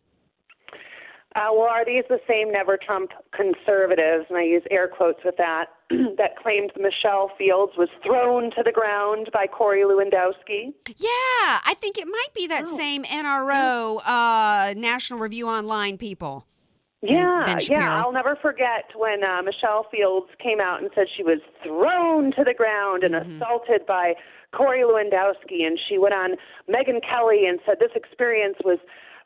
Uh, 1.36 1.48
well, 1.52 1.68
are 1.68 1.84
these 1.84 2.04
the 2.08 2.20
same 2.26 2.50
never 2.50 2.78
Trump 2.78 3.10
conservatives, 3.32 4.26
and 4.30 4.38
I 4.38 4.44
use 4.44 4.62
air 4.70 4.88
quotes 4.88 5.20
with 5.24 5.36
that, 5.36 5.66
that 5.90 6.36
claimed 6.42 6.72
Michelle 6.78 7.30
Fields 7.36 7.72
was 7.76 7.90
thrown 8.02 8.50
to 8.52 8.62
the 8.64 8.72
ground 8.72 9.28
by 9.32 9.46
Corey 9.46 9.82
Lewandowski? 9.82 10.72
Yeah, 10.86 11.60
I 11.66 11.74
think 11.80 11.98
it 11.98 12.06
might 12.06 12.34
be 12.34 12.46
that 12.46 12.64
oh. 12.66 12.76
same 12.76 13.04
NRO, 13.04 14.00
uh, 14.06 14.74
National 14.76 15.20
Review 15.20 15.48
Online 15.48 15.98
people. 15.98 16.46
Yeah, 17.02 17.56
yeah. 17.68 18.02
I'll 18.02 18.12
never 18.12 18.34
forget 18.34 18.90
when 18.96 19.22
uh, 19.22 19.42
Michelle 19.42 19.86
Fields 19.90 20.26
came 20.42 20.60
out 20.60 20.82
and 20.82 20.90
said 20.94 21.06
she 21.16 21.22
was 21.22 21.38
thrown 21.62 22.32
to 22.32 22.42
the 22.42 22.54
ground 22.54 23.04
and 23.04 23.14
mm-hmm. 23.14 23.36
assaulted 23.36 23.86
by 23.86 24.14
Corey 24.52 24.80
Lewandowski, 24.80 25.64
and 25.64 25.78
she 25.88 25.98
went 25.98 26.14
on 26.14 26.30
Megyn 26.68 27.00
Kelly 27.08 27.46
and 27.46 27.60
said 27.64 27.76
this 27.78 27.92
experience 27.94 28.56
was 28.64 28.78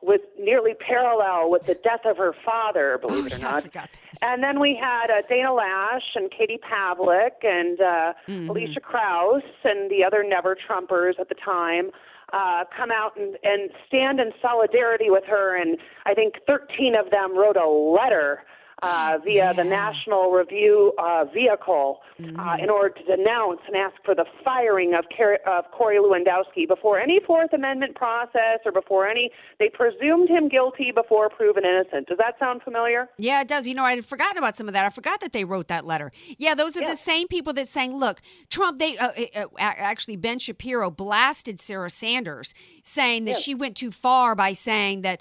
was 0.02 0.20
nearly 0.38 0.74
parallel 0.74 1.50
with 1.50 1.66
the 1.66 1.74
death 1.74 2.04
of 2.04 2.16
her 2.16 2.34
father, 2.44 2.98
believe 2.98 3.24
oh, 3.24 3.26
it 3.26 3.34
or 3.34 3.38
yeah, 3.38 3.50
not. 3.50 3.88
And 4.20 4.42
then 4.42 4.60
we 4.60 4.78
had 4.80 5.10
uh, 5.10 5.22
Dana 5.28 5.50
Loesch 5.50 6.16
and 6.16 6.30
Katie 6.30 6.58
Pavlich 6.58 7.44
and 7.44 7.80
uh, 7.80 8.12
mm-hmm. 8.28 8.50
Alicia 8.50 8.80
Kraus 8.80 9.42
and 9.64 9.90
the 9.90 10.04
other 10.04 10.24
Never 10.24 10.56
Trumpers 10.56 11.18
at 11.18 11.28
the 11.28 11.34
time 11.34 11.90
uh, 12.32 12.64
come 12.76 12.90
out 12.90 13.16
and, 13.16 13.36
and 13.42 13.70
stand 13.86 14.20
in 14.20 14.32
solidarity 14.40 15.10
with 15.10 15.24
her. 15.24 15.60
And 15.60 15.78
I 16.06 16.14
think 16.14 16.34
13 16.46 16.94
of 16.94 17.10
them 17.10 17.36
wrote 17.36 17.56
a 17.56 17.68
letter 17.68 18.42
uh, 18.82 19.18
via 19.24 19.34
yeah. 19.34 19.52
the 19.52 19.64
National 19.64 20.32
Review 20.32 20.92
uh, 20.98 21.24
vehicle 21.32 22.00
mm-hmm. 22.20 22.38
uh, 22.38 22.56
in 22.56 22.68
order 22.68 22.94
to 22.94 23.16
denounce 23.16 23.60
and 23.66 23.76
ask 23.76 23.94
for 24.04 24.14
the 24.14 24.24
firing 24.44 24.94
of, 24.94 25.04
Car- 25.16 25.38
of 25.46 25.70
Corey 25.70 25.98
Lewandowski 25.98 26.66
before 26.66 26.98
any 26.98 27.20
Fourth 27.24 27.52
Amendment 27.52 27.94
process 27.94 28.58
or 28.64 28.72
before 28.72 29.06
any. 29.06 29.30
They 29.60 29.68
presumed 29.68 30.28
him 30.28 30.48
guilty 30.48 30.90
before 30.92 31.28
proven 31.28 31.64
innocent. 31.64 32.08
Does 32.08 32.18
that 32.18 32.38
sound 32.40 32.62
familiar? 32.62 33.08
Yeah, 33.18 33.42
it 33.42 33.48
does. 33.48 33.68
You 33.68 33.74
know, 33.74 33.84
I 33.84 33.94
had 33.94 34.04
forgotten 34.04 34.38
about 34.38 34.56
some 34.56 34.66
of 34.66 34.74
that. 34.74 34.84
I 34.84 34.90
forgot 34.90 35.20
that 35.20 35.32
they 35.32 35.44
wrote 35.44 35.68
that 35.68 35.86
letter. 35.86 36.10
Yeah, 36.36 36.54
those 36.54 36.76
are 36.76 36.84
the 36.84 36.96
same 36.96 37.28
people 37.28 37.52
that 37.52 37.68
saying, 37.68 37.96
"Look, 37.96 38.20
Trump." 38.50 38.78
They 38.78 38.96
uh, 38.98 39.10
uh, 39.36 39.40
uh 39.40 39.46
actually 39.58 40.16
Ben 40.16 40.38
Shapiro 40.38 40.90
blasted 40.90 41.60
Sarah 41.60 41.90
Sanders, 41.90 42.54
saying 42.82 43.26
that 43.26 43.36
she 43.36 43.54
went 43.54 43.76
too 43.76 43.90
far 43.90 44.34
by 44.34 44.52
saying 44.52 45.02
that 45.02 45.20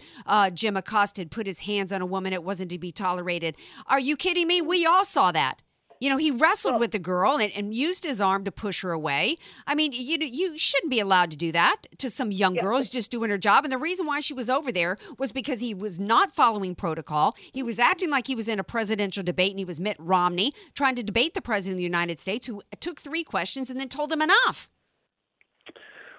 Jim 0.53 0.78
Acosta 0.78 1.22
had 1.22 1.32
put 1.32 1.45
his 1.45 1.62
hands 1.62 1.93
on 1.93 2.01
a 2.01 2.05
woman; 2.05 2.34
it 2.34 2.43
wasn't 2.43 2.72
to 2.72 2.80
be 2.80 2.91
tolerated 2.91 3.51
did. 3.52 3.62
Are 3.88 3.99
you 3.99 4.16
kidding 4.16 4.47
me? 4.47 4.62
We 4.62 4.86
all 4.86 5.06
saw 5.06 5.32
that. 5.32 5.62
You 6.02 6.10
know, 6.10 6.18
he 6.18 6.32
wrestled 6.32 6.80
with 6.80 6.89
the 6.89 6.99
girl 6.99 7.38
and, 7.38 7.52
and, 7.56 7.76
used 7.76 8.06
his 8.06 8.20
arm 8.20 8.43
to 8.45 8.52
push 8.52 8.82
her 8.82 8.91
away. 8.91 9.36
I 9.68 9.76
mean, 9.76 9.91
you 9.93 10.18
you 10.20 10.58
shouldn't 10.58 10.89
be 10.89 10.99
allowed 10.99 11.30
to 11.30 11.38
do 11.38 11.52
that 11.52 11.84
to 11.99 12.10
some 12.10 12.32
young 12.32 12.56
girl 12.56 12.78
who's 12.78 12.89
just 12.89 13.12
doing 13.12 13.30
her 13.30 13.38
job. 13.38 13.66
And 13.66 13.72
the 13.72 13.78
reason 13.78 14.08
why 14.08 14.20
she 14.20 14.34
was 14.34 14.49
over 14.49 14.72
there 14.72 14.97
was 15.20 15.32
because 15.32 15.60
he 15.60 15.76
was 15.76 15.99
not 15.99 16.32
following 16.32 16.74
protocol. 16.74 17.36
He 17.54 17.62
was 17.62 17.78
acting 17.78 18.10
like 18.10 18.26
he 18.26 18.34
was 18.34 18.47
in 18.47 18.60
a 18.60 18.64
presidential 18.64 19.24
debate 19.24 19.52
and 19.52 19.60
he 19.60 19.66
was 19.66 19.80
Mitt 19.80 19.97
Romney 19.99 20.54
trying 20.74 20.95
to 20.95 21.04
debate 21.04 21.36
the 21.36 21.41
president 21.41 21.76
of 21.76 21.78
the 21.78 21.84
United 21.84 22.20
States, 22.20 22.47
who 22.47 22.64
took 22.80 22.99
three 22.99 23.24
questions 23.24 23.70
and 23.70 23.80
then 23.80 23.88
told 23.88 24.12
him 24.12 24.24
enough. 24.24 24.72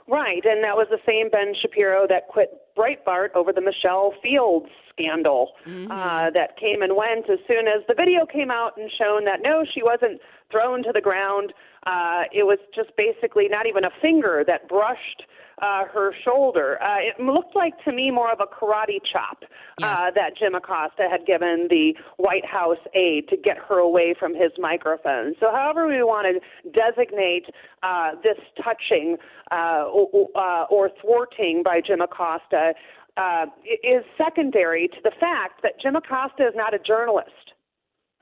Right, 0.09 0.45
and 0.45 0.63
that 0.63 0.77
was 0.77 0.87
the 0.91 0.99
same 1.07 1.29
Ben 1.29 1.55
Shapiro 1.61 2.07
that 2.09 2.29
quit 2.29 2.51
Breitbart 2.77 3.35
over 3.35 3.53
the 3.53 3.61
Michelle 3.61 4.15
Fields 4.23 4.69
scandal 4.93 5.53
mm-hmm. 5.67 5.91
uh, 5.91 6.31
that 6.31 6.57
came 6.59 6.83
and 6.83 6.97
went 6.97 7.29
as 7.31 7.39
soon 7.49 7.67
as 7.67 7.83
the 7.89 7.95
video 7.95 8.27
came 8.27 8.51
out 8.51 8.77
and 8.77 8.91
shown 8.99 9.25
that 9.25 9.41
no, 9.43 9.65
she 9.65 9.83
wasn't 9.83 10.21
thrown 10.51 10.83
to 10.83 10.93
the 10.93 11.01
ground. 11.01 11.53
Uh, 11.87 12.25
it 12.33 12.45
was 12.45 12.59
just 12.75 12.91
basically 12.97 13.49
not 13.49 13.67
even 13.67 13.85
a 13.85 13.91
finger 14.01 14.45
that 14.47 14.69
brushed 14.69 15.25
uh, 15.61 15.85
her 15.93 16.13
shoulder. 16.25 16.83
Uh, 16.83 16.97
it 16.99 17.23
looked 17.23 17.55
like 17.55 17.73
to 17.85 17.93
me 17.93 18.11
more 18.11 18.31
of 18.33 18.41
a 18.41 18.47
karate 18.47 18.99
chop 19.11 19.45
yes. 19.79 19.99
uh, 19.99 20.11
that 20.11 20.37
Jim 20.37 20.55
Acosta 20.55 21.09
had 21.11 21.25
given 21.27 21.69
the 21.71 21.95
White 22.17 22.45
House 22.45 22.79
aide 22.95 23.29
to 23.29 23.37
get 23.37 23.57
her 23.69 23.79
away 23.79 24.15
from 24.19 24.35
his 24.35 24.51
microphone. 24.59 25.35
So, 25.41 25.51
however 25.53 25.87
we 25.87 26.03
want 26.03 26.27
to 26.27 26.71
designate 26.71 27.47
uh, 27.83 28.13
this 28.23 28.39
touching 28.63 29.17
uh, 29.51 29.85
or, 29.93 30.29
uh, 30.35 30.65
or 30.65 30.91
thwarting 31.01 31.63
by 31.65 31.81
Jim 31.85 32.01
Acosta 32.01 32.75
uh, 33.17 33.47
is 33.83 34.05
secondary 34.17 34.89
to 34.89 34.97
the 35.05 35.13
fact 35.21 35.63
that 35.63 35.81
Jim 35.81 35.97
Acosta 35.97 36.47
is 36.47 36.55
not 36.55 36.75
a 36.75 36.79
journalist. 36.79 37.53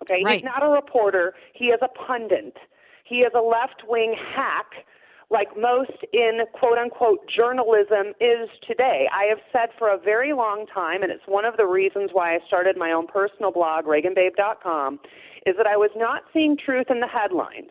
Okay, 0.03 0.23
right. 0.25 0.37
he's 0.37 0.45
not 0.45 0.63
a 0.63 0.69
reporter. 0.69 1.35
He 1.55 1.67
is 1.67 1.81
a 1.83 1.89
pundit. 1.89 2.57
He 3.05 3.17
is 3.17 3.33
a 3.35 3.41
left-wing 3.41 4.17
hack 4.35 4.87
like 5.31 5.49
most 5.57 6.05
in 6.13 6.41
quote 6.53 6.79
unquote 6.79 7.21
journalism 7.29 8.15
is 8.21 8.49
today. 8.67 9.09
I 9.15 9.25
have 9.29 9.39
said 9.53 9.69
for 9.79 9.89
a 9.89 9.99
very 9.99 10.33
long 10.33 10.67
time, 10.73 11.03
and 11.03 11.13
it's 11.13 11.23
one 11.27 11.45
of 11.45 11.57
the 11.57 11.67
reasons 11.67 12.11
why 12.13 12.35
I 12.35 12.39
started 12.47 12.77
my 12.77 12.91
own 12.91 13.07
personal 13.07 13.53
blog, 13.53 13.85
ReaganBabe.com, 13.85 14.99
is 15.47 15.55
that 15.57 15.67
I 15.67 15.77
was 15.77 15.91
not 15.97 16.23
seeing 16.33 16.57
truth 16.57 16.87
in 16.91 17.01
the 17.01 17.07
headlines. 17.07 17.71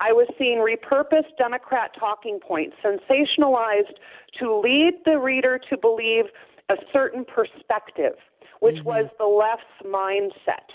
I 0.00 0.12
was 0.12 0.28
seeing 0.38 0.58
repurposed 0.58 1.36
Democrat 1.38 1.92
talking 1.98 2.38
points, 2.40 2.76
sensationalized 2.84 3.96
to 4.38 4.60
lead 4.60 5.00
the 5.04 5.18
reader 5.18 5.58
to 5.70 5.76
believe 5.76 6.26
a 6.68 6.76
certain 6.92 7.24
perspective, 7.24 8.14
which 8.60 8.76
mm-hmm. 8.76 8.88
was 8.88 9.06
the 9.18 9.26
left's 9.26 9.64
mindset. 9.84 10.68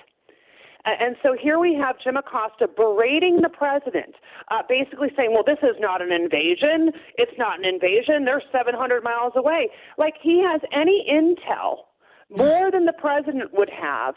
And 0.85 1.15
so 1.23 1.35
here 1.39 1.59
we 1.59 1.73
have 1.75 1.95
Jim 2.03 2.17
Acosta 2.17 2.67
berating 2.67 3.39
the 3.41 3.49
president, 3.49 4.15
uh, 4.51 4.63
basically 4.67 5.09
saying, 5.15 5.31
well, 5.31 5.43
this 5.45 5.63
is 5.63 5.77
not 5.79 6.01
an 6.01 6.11
invasion. 6.11 6.91
It's 7.17 7.37
not 7.37 7.59
an 7.59 7.65
invasion. 7.65 8.25
They're 8.25 8.43
700 8.51 9.01
miles 9.01 9.31
away. 9.35 9.69
Like 9.97 10.15
he 10.21 10.43
has 10.43 10.59
any 10.73 11.07
intel 11.09 11.87
more 12.29 12.69
than 12.69 12.85
the 12.85 12.93
president 12.93 13.53
would 13.53 13.69
have 13.69 14.15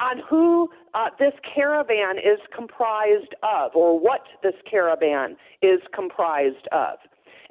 on 0.00 0.20
who 0.28 0.68
uh, 0.94 1.08
this 1.18 1.32
caravan 1.54 2.18
is 2.18 2.38
comprised 2.54 3.34
of 3.42 3.74
or 3.74 3.98
what 3.98 4.22
this 4.42 4.54
caravan 4.70 5.36
is 5.62 5.80
comprised 5.94 6.68
of. 6.72 6.98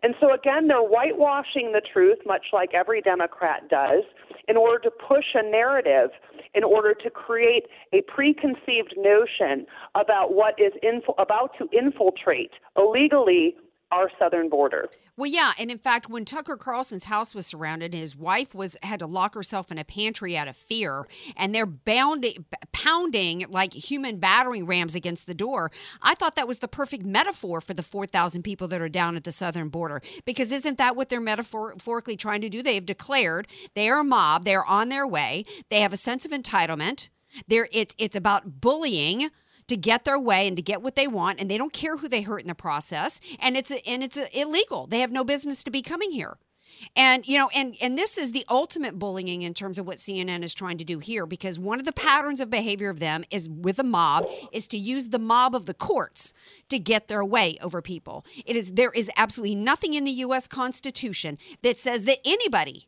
And 0.03 0.15
so, 0.19 0.33
again, 0.33 0.67
they're 0.67 0.81
whitewashing 0.81 1.71
the 1.71 1.81
truth, 1.81 2.19
much 2.25 2.47
like 2.53 2.73
every 2.73 3.01
Democrat 3.01 3.69
does, 3.69 4.03
in 4.47 4.57
order 4.57 4.79
to 4.83 4.91
push 4.91 5.25
a 5.33 5.43
narrative, 5.43 6.11
in 6.53 6.63
order 6.63 6.93
to 6.93 7.09
create 7.09 7.65
a 7.93 8.01
preconceived 8.01 8.95
notion 8.97 9.65
about 9.95 10.33
what 10.33 10.55
is 10.59 10.73
info- 10.81 11.15
about 11.17 11.51
to 11.57 11.67
infiltrate 11.77 12.51
illegally 12.77 13.55
our 13.91 14.09
southern 14.19 14.49
border. 14.49 14.89
Well, 15.15 15.29
yeah, 15.29 15.53
and 15.59 15.71
in 15.71 15.77
fact, 15.77 16.09
when 16.09 16.25
Tucker 16.25 16.57
Carlson's 16.57 17.05
house 17.05 17.33
was 17.33 17.45
surrounded, 17.45 17.93
his 17.93 18.15
wife 18.15 18.53
was 18.53 18.75
had 18.81 18.99
to 18.99 19.05
lock 19.05 19.35
herself 19.35 19.71
in 19.71 19.77
a 19.77 19.85
pantry 19.85 20.35
out 20.35 20.47
of 20.47 20.55
fear, 20.55 21.07
and 21.37 21.53
they're 21.53 21.65
bounding, 21.65 22.45
pounding 22.73 23.45
like 23.49 23.73
human 23.73 24.17
battering 24.19 24.65
rams 24.65 24.95
against 24.95 25.27
the 25.27 25.33
door. 25.33 25.71
I 26.01 26.15
thought 26.15 26.35
that 26.35 26.47
was 26.47 26.59
the 26.59 26.67
perfect 26.67 27.05
metaphor 27.05 27.61
for 27.61 27.73
the 27.73 27.83
four 27.83 28.05
thousand 28.05 28.43
people 28.43 28.67
that 28.69 28.81
are 28.81 28.89
down 28.89 29.15
at 29.15 29.23
the 29.23 29.31
southern 29.31 29.69
border, 29.69 30.01
because 30.25 30.51
isn't 30.51 30.77
that 30.77 30.95
what 30.95 31.09
they're 31.09 31.21
metaphorically 31.21 32.17
trying 32.17 32.41
to 32.41 32.49
do? 32.49 32.61
They 32.61 32.75
have 32.75 32.85
declared 32.85 33.47
they 33.75 33.87
are 33.87 34.01
a 34.01 34.03
mob. 34.03 34.43
They 34.43 34.55
are 34.55 34.65
on 34.65 34.89
their 34.89 35.07
way. 35.07 35.45
They 35.69 35.79
have 35.79 35.93
a 35.93 35.97
sense 35.97 36.25
of 36.25 36.31
entitlement. 36.31 37.09
There, 37.47 37.67
it's 37.71 37.95
it's 37.97 38.15
about 38.15 38.61
bullying 38.61 39.29
to 39.67 39.77
get 39.77 40.05
their 40.05 40.19
way 40.19 40.47
and 40.47 40.55
to 40.57 40.63
get 40.63 40.81
what 40.81 40.95
they 40.95 41.07
want, 41.07 41.39
and 41.39 41.49
they 41.49 41.57
don't 41.57 41.73
care 41.73 41.97
who 41.97 42.07
they 42.07 42.21
hurt 42.21 42.41
in 42.41 42.47
the 42.47 42.55
process. 42.55 43.19
And 43.39 43.57
it's 43.57 43.71
and 43.85 44.03
it's 44.03 44.17
illegal. 44.33 44.87
They 44.87 44.99
have 44.99 45.11
no 45.11 45.23
business 45.23 45.63
to 45.63 45.71
be 45.71 45.81
coming 45.81 46.11
here. 46.11 46.37
And 46.95 47.27
you 47.27 47.37
know, 47.37 47.49
and 47.55 47.75
and 47.81 47.97
this 47.97 48.17
is 48.17 48.31
the 48.31 48.45
ultimate 48.49 48.99
bullying 48.99 49.41
in 49.41 49.53
terms 49.53 49.77
of 49.77 49.87
what 49.87 49.97
CNN 49.97 50.43
is 50.43 50.53
trying 50.53 50.77
to 50.77 50.83
do 50.83 50.99
here, 50.99 51.25
because 51.25 51.59
one 51.59 51.79
of 51.79 51.85
the 51.85 51.93
patterns 51.93 52.39
of 52.39 52.49
behavior 52.49 52.89
of 52.89 52.99
them 52.99 53.23
is 53.31 53.49
with 53.49 53.79
a 53.79 53.83
mob 53.83 54.27
is 54.51 54.67
to 54.69 54.77
use 54.77 55.09
the 55.09 55.19
mob 55.19 55.55
of 55.55 55.65
the 55.65 55.73
courts 55.73 56.33
to 56.69 56.79
get 56.79 57.07
their 57.07 57.23
way 57.23 57.57
over 57.61 57.81
people. 57.81 58.25
It 58.45 58.55
is 58.55 58.73
there 58.73 58.91
is 58.91 59.09
absolutely 59.17 59.55
nothing 59.55 59.93
in 59.93 60.03
the 60.03 60.11
U.S. 60.11 60.47
Constitution 60.47 61.37
that 61.61 61.77
says 61.77 62.05
that 62.05 62.17
anybody 62.25 62.87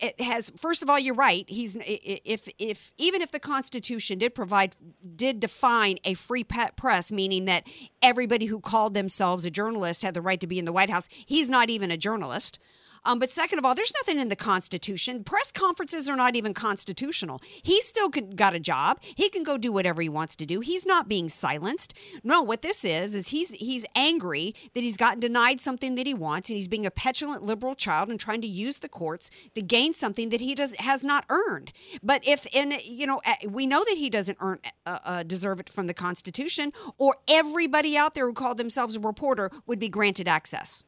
it 0.00 0.20
has 0.20 0.50
first 0.56 0.82
of 0.82 0.90
all 0.90 0.98
you're 0.98 1.14
right. 1.14 1.44
He's 1.48 1.76
if 1.80 2.48
if 2.58 2.92
even 2.98 3.22
if 3.22 3.32
the 3.32 3.40
constitution 3.40 4.18
did 4.18 4.34
provide 4.34 4.76
did 5.16 5.40
define 5.40 5.96
a 6.04 6.14
free 6.14 6.44
press 6.44 7.12
meaning 7.12 7.44
that 7.46 7.66
everybody 8.02 8.46
who 8.46 8.60
called 8.60 8.94
themselves 8.94 9.44
a 9.44 9.50
journalist 9.50 10.02
had 10.02 10.14
the 10.14 10.22
right 10.22 10.40
to 10.40 10.46
be 10.46 10.58
in 10.58 10.64
the 10.64 10.72
white 10.72 10.90
house 10.90 11.08
he's 11.10 11.48
not 11.48 11.70
even 11.70 11.90
a 11.90 11.96
journalist 11.96 12.58
um, 13.06 13.20
but 13.20 13.30
second 13.30 13.58
of 13.58 13.64
all, 13.64 13.74
there's 13.74 13.92
nothing 14.00 14.20
in 14.20 14.28
the 14.28 14.36
Constitution. 14.36 15.22
Press 15.22 15.52
conferences 15.52 16.08
are 16.08 16.16
not 16.16 16.34
even 16.34 16.52
constitutional. 16.52 17.40
He's 17.62 17.86
still 17.86 18.08
got 18.08 18.54
a 18.54 18.60
job. 18.60 18.98
He 19.00 19.28
can 19.28 19.44
go 19.44 19.56
do 19.56 19.72
whatever 19.72 20.02
he 20.02 20.08
wants 20.08 20.34
to 20.36 20.46
do. 20.46 20.60
He's 20.60 20.84
not 20.84 21.08
being 21.08 21.28
silenced. 21.28 21.94
No, 22.24 22.42
what 22.42 22.62
this 22.62 22.84
is 22.84 23.14
is 23.14 23.28
he's 23.28 23.50
he's 23.50 23.86
angry 23.94 24.54
that 24.74 24.82
he's 24.82 24.96
gotten 24.96 25.20
denied 25.20 25.60
something 25.60 25.94
that 25.94 26.06
he 26.06 26.14
wants, 26.14 26.50
and 26.50 26.56
he's 26.56 26.68
being 26.68 26.84
a 26.84 26.90
petulant 26.90 27.44
liberal 27.44 27.76
child 27.76 28.08
and 28.08 28.18
trying 28.18 28.40
to 28.40 28.48
use 28.48 28.80
the 28.80 28.88
courts 28.88 29.30
to 29.54 29.62
gain 29.62 29.92
something 29.92 30.30
that 30.30 30.40
he 30.40 30.54
does 30.54 30.74
has 30.76 31.04
not 31.04 31.24
earned. 31.28 31.72
But 32.02 32.26
if 32.26 32.46
and 32.54 32.72
you 32.84 33.06
know 33.06 33.20
we 33.48 33.66
know 33.66 33.84
that 33.84 33.96
he 33.96 34.10
doesn't 34.10 34.38
earn 34.40 34.58
uh, 34.84 34.98
uh, 35.04 35.22
deserve 35.22 35.60
it 35.60 35.68
from 35.68 35.86
the 35.86 35.94
Constitution, 35.94 36.72
or 36.98 37.16
everybody 37.28 37.96
out 37.96 38.14
there 38.14 38.26
who 38.26 38.32
called 38.32 38.56
themselves 38.56 38.96
a 38.96 39.00
reporter 39.00 39.50
would 39.66 39.78
be 39.78 39.88
granted 39.88 40.26
access. 40.26 40.82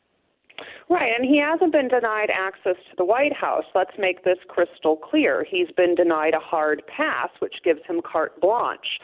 Right, 0.90 1.12
and 1.14 1.24
he 1.24 1.38
hasn't 1.38 1.72
been 1.72 1.88
denied 1.88 2.30
access 2.32 2.76
to 2.90 2.96
the 2.96 3.04
White 3.04 3.34
House. 3.34 3.64
Let's 3.74 3.92
make 3.98 4.24
this 4.24 4.38
crystal 4.48 4.96
clear. 4.96 5.44
He's 5.48 5.70
been 5.76 5.94
denied 5.94 6.32
a 6.32 6.40
hard 6.40 6.82
pass, 6.86 7.28
which 7.40 7.56
gives 7.62 7.80
him 7.86 8.00
carte 8.00 8.40
blanche. 8.40 8.98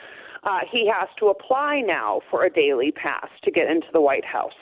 Uh, 0.44 0.60
he 0.70 0.90
has 0.90 1.08
to 1.18 1.26
apply 1.26 1.80
now 1.80 2.20
for 2.30 2.44
a 2.44 2.50
daily 2.50 2.90
pass 2.90 3.28
to 3.42 3.50
get 3.50 3.68
into 3.68 3.86
the 3.92 4.00
White 4.00 4.24
House. 4.24 4.52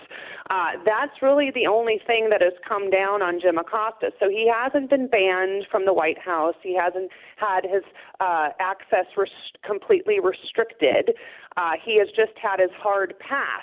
Uh, 0.51 0.79
that's 0.85 1.23
really 1.23 1.51
the 1.55 1.67
only 1.67 2.01
thing 2.07 2.29
that 2.31 2.41
has 2.41 2.53
come 2.69 2.91
down 2.91 3.23
on 3.23 3.41
Jim 3.41 3.59
Acosta. 3.59 4.11
So 4.19 4.29
he 4.29 4.51
hasn't 4.53 4.91
been 4.91 5.07
banned 5.07 5.67
from 5.71 5.85
the 5.85 5.93
White 5.93 6.19
House. 6.19 6.55
He 6.63 6.77
hasn't 6.77 7.11
had 7.37 7.63
his 7.63 7.83
uh, 8.21 8.51
access 8.61 9.07
res- 9.17 9.31
completely 9.65 10.19
restricted. 10.21 11.15
Uh, 11.57 11.73
he 11.85 11.99
has 11.99 12.09
just 12.09 12.37
had 12.41 12.61
his 12.61 12.71
hard 12.79 13.15
pass 13.19 13.63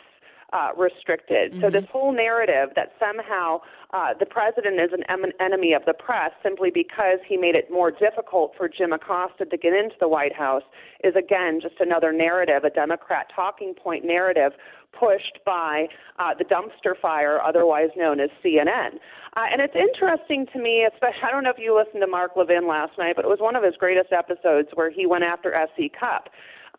uh, 0.54 0.70
restricted. 0.78 1.52
Mm-hmm. 1.54 1.62
So 1.62 1.70
this 1.70 1.86
whole 1.92 2.14
narrative 2.14 2.70
that 2.76 2.94
somehow 3.00 3.62
uh, 3.94 4.14
the 4.20 4.26
president 4.26 4.80
is 4.80 4.92
an 4.94 5.04
em- 5.10 5.34
enemy 5.40 5.74
of 5.74 5.84
the 5.86 5.94
press 5.94 6.32
simply 6.44 6.70
because 6.74 7.20
he 7.28 7.38
made 7.38 7.56
it 7.56 7.72
more 7.72 7.92
difficult 7.92 8.54
for 8.58 8.68
Jim 8.68 8.94
Acosta 8.94 9.46
to 9.46 9.58
get 9.58 9.74
into 9.74 9.96
the 10.00 10.08
White 10.08 10.36
House 10.36 10.64
is 11.04 11.16
again 11.16 11.60
just 11.62 11.76
another 11.80 12.12
narrative, 12.12 12.64
a 12.64 12.70
Democrat 12.70 13.28
talking 13.36 13.74
point 13.74 14.06
narrative 14.06 14.54
pushed 14.98 15.40
by 15.46 15.88
uh, 16.18 16.34
the 16.38 16.44
dumpster 16.44 17.00
fire, 17.00 17.40
otherwise 17.42 17.90
known 17.96 18.20
as 18.20 18.30
CNN. 18.44 18.98
Uh, 19.38 19.46
and 19.52 19.62
it's 19.62 19.76
interesting 19.76 20.48
to 20.52 20.60
me, 20.60 20.86
especially, 20.92 21.22
I 21.28 21.32
don't 21.32 21.44
know 21.44 21.52
if 21.52 21.60
you 21.60 21.78
listened 21.78 22.02
to 22.02 22.08
Mark 22.08 22.32
Levin 22.36 22.68
last 22.68 22.98
night, 22.98 23.16
but 23.16 23.24
it 23.24 23.28
was 23.28 23.40
one 23.40 23.56
of 23.56 23.64
his 23.64 23.76
greatest 23.78 24.12
episodes 24.12 24.70
where 24.74 24.90
he 24.90 25.06
went 25.06 25.24
after 25.24 25.54
S.E. 25.54 25.92
Cupp 25.98 26.30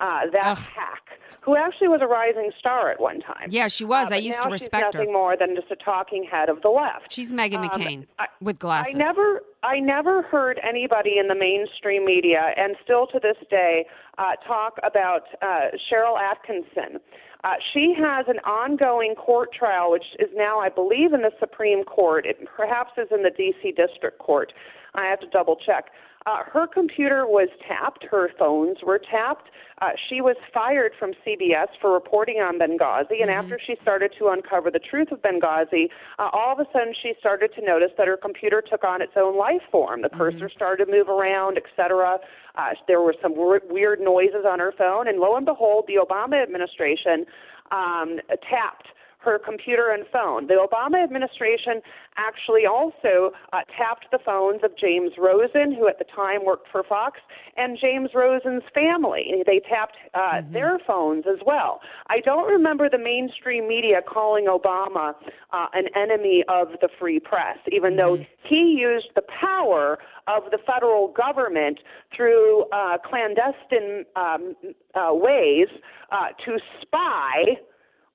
uh, 0.01 0.21
that 0.33 0.47
Ugh. 0.47 0.59
hack, 0.75 1.03
who 1.43 1.57
actually 1.57 1.89
was 1.89 2.01
a 2.03 2.07
rising 2.07 2.51
star 2.59 2.91
at 2.91 3.01
one 3.01 3.21
time. 3.21 3.49
Yeah, 3.51 3.69
she 3.69 3.85
was. 3.85 4.11
Uh, 4.11 4.15
I 4.15 4.19
used 4.19 4.43
to 4.43 4.49
respect 4.49 4.83
her. 4.83 4.89
she's 4.93 4.95
nothing 4.99 5.13
more 5.13 5.37
than 5.37 5.55
just 5.55 5.71
a 5.71 5.77
talking 5.77 6.25
head 6.25 6.49
of 6.49 6.63
the 6.63 6.71
left. 6.71 7.13
She's 7.13 7.33
Meghan 7.33 7.57
um, 7.57 7.69
McCain 7.69 8.07
I, 8.19 8.27
with 8.41 8.59
glasses. 8.59 8.95
I 8.95 8.99
never, 8.99 9.43
I 9.63 9.79
never 9.79 10.23
heard 10.23 10.61
anybody 10.67 11.19
in 11.19 11.29
the 11.29 11.35
mainstream 11.35 12.05
media, 12.05 12.53
and 12.57 12.77
still 12.83 13.07
to 13.09 13.21
this 13.21 13.37
day, 13.51 13.87
uh, 14.19 14.37
talk 14.47 14.79
about 14.83 15.23
uh, 15.43 15.77
Sharyl 15.91 16.19
Attkisson. 16.19 16.99
Uh, 17.43 17.55
she 17.73 17.95
has 17.97 18.27
an 18.29 18.39
ongoing 18.41 19.15
court 19.15 19.51
trial, 19.53 19.91
which 19.91 20.05
is 20.19 20.29
now, 20.35 20.59
I 20.59 20.69
believe, 20.69 21.15
in 21.15 21.23
the 21.23 21.31
Supreme 21.39 21.85
Court. 21.85 22.27
It 22.27 22.37
perhaps 22.55 22.93
is 22.99 23.09
in 23.11 23.23
the 23.23 23.31
D.C. 23.31 23.73
District 23.73 24.19
Court. 24.19 24.53
I 24.95 25.07
have 25.07 25.21
to 25.21 25.27
double 25.29 25.57
check. 25.57 25.87
Uh, 26.27 26.43
her 26.53 26.67
computer 26.67 27.27
was 27.27 27.49
tapped, 27.67 28.05
her 28.05 28.31
phones 28.39 28.79
were 28.85 28.99
tapped. 28.99 29.49
Uh, 29.81 29.91
she 30.09 30.21
was 30.21 30.37
fired 30.53 30.93
from 30.99 31.13
CBS 31.27 31.69
for 31.81 31.95
reporting 31.95 32.37
on 32.37 32.59
Benghazi, 32.59 33.23
and 33.23 33.31
mm-hmm. 33.31 33.31
after 33.31 33.59
she 33.59 33.75
started 33.81 34.13
to 34.19 34.29
uncover 34.29 34.71
the 34.71 34.79
truth 34.79 35.11
of 35.13 35.23
Benghazi, 35.23 35.89
uh, 36.19 36.29
all 36.33 36.53
of 36.53 36.59
a 36.59 36.71
sudden 36.73 36.93
she 37.03 37.15
started 37.19 37.51
to 37.55 37.65
notice 37.65 37.91
that 37.97 38.07
her 38.07 38.19
computer 38.19 38.61
took 38.61 38.85
on 38.85 39.01
its 39.01 39.13
own 39.17 39.39
life 39.39 39.63
form. 39.73 40.03
The 40.03 40.11
cursor 40.11 40.37
mm-hmm. 40.37 40.57
started 40.57 40.85
to 40.85 40.93
move 40.93 41.09
around, 41.09 41.57
etc. 41.57 42.19
Uh, 42.55 42.71
there 42.87 43.01
were 43.01 43.15
some 43.23 43.33
w- 43.35 43.61
weird 43.71 44.01
noises 44.01 44.45
on 44.47 44.59
her 44.59 44.75
phone, 44.77 45.09
and 45.09 45.21
lo 45.21 45.37
and 45.37 45.47
behold, 45.47 45.85
the 45.89 45.97
Obama 45.97 46.43
administration 46.43 47.25
um, 47.71 48.21
tapped 48.29 48.89
her 49.21 49.39
computer 49.39 49.91
and 49.91 50.05
phone. 50.13 50.47
The 50.47 50.55
Obama 50.55 51.03
administration 51.03 51.81
actually 52.17 52.67
also 52.67 53.33
uh, 53.53 53.61
tapped 53.77 54.07
the 54.11 54.19
phones 54.25 54.61
of 54.65 54.77
James 54.77 55.13
Rosen, 55.19 55.73
who 55.73 55.89
at 55.89 55.99
the 55.99 56.05
time 56.05 56.45
worked 56.45 56.69
for 56.71 56.83
Fox, 56.83 57.21
and 57.57 57.79
James 57.81 58.11
Rosen's 58.15 58.63
family. 58.75 59.45
They 59.47 59.61
tapped 59.61 59.97
uh, 60.15 60.19
mm-hmm. 60.19 60.53
their 60.53 60.79
phones 60.87 61.25
as 61.31 61.39
well. 61.47 61.81
I 62.09 62.21
don't 62.21 62.49
remember 62.51 62.89
the 62.89 62.99
mainstream 62.99 63.69
media 63.69 64.01
calling 64.07 64.47
Obama 64.47 65.15
uh, 65.53 65.67
an 65.73 65.85
enemy 65.95 66.45
of 66.49 66.69
the 66.81 66.89
free 66.99 67.21
press, 67.21 67.59
even 67.71 67.93
mm-hmm. 67.93 67.97
though 67.99 68.25
he 68.49 68.77
used 68.79 69.09
the 69.15 69.23
power 69.41 69.99
of 70.27 70.51
the 70.51 70.59
federal 70.67 71.09
government 71.09 71.79
through 72.17 72.65
uh, 72.73 72.97
clandestine 72.99 74.05
um, 74.17 74.55
uh, 74.95 75.13
ways 75.13 75.69
uh, 76.13 76.29
to 76.45 76.59
spy 76.83 77.57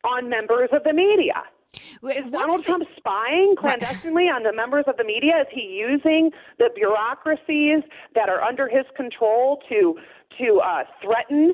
on 0.06 0.30
members 0.30 0.70
of 0.72 0.84
the 0.84 0.94
media. 0.94 1.44
Is 2.04 2.24
Donald 2.32 2.62
the... 2.62 2.64
Trump 2.64 2.84
spying 2.96 3.56
clandestinely 3.58 4.26
on 4.26 4.44
the 4.44 4.54
members 4.54 4.86
of 4.88 4.98
the 4.98 5.04
media? 5.04 5.42
Is 5.42 5.48
he 5.52 5.62
using 5.62 6.32
the 6.60 6.70
bureaucracies 6.74 7.84
that 8.14 8.30
are 8.30 8.42
under 8.42 8.68
his 8.68 8.86
control 8.96 9.62
to 9.70 9.98
to 10.38 10.60
uh, 10.60 10.84
threaten 11.02 11.54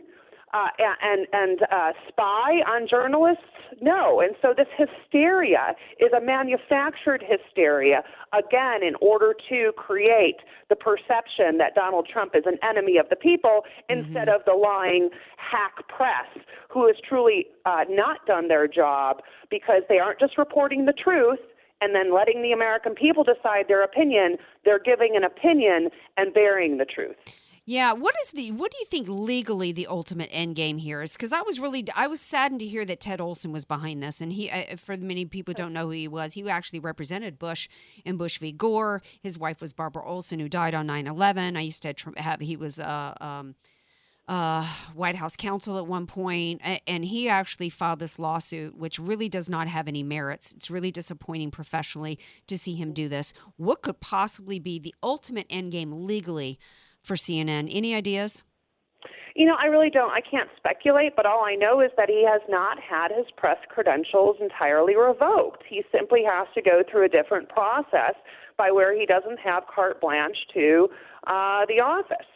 uh, 0.54 0.68
and 1.02 1.28
and 1.34 1.62
uh, 1.72 1.92
spy 2.08 2.62
on 2.68 2.88
journalists? 2.88 3.44
No. 3.82 4.20
And 4.20 4.36
so 4.42 4.54
this 4.56 4.68
hysteria 4.78 5.76
is 6.00 6.12
a 6.14 6.22
manufactured 6.22 7.24
hysteria, 7.26 8.04
again, 8.34 8.84
in 8.84 8.96
order 9.02 9.34
to 9.50 9.72
create 9.78 10.38
the 10.70 10.76
perception 10.76 11.58
that 11.58 11.74
Donald 11.76 12.08
Trump 12.12 12.34
is 12.36 12.44
an 12.46 12.58
enemy 12.68 12.98
of 12.98 13.08
the 13.10 13.16
people 13.16 13.62
instead 13.90 14.28
mm-hmm. 14.28 14.36
of 14.36 14.42
the 14.46 14.54
lying 14.54 15.10
hack 15.38 15.88
press, 15.88 16.28
who 16.70 16.88
has 16.88 16.96
truly 17.08 17.48
uh, 17.66 17.86
not 17.90 18.26
done 18.26 18.48
their 18.48 18.68
job 18.68 19.22
because 19.50 19.84
they 19.90 20.00
aren't 20.00 20.20
just 20.20 20.38
reporting 20.38 20.86
the 20.86 20.94
truth 20.94 21.40
and 21.82 21.96
then 21.96 22.14
letting 22.14 22.42
the 22.44 22.52
American 22.52 22.94
people 22.94 23.24
decide 23.24 23.68
their 23.68 23.84
opinion. 23.84 24.38
They're 24.64 24.80
giving 24.80 25.16
an 25.16 25.24
opinion 25.24 25.90
and 26.18 26.34
burying 26.34 26.78
the 26.78 26.86
truth. 26.86 27.41
Yeah, 27.66 27.94
what 27.94 28.16
is 28.24 28.32
the 28.32 28.52
what 28.52 28.72
do 28.72 28.78
you 28.80 28.86
think 28.86 29.08
legally 29.08 29.72
the 29.72 29.86
ultimate 29.86 30.30
end 30.32 30.56
game 30.56 30.80
here 30.80 31.04
is? 31.04 31.14
Because 31.14 31.32
I 31.32 31.42
was 31.42 31.60
really 31.60 31.86
I 31.96 32.08
was 32.08 32.20
saddened 32.20 32.60
to 32.62 32.68
hear 32.68 32.86
that 32.86 33.00
Ted 33.00 33.22
Olson 33.22 33.52
was 33.52 33.66
behind 33.66 34.02
this, 34.02 34.20
and 34.20 34.34
he 34.34 34.50
for 34.78 34.98
many 34.98 35.26
people 35.26 35.54
don't 35.54 35.72
know 35.72 35.86
who 35.86 35.92
he 35.92 36.08
was. 36.08 36.34
He 36.34 36.50
actually 36.50 36.80
represented 36.80 37.38
Bush 37.38 37.70
in 38.04 38.18
Bush 38.18 38.40
v. 38.40 38.52
Gore. 38.52 39.04
His 39.22 39.38
wife 39.38 39.62
was 39.62 39.74
Barbara 39.74 40.04
Olson, 40.04 40.40
who 40.40 40.50
died 40.50 40.74
on 40.74 40.88
9-11. 40.88 41.56
I 41.56 41.62
used 41.62 41.84
to 41.84 41.94
have 42.18 42.42
he 42.42 42.58
was 42.58 42.80
uh, 42.80 43.14
um, 43.22 43.54
uh, 44.28 44.66
White 44.96 45.16
House 45.16 45.36
counsel 45.36 45.78
at 45.78 45.86
one 45.86 46.08
point, 46.08 46.62
and 46.88 47.06
he 47.06 47.30
actually 47.30 47.70
filed 47.70 48.00
this 48.00 48.18
lawsuit, 48.18 48.76
which 48.76 48.98
really 48.98 49.30
does 49.30 49.50
not 49.52 49.68
have 49.68 49.88
any 49.88 50.02
merits. 50.02 50.54
It's 50.54 50.72
really 50.72 50.90
disappointing 50.92 51.52
professionally 51.52 52.18
to 52.48 52.58
see 52.58 52.74
him 52.74 52.92
do 52.92 53.08
this. 53.08 53.34
What 53.58 53.84
could 53.84 54.00
possibly 54.00 54.58
be 54.58 54.80
the 54.80 54.96
ultimate 55.04 55.46
end 55.50 55.72
game 55.74 55.92
legally? 55.92 56.58
For 57.04 57.16
CNN. 57.16 57.70
Any 57.72 57.96
ideas? 57.96 58.44
You 59.36 59.46
know, 59.46 59.56
I 59.60 59.68
really 59.68 59.90
don't. 59.90 60.12
I 60.12 60.22
can't 60.22 60.50
speculate, 60.58 61.16
but 61.16 61.26
all 61.26 61.44
I 61.46 61.56
know 61.56 61.80
is 61.80 61.92
that 61.96 62.10
he 62.10 62.26
has 62.28 62.42
not 62.50 62.78
had 62.80 63.12
his 63.12 63.26
press 63.38 63.58
credentials 63.70 64.38
entirely 64.42 64.96
revoked. 64.96 65.64
He 65.68 65.84
simply 65.92 66.24
has 66.30 66.48
to 66.56 66.62
go 66.62 66.84
through 66.90 67.06
a 67.06 67.10
different 67.10 67.48
process 67.50 68.16
by 68.58 68.72
where 68.72 68.98
he 68.98 69.06
doesn't 69.06 69.40
have 69.40 69.64
carte 69.74 70.02
blanche 70.02 70.38
to 70.54 70.90
uh, 71.28 71.66
the 71.68 71.80
office. 71.80 72.28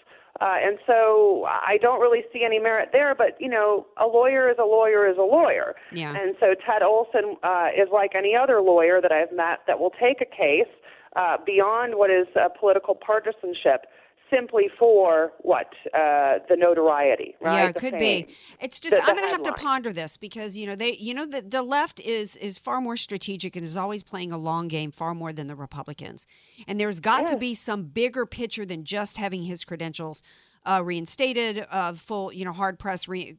Uh, 0.41 0.55
and 0.61 0.78
so 0.86 1.45
I 1.47 1.78
don't 1.82 2.01
really 2.01 2.24
see 2.34 2.43
any 2.45 2.59
merit 2.59 2.89
there, 2.91 3.16
but 3.16 3.39
you 3.39 3.49
know, 3.49 3.88
a 4.01 4.05
lawyer 4.05 4.49
is 4.49 4.57
a 4.59 4.66
lawyer 4.66 5.07
is 5.09 5.18
a 5.18 5.22
lawyer. 5.24 5.76
Yeah. 5.93 6.13
And 6.16 6.36
so 6.39 6.55
Ted 6.66 6.84
Olson 6.84 7.38
uh, 7.43 7.68
is 7.76 7.88
like 7.91 8.16
any 8.16 8.36
other 8.36 8.61
lawyer 8.61 8.99
that 9.01 9.13
I've 9.13 9.32
met 9.32 9.59
that 9.68 9.80
will 9.80 9.91
take 9.91 10.20
a 10.22 10.26
case 10.26 10.72
uh, 11.16 11.38
beyond 11.45 11.95
what 11.95 12.09
is 12.09 12.28
uh, 12.36 12.49
political 12.59 12.95
partisanship 12.95 13.88
simply 14.34 14.66
for 14.80 15.32
what 15.40 15.68
uh, 15.94 16.40
the 16.50 16.56
notoriety, 16.58 17.36
right? 17.42 17.54
Yeah, 17.56 17.70
it 17.70 17.74
The 17.76 17.80
could 17.80 18.00
fame. 18.00 18.26
be. 18.26 18.36
It's 18.60 18.80
just 18.80 18.96
The- 18.96 19.02
I'm 19.04 19.16
going 19.16 19.24
to 19.24 19.30
have 19.30 19.44
to 19.44 19.54
ponder 19.54 19.92
this 19.94 20.18
because 20.18 20.58
you 20.58 20.66
know 20.68 20.76
they 20.76 20.96
you 21.00 21.14
know 21.14 21.26
the 21.26 21.42
the 21.42 21.62
left 21.62 22.00
is 22.00 22.36
is 22.38 22.58
far 22.58 22.82
more 22.82 22.98
strategic 22.98 23.56
and 23.56 23.66
is 23.66 23.78
always 23.78 24.04
playing 24.04 24.32
a 24.32 24.38
long 24.38 24.68
game 24.68 24.92
far 24.92 25.14
more 25.14 25.32
than 25.34 25.48
the 25.48 25.56
Republicans. 25.56 26.26
And 26.68 26.80
there's 26.80 27.00
got 27.00 27.28
to 27.28 27.38
be 27.38 27.54
some 27.54 27.84
bigger 27.84 28.26
picture 28.26 28.66
than 28.66 28.84
just 28.84 29.18
having 29.18 29.44
his 29.44 29.64
credentials 29.64 30.22
uh, 30.66 30.82
reinstated, 30.84 31.66
uh, 31.70 31.94
full 31.94 32.34
you 32.34 32.44
know 32.46 32.54
hard 32.54 32.80
press 32.80 33.08
re, 33.08 33.38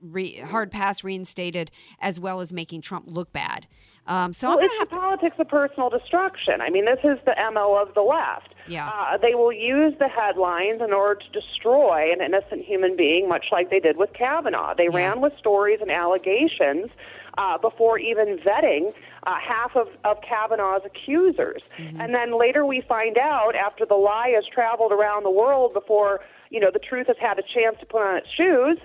re, 0.00 0.36
hard 0.36 0.70
pass 0.70 1.04
reinstated, 1.04 1.70
as 2.00 2.18
well 2.20 2.40
as 2.40 2.52
making 2.52 2.82
Trump 2.82 3.06
look 3.08 3.32
bad. 3.32 3.66
Um, 4.06 4.32
so 4.32 4.48
well, 4.48 4.58
it's 4.60 4.78
the 4.80 4.86
politics 4.86 5.36
of 5.38 5.48
personal 5.48 5.90
destruction. 5.90 6.60
I 6.60 6.70
mean, 6.70 6.84
this 6.84 6.98
is 7.04 7.18
the 7.26 7.34
MO 7.52 7.74
of 7.80 7.94
the 7.94 8.02
left. 8.02 8.54
Yeah. 8.66 8.88
Uh, 8.88 9.18
they 9.18 9.34
will 9.34 9.52
use 9.52 9.94
the 9.98 10.08
headlines 10.08 10.80
in 10.80 10.92
order 10.92 11.20
to 11.20 11.30
destroy 11.30 12.10
an 12.12 12.20
innocent 12.20 12.64
human 12.64 12.96
being, 12.96 13.28
much 13.28 13.46
like 13.52 13.70
they 13.70 13.80
did 13.80 13.96
with 13.96 14.12
Kavanaugh. 14.12 14.74
They 14.74 14.88
ran 14.88 15.20
with 15.20 15.32
stories 15.38 15.80
and 15.80 15.90
allegations 15.90 16.90
uh, 17.38 17.58
before 17.58 17.98
even 17.98 18.38
vetting 18.38 18.92
uh, 19.24 19.34
half 19.38 19.76
of, 19.76 19.88
of 20.04 20.20
Kavanaugh's 20.22 20.82
accusers. 20.84 21.62
And 21.98 22.14
then 22.14 22.38
later 22.38 22.64
we 22.66 22.80
find 22.80 23.18
out, 23.18 23.54
after 23.54 23.84
the 23.86 23.94
lie 23.94 24.32
has 24.34 24.44
traveled 24.52 24.92
around 24.92 25.24
the 25.24 25.30
world 25.30 25.72
before, 25.72 26.20
you 26.50 26.58
know, 26.58 26.70
the 26.72 26.80
truth 26.80 27.06
has 27.06 27.16
had 27.20 27.38
a 27.38 27.42
chance 27.42 27.76
to 27.80 27.86
put 27.86 28.02
on 28.02 28.16
its 28.16 28.28
shoes, 28.36 28.78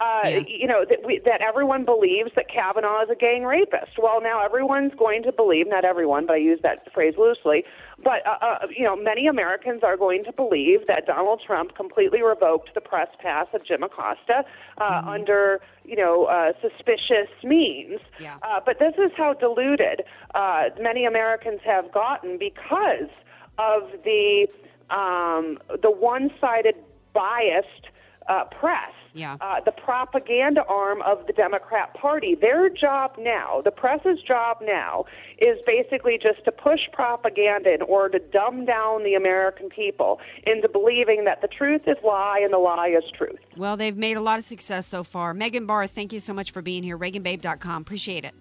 uh, 0.00 0.28
you 0.46 0.66
know 0.66 0.84
that 0.88 1.04
we, 1.04 1.20
that 1.24 1.40
everyone 1.40 1.84
believes 1.84 2.30
that 2.36 2.48
Kavanaugh 2.48 3.02
is 3.02 3.10
a 3.10 3.14
gang 3.14 3.44
rapist. 3.44 3.92
Well, 4.00 4.20
now 4.20 4.44
everyone's 4.44 4.92
going 4.98 5.22
to 5.22 5.32
believe, 5.32 5.68
not 5.68 5.84
everyone, 5.84 6.26
but 6.26 6.34
I 6.34 6.38
use 6.38 6.60
that 6.62 6.92
phrase 6.92 7.14
loosely. 7.16 7.64
But 8.02 8.26
uh, 8.26 8.36
uh, 8.42 8.66
you 8.74 8.84
know, 8.84 8.94
many 8.94 9.26
Americans 9.26 9.82
are 9.82 9.96
going 9.96 10.24
to 10.24 10.32
believe 10.32 10.86
that 10.86 11.06
Donald 11.06 11.40
Trump 11.46 11.74
completely 11.76 12.22
revoked 12.22 12.74
the 12.74 12.80
press 12.80 13.08
pass 13.20 13.46
of 13.54 13.64
Jim 13.64 13.82
Acosta 13.82 14.44
uh, 14.78 15.02
under 15.06 15.60
you 15.84 15.96
know 15.96 16.24
uh, 16.24 16.52
suspicious 16.60 17.30
means. 17.42 18.00
Yeah. 18.20 18.36
Uh, 18.42 18.60
but 18.64 18.78
this 18.78 18.94
is 18.98 19.12
how 19.16 19.32
deluded 19.32 20.02
uh, 20.34 20.64
many 20.80 21.06
Americans 21.06 21.60
have 21.64 21.90
gotten 21.92 22.38
because 22.38 23.10
of 23.58 23.90
the 24.04 24.46
um, 24.90 25.58
the 25.82 25.90
one-sided, 25.90 26.76
biased 27.12 27.88
uh, 28.28 28.44
press 28.44 28.92
Yeah. 29.16 29.36
uh, 29.40 29.60
the 29.64 29.72
propaganda 29.72 30.62
arm 30.68 31.02
of 31.02 31.26
the 31.26 31.32
Democrat 31.32 31.94
Party. 31.94 32.34
Their 32.34 32.68
job 32.68 33.12
now, 33.18 33.62
the 33.64 33.70
press's 33.70 34.20
job 34.22 34.58
now, 34.62 35.04
is 35.38 35.58
basically 35.66 36.18
just 36.22 36.44
to 36.44 36.52
push 36.52 36.80
propaganda 36.92 37.72
in 37.74 37.82
order 37.82 38.18
to 38.18 38.24
dumb 38.28 38.64
down 38.66 39.04
the 39.04 39.14
American 39.14 39.68
people 39.68 40.20
into 40.46 40.68
believing 40.68 41.24
that 41.24 41.40
the 41.42 41.48
truth 41.48 41.82
is 41.86 41.96
lie 42.04 42.40
and 42.42 42.52
the 42.52 42.58
lie 42.58 42.88
is 42.88 43.04
truth. 43.16 43.40
Well, 43.56 43.76
they've 43.76 43.96
made 43.96 44.16
a 44.16 44.20
lot 44.20 44.38
of 44.38 44.44
success 44.44 44.86
so 44.86 45.02
far. 45.02 45.34
Megan 45.34 45.66
Barth, 45.66 45.90
thank 45.90 46.12
you 46.12 46.20
so 46.20 46.32
much 46.32 46.50
for 46.52 46.62
being 46.62 46.82
here. 46.82 46.98
ReaganBabe.com. 46.98 47.82
Appreciate 47.82 48.24
it. 48.24 48.34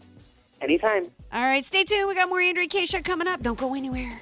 Anytime. 0.61 1.03
All 1.31 1.41
right, 1.41 1.63
stay 1.63 1.83
tuned. 1.83 2.07
We 2.07 2.15
got 2.15 2.29
more 2.29 2.41
Andrea 2.41 2.67
Kaye. 2.67 2.85
Show 2.85 3.01
coming 3.01 3.27
up. 3.27 3.41
Don't 3.41 3.57
go 3.57 3.75
anywhere. 3.75 4.21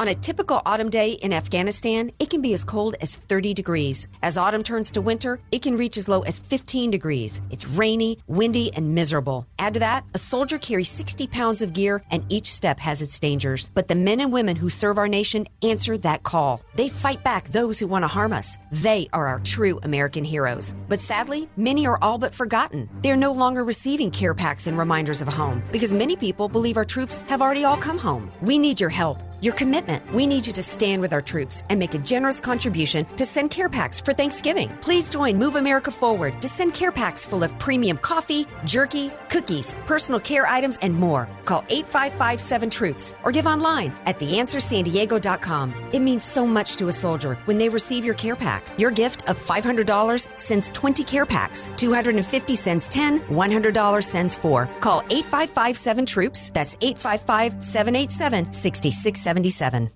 On 0.00 0.06
a 0.06 0.14
typical 0.14 0.62
autumn 0.64 0.90
day 0.90 1.18
in 1.22 1.32
Afghanistan, 1.32 2.12
it 2.20 2.30
can 2.30 2.40
be 2.40 2.54
as 2.54 2.62
cold 2.62 2.94
as 3.00 3.16
30 3.16 3.52
degrees. 3.52 4.06
As 4.22 4.38
autumn 4.38 4.62
turns 4.62 4.92
to 4.92 5.00
winter, 5.00 5.40
it 5.50 5.60
can 5.60 5.76
reach 5.76 5.96
as 5.96 6.08
low 6.08 6.20
as 6.20 6.38
15 6.38 6.92
degrees. 6.92 7.42
It's 7.50 7.66
rainy, 7.66 8.16
windy, 8.28 8.72
and 8.74 8.94
miserable. 8.94 9.48
Add 9.58 9.74
to 9.74 9.80
that, 9.80 10.04
a 10.14 10.18
soldier 10.18 10.56
carries 10.56 10.88
60 10.88 11.26
pounds 11.26 11.62
of 11.62 11.72
gear, 11.72 12.00
and 12.12 12.24
each 12.32 12.46
step 12.46 12.78
has 12.78 13.02
its 13.02 13.18
dangers. 13.18 13.72
But 13.74 13.88
the 13.88 13.96
men 13.96 14.20
and 14.20 14.32
women 14.32 14.54
who 14.54 14.70
serve 14.70 14.98
our 14.98 15.08
nation 15.08 15.48
answer 15.64 15.98
that 15.98 16.22
call. 16.22 16.60
They 16.76 16.88
fight 16.88 17.24
back 17.24 17.48
those 17.48 17.80
who 17.80 17.88
want 17.88 18.04
to 18.04 18.14
harm 18.16 18.32
us. 18.32 18.56
They 18.70 19.08
are 19.12 19.26
our 19.26 19.40
true 19.40 19.80
American 19.82 20.22
heroes. 20.22 20.76
But 20.88 21.00
sadly, 21.00 21.48
many 21.56 21.88
are 21.88 21.98
all 22.00 22.18
but 22.18 22.36
forgotten. 22.36 22.88
They're 23.02 23.16
no 23.16 23.32
longer 23.32 23.64
receiving 23.64 24.12
care 24.12 24.32
packs 24.34 24.68
and 24.68 24.78
reminders 24.78 25.22
of 25.22 25.28
home 25.28 25.60
because 25.72 25.92
many 25.92 26.14
people 26.14 26.48
believe 26.48 26.76
our 26.76 26.84
troops 26.84 27.18
have 27.26 27.42
already 27.42 27.64
all 27.64 27.76
come 27.76 27.98
home. 27.98 28.30
We 28.40 28.58
need 28.58 28.78
your 28.78 28.90
help. 28.90 29.24
Your 29.40 29.54
commitment. 29.54 30.02
We 30.12 30.26
need 30.26 30.48
you 30.48 30.52
to 30.54 30.62
stand 30.64 31.00
with 31.00 31.12
our 31.12 31.20
troops 31.20 31.62
and 31.70 31.78
make 31.78 31.94
a 31.94 31.98
generous 31.98 32.40
contribution 32.40 33.04
to 33.16 33.24
send 33.24 33.52
care 33.52 33.68
packs 33.68 34.00
for 34.00 34.12
Thanksgiving. 34.12 34.76
Please 34.80 35.10
join 35.10 35.36
Move 35.36 35.54
America 35.54 35.92
Forward 35.92 36.42
to 36.42 36.48
send 36.48 36.74
care 36.74 36.90
packs 36.90 37.24
full 37.24 37.44
of 37.44 37.56
premium 37.60 37.98
coffee, 37.98 38.46
jerky, 38.64 39.12
cookies, 39.30 39.76
personal 39.86 40.18
care 40.18 40.44
items, 40.46 40.76
and 40.82 40.92
more. 40.92 41.28
Call 41.44 41.64
8557 41.68 42.70
Troops 42.70 43.14
or 43.22 43.30
give 43.30 43.46
online 43.46 43.94
at 44.06 44.18
theanswersandiego.com. 44.18 45.72
It 45.92 46.00
means 46.00 46.24
so 46.24 46.44
much 46.44 46.74
to 46.76 46.88
a 46.88 46.92
soldier 46.92 47.34
when 47.44 47.58
they 47.58 47.68
receive 47.68 48.04
your 48.04 48.14
care 48.14 48.36
pack. 48.36 48.66
Your 48.76 48.90
gift 48.90 49.28
of 49.28 49.38
$500 49.38 50.28
sends 50.40 50.70
20 50.70 51.04
care 51.04 51.26
packs, 51.26 51.68
250 51.76 52.54
sends 52.56 52.88
10, 52.88 53.20
$100 53.20 54.02
sends 54.02 54.36
4. 54.36 54.68
Call 54.80 55.02
8557 55.10 56.06
Troops. 56.06 56.50
That's 56.50 56.76
855 56.80 57.62
787 57.62 58.52
6677. 59.28 59.90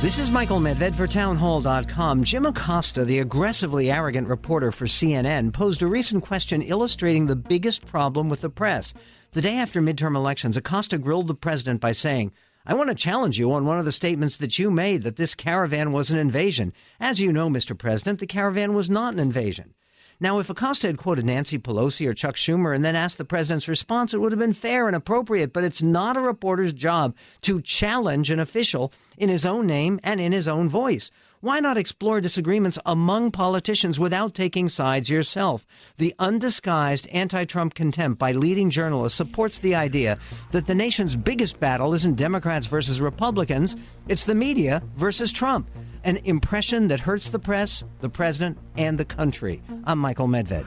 This 0.00 0.18
is 0.18 0.30
Michael 0.30 0.60
Medved 0.60 0.94
for 0.94 1.06
townhall.com. 1.06 2.24
Jim 2.24 2.46
Acosta, 2.46 3.04
the 3.04 3.18
aggressively 3.18 3.90
arrogant 3.90 4.28
reporter 4.28 4.72
for 4.72 4.86
CNN, 4.86 5.52
posed 5.52 5.82
a 5.82 5.86
recent 5.86 6.24
question 6.24 6.62
illustrating 6.62 7.26
the 7.26 7.36
biggest 7.36 7.84
problem 7.86 8.28
with 8.28 8.40
the 8.40 8.48
press. 8.48 8.94
The 9.32 9.42
day 9.42 9.56
after 9.56 9.82
midterm 9.82 10.16
elections, 10.16 10.56
Acosta 10.56 10.96
grilled 10.96 11.26
the 11.26 11.34
president 11.34 11.80
by 11.80 11.92
saying, 11.92 12.32
I 12.64 12.74
want 12.74 12.88
to 12.88 12.94
challenge 12.94 13.38
you 13.38 13.52
on 13.52 13.66
one 13.66 13.78
of 13.78 13.84
the 13.84 13.92
statements 13.92 14.36
that 14.36 14.58
you 14.58 14.70
made 14.70 15.02
that 15.02 15.16
this 15.16 15.34
caravan 15.34 15.92
was 15.92 16.10
an 16.10 16.18
invasion. 16.18 16.72
As 17.00 17.20
you 17.20 17.32
know, 17.32 17.48
Mr. 17.50 17.76
President, 17.76 18.18
the 18.18 18.26
caravan 18.26 18.74
was 18.74 18.88
not 18.88 19.12
an 19.12 19.18
invasion. 19.18 19.74
Now, 20.18 20.38
if 20.38 20.48
Acosta 20.48 20.86
had 20.86 20.96
quoted 20.96 21.26
Nancy 21.26 21.58
Pelosi 21.58 22.06
or 22.08 22.14
Chuck 22.14 22.36
Schumer 22.36 22.74
and 22.74 22.82
then 22.82 22.96
asked 22.96 23.18
the 23.18 23.24
president's 23.24 23.68
response, 23.68 24.14
it 24.14 24.20
would 24.20 24.32
have 24.32 24.38
been 24.38 24.54
fair 24.54 24.86
and 24.86 24.96
appropriate, 24.96 25.52
but 25.52 25.62
it's 25.62 25.82
not 25.82 26.16
a 26.16 26.22
reporter's 26.22 26.72
job 26.72 27.14
to 27.42 27.60
challenge 27.60 28.30
an 28.30 28.40
official 28.40 28.92
in 29.18 29.28
his 29.28 29.44
own 29.44 29.66
name 29.66 30.00
and 30.02 30.18
in 30.18 30.32
his 30.32 30.48
own 30.48 30.70
voice. 30.70 31.10
Why 31.40 31.60
not 31.60 31.76
explore 31.76 32.20
disagreements 32.20 32.78
among 32.86 33.30
politicians 33.30 33.98
without 33.98 34.34
taking 34.34 34.70
sides 34.70 35.10
yourself? 35.10 35.66
The 35.98 36.14
undisguised 36.18 37.06
anti 37.08 37.44
Trump 37.44 37.74
contempt 37.74 38.18
by 38.18 38.32
leading 38.32 38.70
journalists 38.70 39.18
supports 39.18 39.58
the 39.58 39.74
idea 39.74 40.18
that 40.52 40.66
the 40.66 40.74
nation's 40.74 41.14
biggest 41.14 41.60
battle 41.60 41.92
isn't 41.92 42.16
Democrats 42.16 42.66
versus 42.66 42.98
Republicans, 43.00 43.76
it's 44.08 44.24
the 44.24 44.34
media 44.34 44.82
versus 44.96 45.30
Trump. 45.30 45.68
An 46.04 46.16
impression 46.24 46.88
that 46.88 47.00
hurts 47.00 47.28
the 47.28 47.38
press, 47.38 47.84
the 48.00 48.08
president, 48.08 48.56
and 48.78 48.96
the 48.96 49.04
country. 49.04 49.60
I'm 49.84 49.98
Michael 49.98 50.28
Medved. 50.28 50.64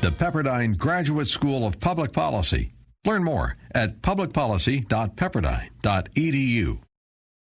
The 0.00 0.10
Pepperdine 0.10 0.78
Graduate 0.78 1.28
School 1.28 1.66
of 1.66 1.78
Public 1.78 2.12
Policy. 2.12 2.72
Learn 3.04 3.24
more 3.24 3.58
at 3.74 4.00
publicpolicy.pepperdine.edu. 4.00 6.80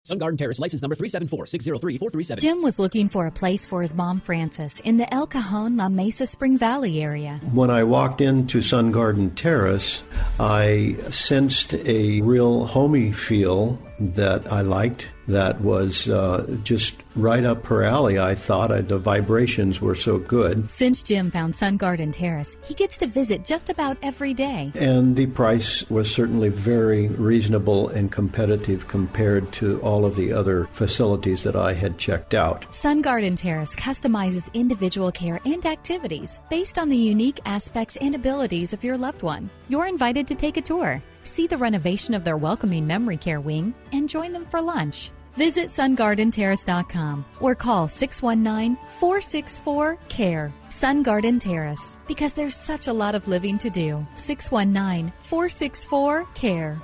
Sun 0.08 0.20
Garden 0.20 0.38
Terrace, 0.38 0.58
license 0.62 0.82
number 0.82 0.96
374-603-437. 0.96 2.40
Jim 2.40 2.62
was 2.62 2.80
looking 2.80 3.10
for 3.10 3.28
a 3.28 3.32
place 3.32 3.66
for 3.66 3.82
his 3.82 3.94
mom, 3.94 4.22
Frances, 4.22 4.80
in 4.86 4.96
the 4.96 5.14
El 5.14 5.28
Cajon, 5.28 5.76
La 5.76 5.90
Mesa, 5.90 6.26
Spring 6.26 6.58
Valley 6.58 7.04
area. 7.04 7.42
When 7.52 7.70
I 7.70 7.84
walked 7.84 8.22
into 8.22 8.62
Sun 8.62 8.94
Garden 8.94 9.32
Terrace, 9.32 10.04
I 10.40 10.96
sensed 11.12 11.74
a 11.74 12.22
real 12.22 12.68
homey 12.68 13.12
feel 13.12 13.78
that 14.00 14.52
I 14.52 14.62
liked 14.62 15.10
that 15.28 15.60
was 15.62 16.08
uh, 16.08 16.46
just 16.64 16.96
right 17.16 17.44
up 17.44 17.66
her 17.66 17.84
alley. 17.84 18.18
I 18.20 18.36
thought 18.36 18.72
I, 18.72 18.82
the 18.82 18.98
vibrations 18.98 19.82
were 19.82 19.96
so 19.96 20.18
good. 20.18 20.70
Since 20.70 21.04
Jim 21.04 21.32
found 21.32 21.56
Sun 21.56 21.78
Garden 21.78 22.12
Terrace, 22.12 22.58
he 22.66 22.74
gets 22.74 22.98
to 23.00 23.08
visit 23.08 23.44
just 23.44 23.70
about 23.70 23.98
every 24.02 24.34
day. 24.34 24.72
And 24.76 25.16
the 25.16 25.28
price 25.28 25.90
was 25.90 26.14
certainly 26.14 26.50
very 26.50 27.10
reasonable 27.10 27.90
and 27.90 28.12
competitive 28.12 28.88
compared 28.88 29.52
to 29.54 29.82
all 29.82 30.06
of 30.06 30.16
the 30.16 30.32
other 30.32 30.66
facilities 30.72 31.44
that 31.44 31.56
I 31.56 31.74
had 31.74 31.98
checked 31.98 32.34
out. 32.34 32.74
Sun 32.74 33.02
Garden 33.02 33.36
Terrace 33.36 33.76
customizes 33.76 34.54
individual 34.54 35.12
care 35.12 35.40
and 35.46 35.66
activities 35.66 36.40
based 36.50 36.80
on 36.80 36.88
the 36.90 36.98
unique 36.98 37.40
aspects 37.46 37.98
and 37.98 38.16
abilities 38.16 38.74
of 38.74 38.84
your 38.84 38.98
loved 38.98 39.24
one. 39.24 39.50
You're 39.68 39.88
invited 39.88 40.28
to 40.28 40.36
take 40.36 40.56
a 40.56 40.62
tour, 40.62 41.02
see 41.28 41.46
the 41.46 41.58
renovation 41.58 42.14
of 42.14 42.24
their 42.24 42.38
welcoming 42.38 42.88
memory 42.88 43.18
care 43.18 43.40
wing, 43.40 43.74
and 43.92 44.10
join 44.10 44.34
them 44.34 44.46
for 44.46 44.62
lunch. 44.62 45.12
Visit 45.38 45.66
sungardenterrace.com 45.68 47.24
or 47.40 47.54
call 47.54 47.88
619 47.88 48.76
464 48.88 49.98
CARE. 50.10 50.52
Sun 50.70 51.04
Garden 51.04 51.38
Terrace, 51.38 52.00
because 52.08 52.34
there's 52.34 52.56
such 52.56 52.88
a 52.88 52.94
lot 52.94 53.14
of 53.14 53.28
living 53.28 53.60
to 53.60 53.70
do. 53.70 54.06
619 54.16 55.14
464 55.20 56.28
CARE. 56.34 56.82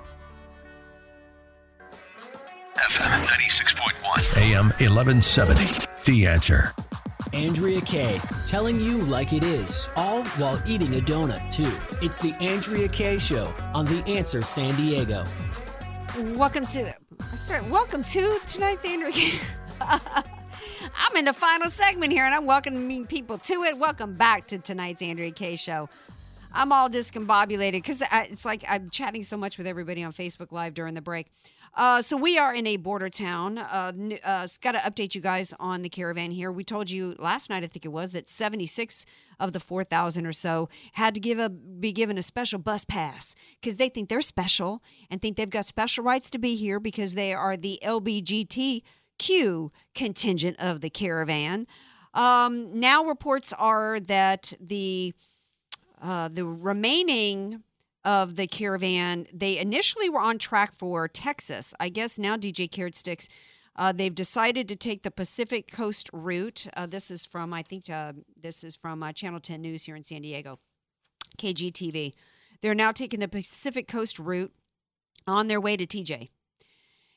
FM 2.76 3.26
96.1, 3.26 4.38
AM 4.38 4.66
1170. 4.66 5.88
The 6.06 6.28
answer. 6.28 6.74
Andrea 7.34 7.82
Kaye, 7.82 8.22
telling 8.48 8.80
you 8.80 9.00
like 9.00 9.34
it 9.34 9.42
is, 9.42 9.90
all 9.96 10.24
while 10.38 10.62
eating 10.68 10.94
a 10.94 11.00
donut, 11.00 11.50
too. 11.50 11.72
It's 12.06 12.20
the 12.20 12.32
Andrea 12.40 12.88
Kaye 12.88 13.18
Show 13.18 13.52
on 13.74 13.86
The 13.86 14.04
Answer 14.06 14.44
San 14.44 14.76
Diego. 14.76 15.26
Welcome 16.36 16.68
to 16.68 16.94
start. 17.34 17.68
Welcome 17.70 18.04
to 18.04 18.40
tonight's 18.46 18.86
Andrea. 18.86 19.40
I'm 19.82 21.18
in 21.18 21.26
the 21.26 21.34
final 21.34 21.72
segment 21.72 22.12
here, 22.12 22.24
and 22.24 22.36
I'm 22.36 22.46
welcoming 22.46 23.08
people 23.08 23.40
to 23.40 23.64
it. 23.64 23.80
Welcome 23.80 24.14
back 24.14 24.46
to 24.50 24.60
tonight's 24.60 25.02
Andrea 25.02 25.32
Kaye 25.32 25.56
Show. 25.56 25.90
I'm 26.54 26.72
all 26.72 26.88
discombobulated 26.88 27.72
because 27.72 28.04
it's 28.12 28.46
like 28.46 28.64
I'm 28.70 28.92
chatting 28.92 29.24
so 29.24 29.38
much 29.38 29.58
with 29.58 29.66
everybody 29.66 30.04
on 30.04 30.14
Facebook 30.14 30.52
Live 30.52 30.76
during 30.76 30.94
the 30.94 31.02
break. 31.02 31.32
Uh, 31.76 32.02
so 32.02 32.16
we 32.16 32.38
are 32.38 32.54
in 32.54 32.68
a 32.68 32.78
border 32.78 33.10
town. 33.10 33.58
Uh, 33.58 33.92
uh, 34.24 34.48
Got 34.62 34.74
to 34.74 34.78
update 34.80 35.16
you 35.16 35.22
guys 35.22 35.54
on 35.60 35.82
the 35.82 35.90
caravan 35.90 36.32
here. 36.32 36.52
We 36.52 36.64
told 36.64 36.92
you 36.92 37.16
last 37.18 37.50
night, 37.50 37.64
I 37.64 37.68
think 37.68 37.84
it 37.86 37.92
was, 37.92 38.12
that 38.12 38.30
76 38.30 39.06
of 39.40 39.54
the 39.54 39.60
4,000 39.60 40.26
or 40.26 40.32
so 40.32 40.70
had 40.94 41.16
to 41.16 41.20
give 41.20 41.40
a 41.40 41.50
be 41.50 41.92
given 41.92 42.18
a 42.18 42.22
special 42.22 42.60
bus 42.60 42.86
pass 42.86 43.36
because 43.60 43.78
they 43.78 43.90
think 43.90 44.10
they're 44.10 44.22
special 44.22 44.84
and 45.10 45.22
think 45.22 45.36
they've 45.36 45.50
got 45.50 45.66
special 45.66 46.04
rights 46.04 46.30
to 46.30 46.40
be 46.40 46.56
here 46.56 46.80
because 46.80 47.16
they 47.16 47.34
are 47.34 47.58
the 47.58 47.80
LBGTQ 47.84 49.70
contingent 49.96 50.58
of 50.60 50.82
the 50.82 50.90
caravan. 50.90 51.66
Um, 52.14 52.80
now 52.80 53.04
reports 53.04 53.52
are 53.54 54.00
that 54.02 54.54
the 54.62 55.14
uh, 56.02 56.28
the 56.28 56.46
remaining 56.46 57.64
of 58.06 58.36
the 58.36 58.48
caravan, 58.48 59.26
they 59.34 59.58
initially 59.58 60.10
were 60.10 60.20
on 60.20 60.38
track 60.38 60.74
for 60.74 61.08
Texas. 61.08 61.74
I 61.80 61.90
guess 61.90 62.20
now 62.20 62.36
DJ 62.36 62.70
Carrot 62.70 62.96
Sticks, 62.96 63.28
uh, 63.76 63.92
they've 63.92 64.14
decided 64.14 64.68
to 64.68 64.76
take 64.76 65.04
the 65.04 65.12
Pacific 65.12 65.72
Coast 65.72 66.10
route. 66.14 66.68
Uh, 66.76 66.86
this 66.86 67.10
is 67.10 67.26
from, 67.26 67.54
I 67.54 67.64
think, 67.64 67.90
uh, 67.90 68.14
this 68.40 68.64
is 68.64 68.76
from 68.76 69.02
uh, 69.02 69.14
Channel 69.14 69.40
10 69.40 69.62
News 69.62 69.84
here 69.84 69.96
in 69.96 70.04
San 70.04 70.22
Diego, 70.22 70.60
KGTV. 71.38 72.14
They're 72.62 72.76
now 72.76 72.92
taking 72.92 73.20
the 73.20 73.28
Pacific 73.28 73.88
Coast 73.88 74.20
route 74.20 74.54
on 75.26 75.48
their 75.48 75.60
way 75.60 75.76
to 75.76 75.86
TJ. 75.86 76.30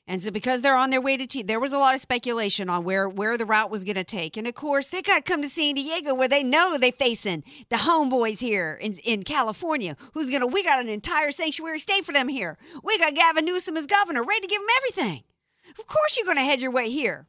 And 0.08 0.22
so, 0.22 0.30
because 0.30 0.62
they're 0.62 0.76
on 0.76 0.90
their 0.90 1.00
way 1.00 1.16
to 1.16 1.26
T, 1.26 1.42
there 1.42 1.58
was 1.58 1.72
a 1.72 1.78
lot 1.78 1.94
of 1.94 2.00
speculation 2.00 2.70
on 2.70 2.84
where 2.84 3.08
where 3.08 3.36
the 3.36 3.44
route 3.44 3.70
was 3.70 3.82
going 3.82 3.96
to 3.96 4.04
take. 4.04 4.36
And 4.36 4.46
of 4.46 4.54
course, 4.54 4.88
they 4.88 5.02
got 5.02 5.16
to 5.16 5.32
come 5.32 5.42
to 5.42 5.48
San 5.48 5.74
Diego, 5.74 6.14
where 6.14 6.28
they 6.28 6.44
know 6.44 6.78
they're 6.78 6.92
facing 6.92 7.42
the 7.70 7.76
homeboys 7.76 8.40
here 8.40 8.78
in 8.80 8.94
in 9.04 9.24
California. 9.24 9.96
Who's 10.14 10.30
gonna? 10.30 10.46
We 10.46 10.62
got 10.62 10.78
an 10.78 10.88
entire 10.88 11.32
sanctuary 11.32 11.80
state 11.80 12.04
for 12.04 12.12
them 12.12 12.28
here. 12.28 12.56
We 12.84 12.98
got 12.98 13.14
Gavin 13.14 13.44
Newsom 13.44 13.76
as 13.76 13.88
governor, 13.88 14.22
ready 14.22 14.42
to 14.42 14.46
give 14.46 14.60
them 14.60 14.68
everything. 14.78 15.24
Of 15.70 15.86
course, 15.86 16.16
you're 16.16 16.24
going 16.24 16.36
to 16.36 16.44
head 16.44 16.62
your 16.62 16.70
way 16.70 16.90
here. 16.90 17.26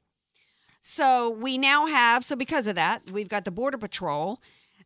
So 0.81 1.29
we 1.29 1.57
now 1.57 1.87
have. 1.87 2.23
So 2.23 2.35
because 2.35 2.67
of 2.67 2.75
that, 2.75 3.11
we've 3.11 3.29
got 3.29 3.45
the 3.45 3.51
Border 3.51 3.77
Patrol 3.77 4.39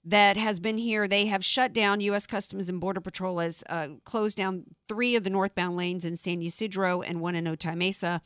that 0.03 0.35
has 0.37 0.59
been 0.59 0.77
here. 0.77 1.07
They 1.07 1.27
have 1.27 1.45
shut 1.45 1.73
down 1.73 2.01
U.S. 2.01 2.25
Customs 2.25 2.69
and 2.69 2.79
Border 2.79 3.01
Patrol 3.01 3.39
has 3.39 3.63
uh, 3.69 3.89
closed 4.03 4.37
down 4.37 4.63
three 4.87 5.15
of 5.15 5.23
the 5.23 5.29
northbound 5.29 5.77
lanes 5.77 6.05
in 6.05 6.15
San 6.15 6.41
Ysidro 6.41 7.01
and 7.01 7.21
one 7.21 7.35
in 7.35 7.45
Otay 7.45 7.75
Mesa. 7.75 8.21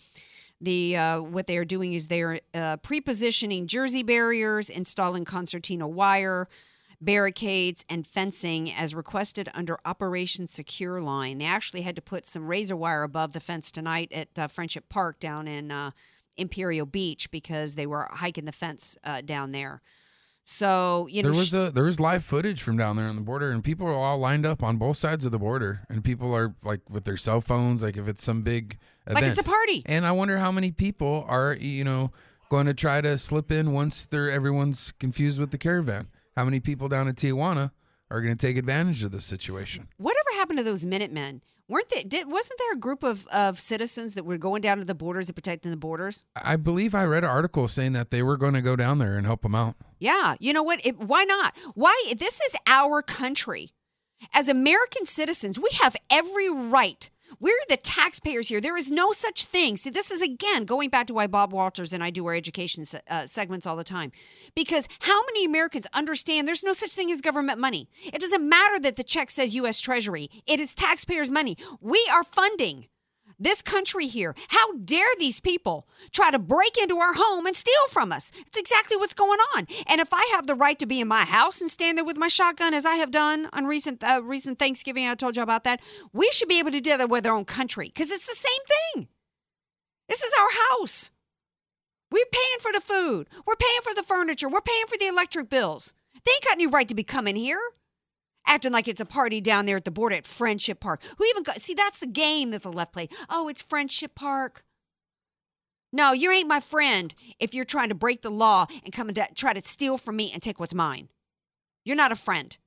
The 0.62 0.96
uh, 0.96 1.22
what 1.22 1.48
they 1.48 1.58
are 1.58 1.66
doing 1.66 1.94
is 1.94 2.08
they're 2.08 2.40
uh, 2.54 2.78
pre-positioning 2.78 3.68
jersey 3.68 4.04
barriers, 4.04 4.70
installing 4.70 5.26
concertina 5.26 5.86
wire, 5.86 6.48
barricades, 7.02 7.84
and 7.90 8.08
fencing 8.08 8.72
as 8.72 8.96
requested 8.96 9.50
under 9.54 9.78
Operation 9.84 10.48
Secure 10.48 11.02
Line. 11.02 11.40
They 11.40 11.46
actually 11.46 11.82
had 11.82 11.98
to 11.98 12.02
put 12.02 12.26
some 12.26 12.48
razor 12.48 12.78
wire 12.78 13.04
above 13.04 13.34
the 13.34 13.42
fence 13.42 13.70
tonight 13.70 14.14
at 14.14 14.40
uh, 14.40 14.48
Friendship 14.48 14.88
Park 14.88 15.20
down 15.20 15.46
in 15.46 15.72
uh, 15.72 15.92
Imperial 16.38 16.86
Beach 16.86 17.30
because 17.32 17.76
they 17.76 17.86
were 17.86 18.08
hiking 18.10 18.46
the 18.46 18.54
fence 18.54 18.98
uh, 19.04 19.20
down 19.20 19.50
there. 19.50 19.82
So 20.48 21.08
you 21.10 21.24
know, 21.24 21.32
there 21.32 21.38
was 21.38 21.54
a 21.56 21.72
there 21.72 21.84
was 21.84 22.00
live 22.00 22.24
footage 22.24 22.62
from 22.62 22.78
down 22.78 22.98
there 22.98 23.08
on 23.08 23.16
the 23.16 23.24
border, 23.24 23.50
and 23.50 23.64
people 23.64 23.88
are 23.88 23.94
all 23.94 24.20
lined 24.20 24.46
up 24.46 24.62
on 24.62 24.78
both 24.78 24.96
sides 24.96 25.26
of 25.26 25.32
the 25.32 25.40
border, 25.40 25.82
and 25.90 26.04
people 26.04 26.36
are 26.36 26.54
like 26.64 26.82
with 26.88 27.04
their 27.04 27.18
cell 27.18 27.42
phones, 27.42 27.82
like 27.82 27.98
if 27.98 28.08
it's 28.08 28.24
some 28.24 28.44
big 28.44 28.78
event. 29.08 29.16
like 29.16 29.26
it's 29.26 29.40
a 29.40 29.44
party. 29.44 29.82
And 29.88 30.06
I 30.06 30.12
wonder 30.12 30.38
how 30.38 30.52
many 30.52 30.72
people 30.72 31.26
are 31.28 31.58
you 31.60 31.84
know 31.84 32.12
going 32.50 32.68
to 32.68 32.76
try 32.76 33.02
to 33.02 33.18
slip 33.18 33.52
in 33.52 33.74
once 33.74 34.06
they're 34.06 34.30
everyone's 34.30 34.94
confused 35.00 35.40
with 35.40 35.50
the 35.50 35.58
caravan. 35.58 36.10
How 36.38 36.46
many 36.46 36.60
people 36.60 36.90
down 36.90 37.08
in 37.08 37.16
Tijuana 37.16 37.72
are 38.12 38.22
going 38.22 38.36
to 38.36 38.48
take 38.48 38.56
advantage 38.56 39.02
of 39.02 39.12
this 39.12 39.26
situation? 39.26 39.88
Whatever 39.98 40.30
happened 40.36 40.60
to 40.60 40.64
those 40.64 40.86
Minutemen? 40.86 41.42
Weren't 41.68 41.90
they? 41.90 42.04
Did, 42.04 42.32
wasn't 42.32 42.60
there 42.60 42.74
a 42.74 42.80
group 42.80 43.02
of, 43.02 43.26
of 43.28 43.58
citizens 43.58 44.14
that 44.14 44.24
were 44.24 44.38
going 44.38 44.62
down 44.62 44.78
to 44.78 44.86
the 44.86 44.94
borders 44.94 45.30
and 45.30 45.36
protecting 45.36 45.72
the 45.72 45.78
borders? 45.78 46.24
I 46.36 46.58
believe 46.58 46.94
I 46.94 47.06
read 47.06 47.24
an 47.24 47.30
article 47.30 47.68
saying 47.68 47.94
that 47.94 48.12
they 48.12 48.22
were 48.22 48.38
going 48.38 48.54
to 48.54 48.62
go 48.62 48.76
down 48.76 49.00
there 49.00 49.18
and 49.18 49.26
help 49.26 49.42
them 49.42 49.56
out. 49.56 49.76
Yeah, 50.00 50.36
you 50.40 50.54
know 50.54 50.62
what? 50.62 50.86
It, 50.86 51.00
why 51.00 51.24
not? 51.24 51.58
Why? 51.74 51.96
This 52.16 52.40
is 52.42 52.56
our 52.68 53.02
country. 53.02 53.70
As 54.34 54.48
American 54.48 55.06
citizens, 55.06 55.60
we 55.60 55.70
have 55.82 55.96
every 56.12 56.50
right. 56.50 57.10
We're 57.40 57.54
the 57.70 57.78
taxpayers 57.78 58.48
here. 58.48 58.62
There 58.62 58.78
is 58.78 58.92
no 58.92 59.12
such 59.12 59.46
thing. 59.46 59.78
See, 59.78 59.90
this 59.90 60.12
is 60.12 60.22
again 60.22 60.66
going 60.66 60.90
back 60.90 61.08
to 61.08 61.14
why 61.14 61.28
Bob 61.28 61.54
Walters 61.54 61.94
and 61.94 62.04
I 62.04 62.10
do 62.10 62.26
our 62.26 62.36
education 62.36 62.84
uh, 63.10 63.26
segments 63.26 63.68
all 63.68 63.76
the 63.76 63.84
time. 63.84 64.12
Because 64.56 64.88
how 65.02 65.22
many 65.24 65.46
Americans 65.46 65.88
understand 65.94 66.48
there's 66.48 66.64
no 66.64 66.74
such 66.74 66.94
thing 66.94 67.12
as 67.12 67.22
government 67.22 67.60
money? 67.60 67.88
It 68.04 68.22
doesn't 68.22 68.48
matter 68.48 68.80
that 68.82 68.96
the 68.96 69.04
check 69.04 69.30
says 69.30 69.56
U.S. 69.56 69.80
Treasury, 69.80 70.30
it 70.48 70.60
is 70.60 70.74
taxpayers' 70.74 71.30
money. 71.30 71.58
We 71.82 72.08
are 72.14 72.24
funding 72.24 72.88
this 73.40 73.62
country 73.62 74.08
here. 74.08 74.36
How 74.50 74.74
dare 74.74 75.08
these 75.20 75.40
people 75.40 75.88
try 76.12 76.32
to 76.32 76.40
break 76.40 76.78
into 76.82 76.98
our 76.98 77.14
home 77.14 77.46
and 77.46 77.56
steal 77.56 77.74
from 77.90 78.12
us? 78.12 78.32
It's 78.48 78.60
exactly 78.60 78.98
what's 78.98 79.14
going 79.14 79.40
on. 79.56 79.68
And 79.88 80.02
if 80.02 80.14
I 80.14 80.30
have 80.34 80.48
the 80.48 80.56
right 80.56 80.78
to 80.80 80.86
be 80.86 81.02
in 81.02 81.08
my 81.08 81.26
house 81.26 81.62
and 81.62 81.70
stand 81.70 81.98
there 81.98 82.06
with 82.06 82.18
my 82.18 82.28
shotgun, 82.28 82.74
as 82.74 82.86
I 82.86 82.96
have 82.96 83.12
done 83.12 83.50
on 83.54 83.66
recent 83.66 84.04
uh, 84.04 84.22
recent 84.24 84.60
Thanksgiving, 84.60 85.08
I 85.08 85.16
told 85.16 85.38
you 85.38 85.44
about 85.44 85.64
that. 85.64 85.82
We 86.14 86.30
should 86.32 86.50
be 86.50 86.60
able 86.60 86.72
to 86.72 86.82
do 86.82 86.98
that 86.98 87.10
with 87.10 87.26
our 87.26 87.36
own 87.36 87.46
country 87.46 87.88
because 87.88 88.12
it's 88.12 88.28
the 88.28 88.36
same 88.36 89.04
thing. 89.04 89.08
This 90.08 90.24
is 90.24 90.34
our 90.40 90.80
house. 90.80 91.12
We're 92.12 92.26
paying 92.32 92.60
for 92.60 92.72
the 92.72 92.82
food. 92.82 93.28
We're 93.46 93.56
paying 93.56 93.82
for 93.84 93.94
the 93.96 94.04
furniture. 94.04 94.48
We're 94.48 94.62
paying 94.62 94.86
for 94.88 94.98
the 94.98 95.08
electric 95.08 95.50
bills. 95.50 95.96
They 96.26 96.32
ain't 96.32 96.44
got 96.44 96.54
any 96.54 96.68
right 96.68 96.88
to 96.88 96.96
be 96.96 97.04
coming 97.04 97.36
here. 97.36 97.60
Acting 98.48 98.72
like 98.72 98.88
it's 98.88 99.02
a 99.02 99.06
party 99.06 99.42
down 99.42 99.66
there 99.66 99.78
at 99.78 99.86
the 99.86 99.92
border 99.92 100.16
at 100.16 100.26
Friendship 100.26 100.80
Park. 100.80 101.02
Who 101.18 101.26
even 101.26 101.44
got, 101.44 101.62
see, 101.62 101.74
that's 101.74 102.00
the 102.00 102.08
game 102.08 102.52
that 102.52 102.64
the 102.64 102.72
left 102.72 102.94
play. 102.94 103.08
Oh, 103.30 103.48
it's 103.48 103.62
Friendship 103.62 104.16
Park. 104.16 104.64
No, 105.92 106.12
you 106.12 106.32
ain't 106.32 106.48
my 106.48 106.60
friend 106.60 107.14
if 107.40 107.54
you're 107.54 107.64
trying 107.64 107.90
to 107.90 107.96
break 107.96 108.22
the 108.22 108.30
law 108.30 108.66
and 108.84 108.94
come 108.94 109.08
and 109.08 109.18
try 109.36 109.54
to 109.54 109.62
steal 109.62 109.98
from 109.98 110.18
me 110.18 110.30
and 110.34 110.42
take 110.42 110.60
what's 110.60 110.74
mine. 110.74 111.10
You're 111.86 111.96
not 111.96 112.12
a 112.12 112.16
friend. 112.16 112.58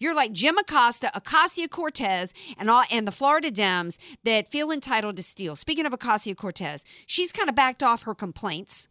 You're 0.00 0.14
like 0.14 0.32
Jim 0.32 0.58
Acosta, 0.58 1.10
Ocasio 1.14 1.68
Cortez, 1.68 2.32
and 2.58 2.70
all 2.70 2.84
and 2.90 3.06
the 3.06 3.12
Florida 3.12 3.50
Dems 3.50 3.98
that 4.24 4.48
feel 4.48 4.70
entitled 4.70 5.16
to 5.16 5.22
steal. 5.22 5.54
Speaking 5.54 5.86
of 5.86 5.92
Ocasio 5.92 6.36
Cortez, 6.36 6.84
she's 7.06 7.32
kind 7.32 7.48
of 7.48 7.54
backed 7.54 7.82
off 7.82 8.02
her 8.02 8.14
complaints. 8.14 8.88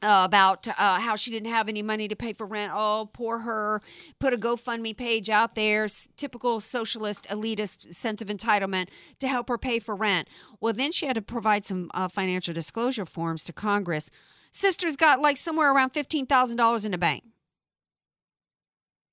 Uh, 0.00 0.22
about 0.24 0.68
uh, 0.68 1.00
how 1.00 1.16
she 1.16 1.32
didn't 1.32 1.50
have 1.50 1.68
any 1.68 1.82
money 1.82 2.06
to 2.06 2.14
pay 2.14 2.32
for 2.32 2.46
rent. 2.46 2.70
Oh, 2.72 3.10
poor 3.12 3.40
her. 3.40 3.80
Put 4.20 4.32
a 4.32 4.36
GoFundMe 4.36 4.96
page 4.96 5.28
out 5.28 5.56
there, 5.56 5.84
s- 5.84 6.08
typical 6.16 6.60
socialist, 6.60 7.26
elitist 7.28 7.92
sense 7.92 8.22
of 8.22 8.28
entitlement 8.28 8.90
to 9.18 9.26
help 9.26 9.48
her 9.48 9.58
pay 9.58 9.80
for 9.80 9.96
rent. 9.96 10.28
Well, 10.60 10.72
then 10.72 10.92
she 10.92 11.06
had 11.06 11.16
to 11.16 11.22
provide 11.22 11.64
some 11.64 11.90
uh, 11.94 12.06
financial 12.06 12.54
disclosure 12.54 13.04
forms 13.04 13.42
to 13.46 13.52
Congress. 13.52 14.08
Sister's 14.52 14.94
got 14.94 15.20
like 15.20 15.36
somewhere 15.36 15.74
around 15.74 15.94
$15,000 15.94 16.84
in 16.86 16.92
the 16.92 16.98
bank. 16.98 17.24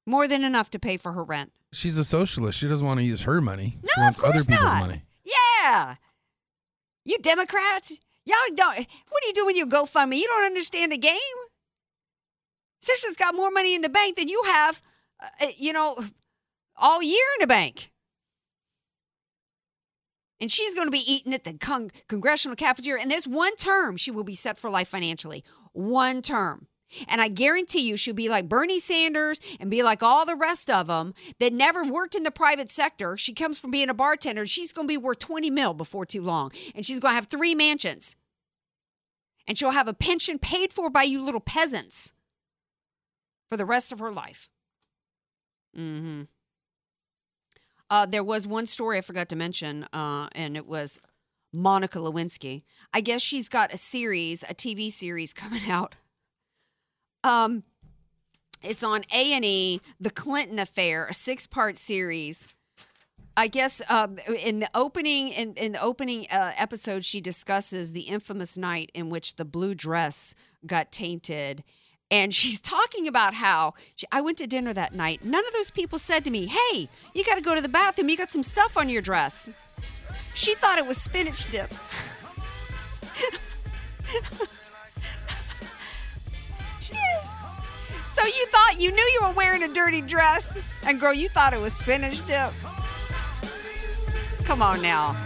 More 0.06 0.28
than 0.28 0.44
enough 0.44 0.70
to 0.70 0.80
pay 0.80 0.98
for 0.98 1.14
her 1.14 1.24
rent. 1.24 1.52
She's 1.74 1.98
a 1.98 2.04
socialist. 2.06 2.60
She 2.60 2.68
doesn't 2.68 2.86
want 2.86 3.00
to 3.00 3.04
use 3.04 3.22
her 3.24 3.42
money. 3.42 3.80
No, 3.82 3.90
she 3.96 4.02
wants 4.02 4.18
of 4.18 4.24
course 4.24 4.36
other 4.36 4.46
people's 4.52 4.64
not. 4.66 4.80
money. 4.88 5.02
Yeah. 5.64 5.96
You 7.06 7.18
Democrats, 7.24 7.98
y'all 8.26 8.56
don't. 8.56 8.78
What 8.78 9.22
do 9.22 9.28
you 9.28 9.34
doing 9.34 9.46
with 9.48 9.58
your 9.58 9.68
GoFundMe? 9.68 10.18
You 10.18 10.28
don't 10.28 10.46
understand 10.46 10.92
the 10.92 10.98
game. 10.98 11.16
Sister's 12.82 13.16
got 13.16 13.36
more 13.36 13.52
money 13.52 13.74
in 13.74 13.82
the 13.82 13.90
bank 13.90 14.16
than 14.16 14.28
you 14.28 14.44
have, 14.46 14.82
uh, 15.22 15.48
you 15.58 15.74
know, 15.74 15.98
all 16.78 17.02
year 17.02 17.26
in 17.38 17.42
the 17.42 17.48
bank. 17.48 17.92
And 20.40 20.52
she's 20.52 20.76
going 20.76 20.88
to 20.88 20.92
be 20.92 21.04
eating 21.08 21.34
at 21.34 21.46
the 21.46 21.58
con- 21.58 21.92
congressional 22.08 22.56
cafeteria. 22.56 23.02
And 23.02 23.10
there's 23.10 23.28
one 23.28 23.56
term 23.56 23.98
she 23.98 24.12
will 24.12 24.24
be 24.24 24.36
set 24.36 24.58
for 24.58 24.70
life 24.70 24.88
financially. 24.88 25.44
One 25.72 26.22
term. 26.22 26.68
And 27.08 27.22
I 27.22 27.28
guarantee 27.28 27.88
you, 27.88 27.98
she'll 27.98 28.14
be 28.14 28.30
like 28.30 28.50
Bernie 28.50 28.80
Sanders 28.80 29.40
and 29.60 29.70
be 29.70 29.84
like 29.84 30.04
all 30.04 30.26
the 30.26 30.36
rest 30.36 30.70
of 30.70 30.88
them 30.88 31.14
that 31.40 31.54
never 31.54 31.84
worked 31.84 32.16
in 32.16 32.24
the 32.24 32.32
private 32.32 32.70
sector. 32.70 33.18
She 33.18 33.34
comes 33.34 33.60
from 33.60 33.72
being 33.72 33.90
a 33.90 33.94
bartender. 33.94 34.46
She's 34.46 34.74
going 34.74 34.88
to 34.88 34.92
be 34.92 34.98
worth 34.98 35.20
20 35.20 35.50
mil 35.50 35.74
before 35.74 36.06
too 36.06 36.22
long. 36.22 36.52
And 36.74 36.86
she's 36.86 37.00
going 37.00 37.12
to 37.12 37.16
have 37.16 37.28
three 37.28 37.56
mansions. 37.56 38.16
And 39.48 39.58
she'll 39.58 39.72
have 39.72 39.88
a 39.88 39.94
pension 39.94 40.40
paid 40.40 40.74
for 40.74 40.90
by 40.90 41.04
you 41.04 41.22
little 41.22 41.40
peasants 41.40 42.14
for 43.48 43.58
the 43.58 43.66
rest 43.66 43.92
of 43.92 44.00
her 44.00 44.12
life. 44.12 44.50
Mm-hmm. 45.78 46.24
Uh, 47.90 48.06
there 48.06 48.24
was 48.24 48.48
one 48.48 48.66
story 48.66 48.98
I 48.98 49.02
forgot 49.02 49.30
to 49.30 49.36
mention, 49.36 49.86
uh, 49.94 50.28
and 50.32 50.58
it 50.58 50.66
was 50.66 51.00
Monica 51.54 52.00
Lewinsky. 52.00 52.64
I 52.94 53.02
guess 53.02 53.22
she's 53.22 53.48
got 53.48 53.74
a 53.74 53.78
series, 53.78 54.44
a 54.44 54.54
TV 54.54 54.92
series 54.92 55.34
coming 55.34 55.70
out. 55.70 55.96
Um, 57.26 57.64
it's 58.62 58.84
on 58.84 59.04
A 59.12 59.34
and 59.34 59.44
E, 59.44 59.82
The 60.00 60.12
Clinton 60.12 60.60
Affair, 60.60 61.08
a 61.08 61.14
six-part 61.14 61.76
series. 61.76 62.48
I 63.36 63.48
guess 63.48 63.82
um, 63.90 64.18
in 64.40 64.60
the 64.60 64.70
opening 64.76 65.30
in, 65.30 65.56
in 65.56 65.72
the 65.74 65.82
opening 65.82 66.28
uh, 66.32 66.52
episode, 66.56 67.04
she 67.04 67.20
discusses 67.20 67.94
the 67.94 68.02
infamous 68.02 68.58
night 68.58 68.92
in 68.94 69.10
which 69.10 69.36
the 69.38 69.44
blue 69.44 69.74
dress 69.74 70.36
got 70.68 70.92
tainted, 70.92 71.64
and 72.12 72.34
she's 72.40 72.62
talking 72.62 73.08
about 73.08 73.34
how 73.34 73.74
she, 73.96 74.06
I 74.12 74.22
went 74.22 74.38
to 74.38 74.48
dinner 74.48 74.74
that 74.74 74.94
night. 74.94 75.26
None 75.26 75.46
of 75.46 75.54
those 75.54 75.72
people 75.72 75.98
said 75.98 76.24
to 76.26 76.30
me, 76.30 76.46
"Hey, 76.46 76.88
you 77.16 77.26
got 77.26 77.36
to 77.36 77.42
go 77.42 77.56
to 77.56 77.62
the 77.62 77.68
bathroom. 77.68 78.08
You 78.08 78.18
got 78.18 78.30
some 78.30 78.44
stuff 78.44 78.78
on 78.78 78.88
your 78.88 79.02
dress." 79.02 79.50
She 80.36 80.54
thought 80.54 80.78
it 80.78 80.86
was 80.86 80.98
spinach 80.98 81.50
dip. 81.52 81.74
So 88.06 88.24
you 88.24 88.46
thought 88.46 88.80
you 88.80 88.92
knew 88.92 89.04
you 89.04 89.20
were 89.24 89.34
wearing 89.34 89.64
a 89.64 89.68
dirty 89.68 90.00
dress, 90.00 90.58
and 90.84 91.00
girl, 91.00 91.14
you 91.14 91.28
thought 91.28 91.54
it 91.54 91.60
was 91.60 91.74
spinach 91.74 92.26
dip. 92.26 92.52
Come 94.46 94.62
on 94.62 94.82
now. 94.82 95.18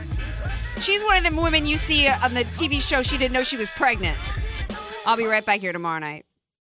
She's 0.80 1.03
one 1.03 1.18
of 1.18 1.24
them 1.24 1.36
women 1.36 1.66
you 1.66 1.76
see 1.76 2.07
on 2.07 2.34
the 2.34 2.45
TV 2.55 2.82
show. 2.82 3.03
She 3.03 3.18
didn't 3.18 3.34
know 3.34 3.43
she 3.43 3.57
was 3.57 3.70
pregnant. 3.72 4.18
I'll 5.05 5.18
be 5.18 5.26
right 5.26 5.45
back 5.45 5.60
here 5.60 5.74
tomorrow 5.74 5.99
night. 5.99 6.26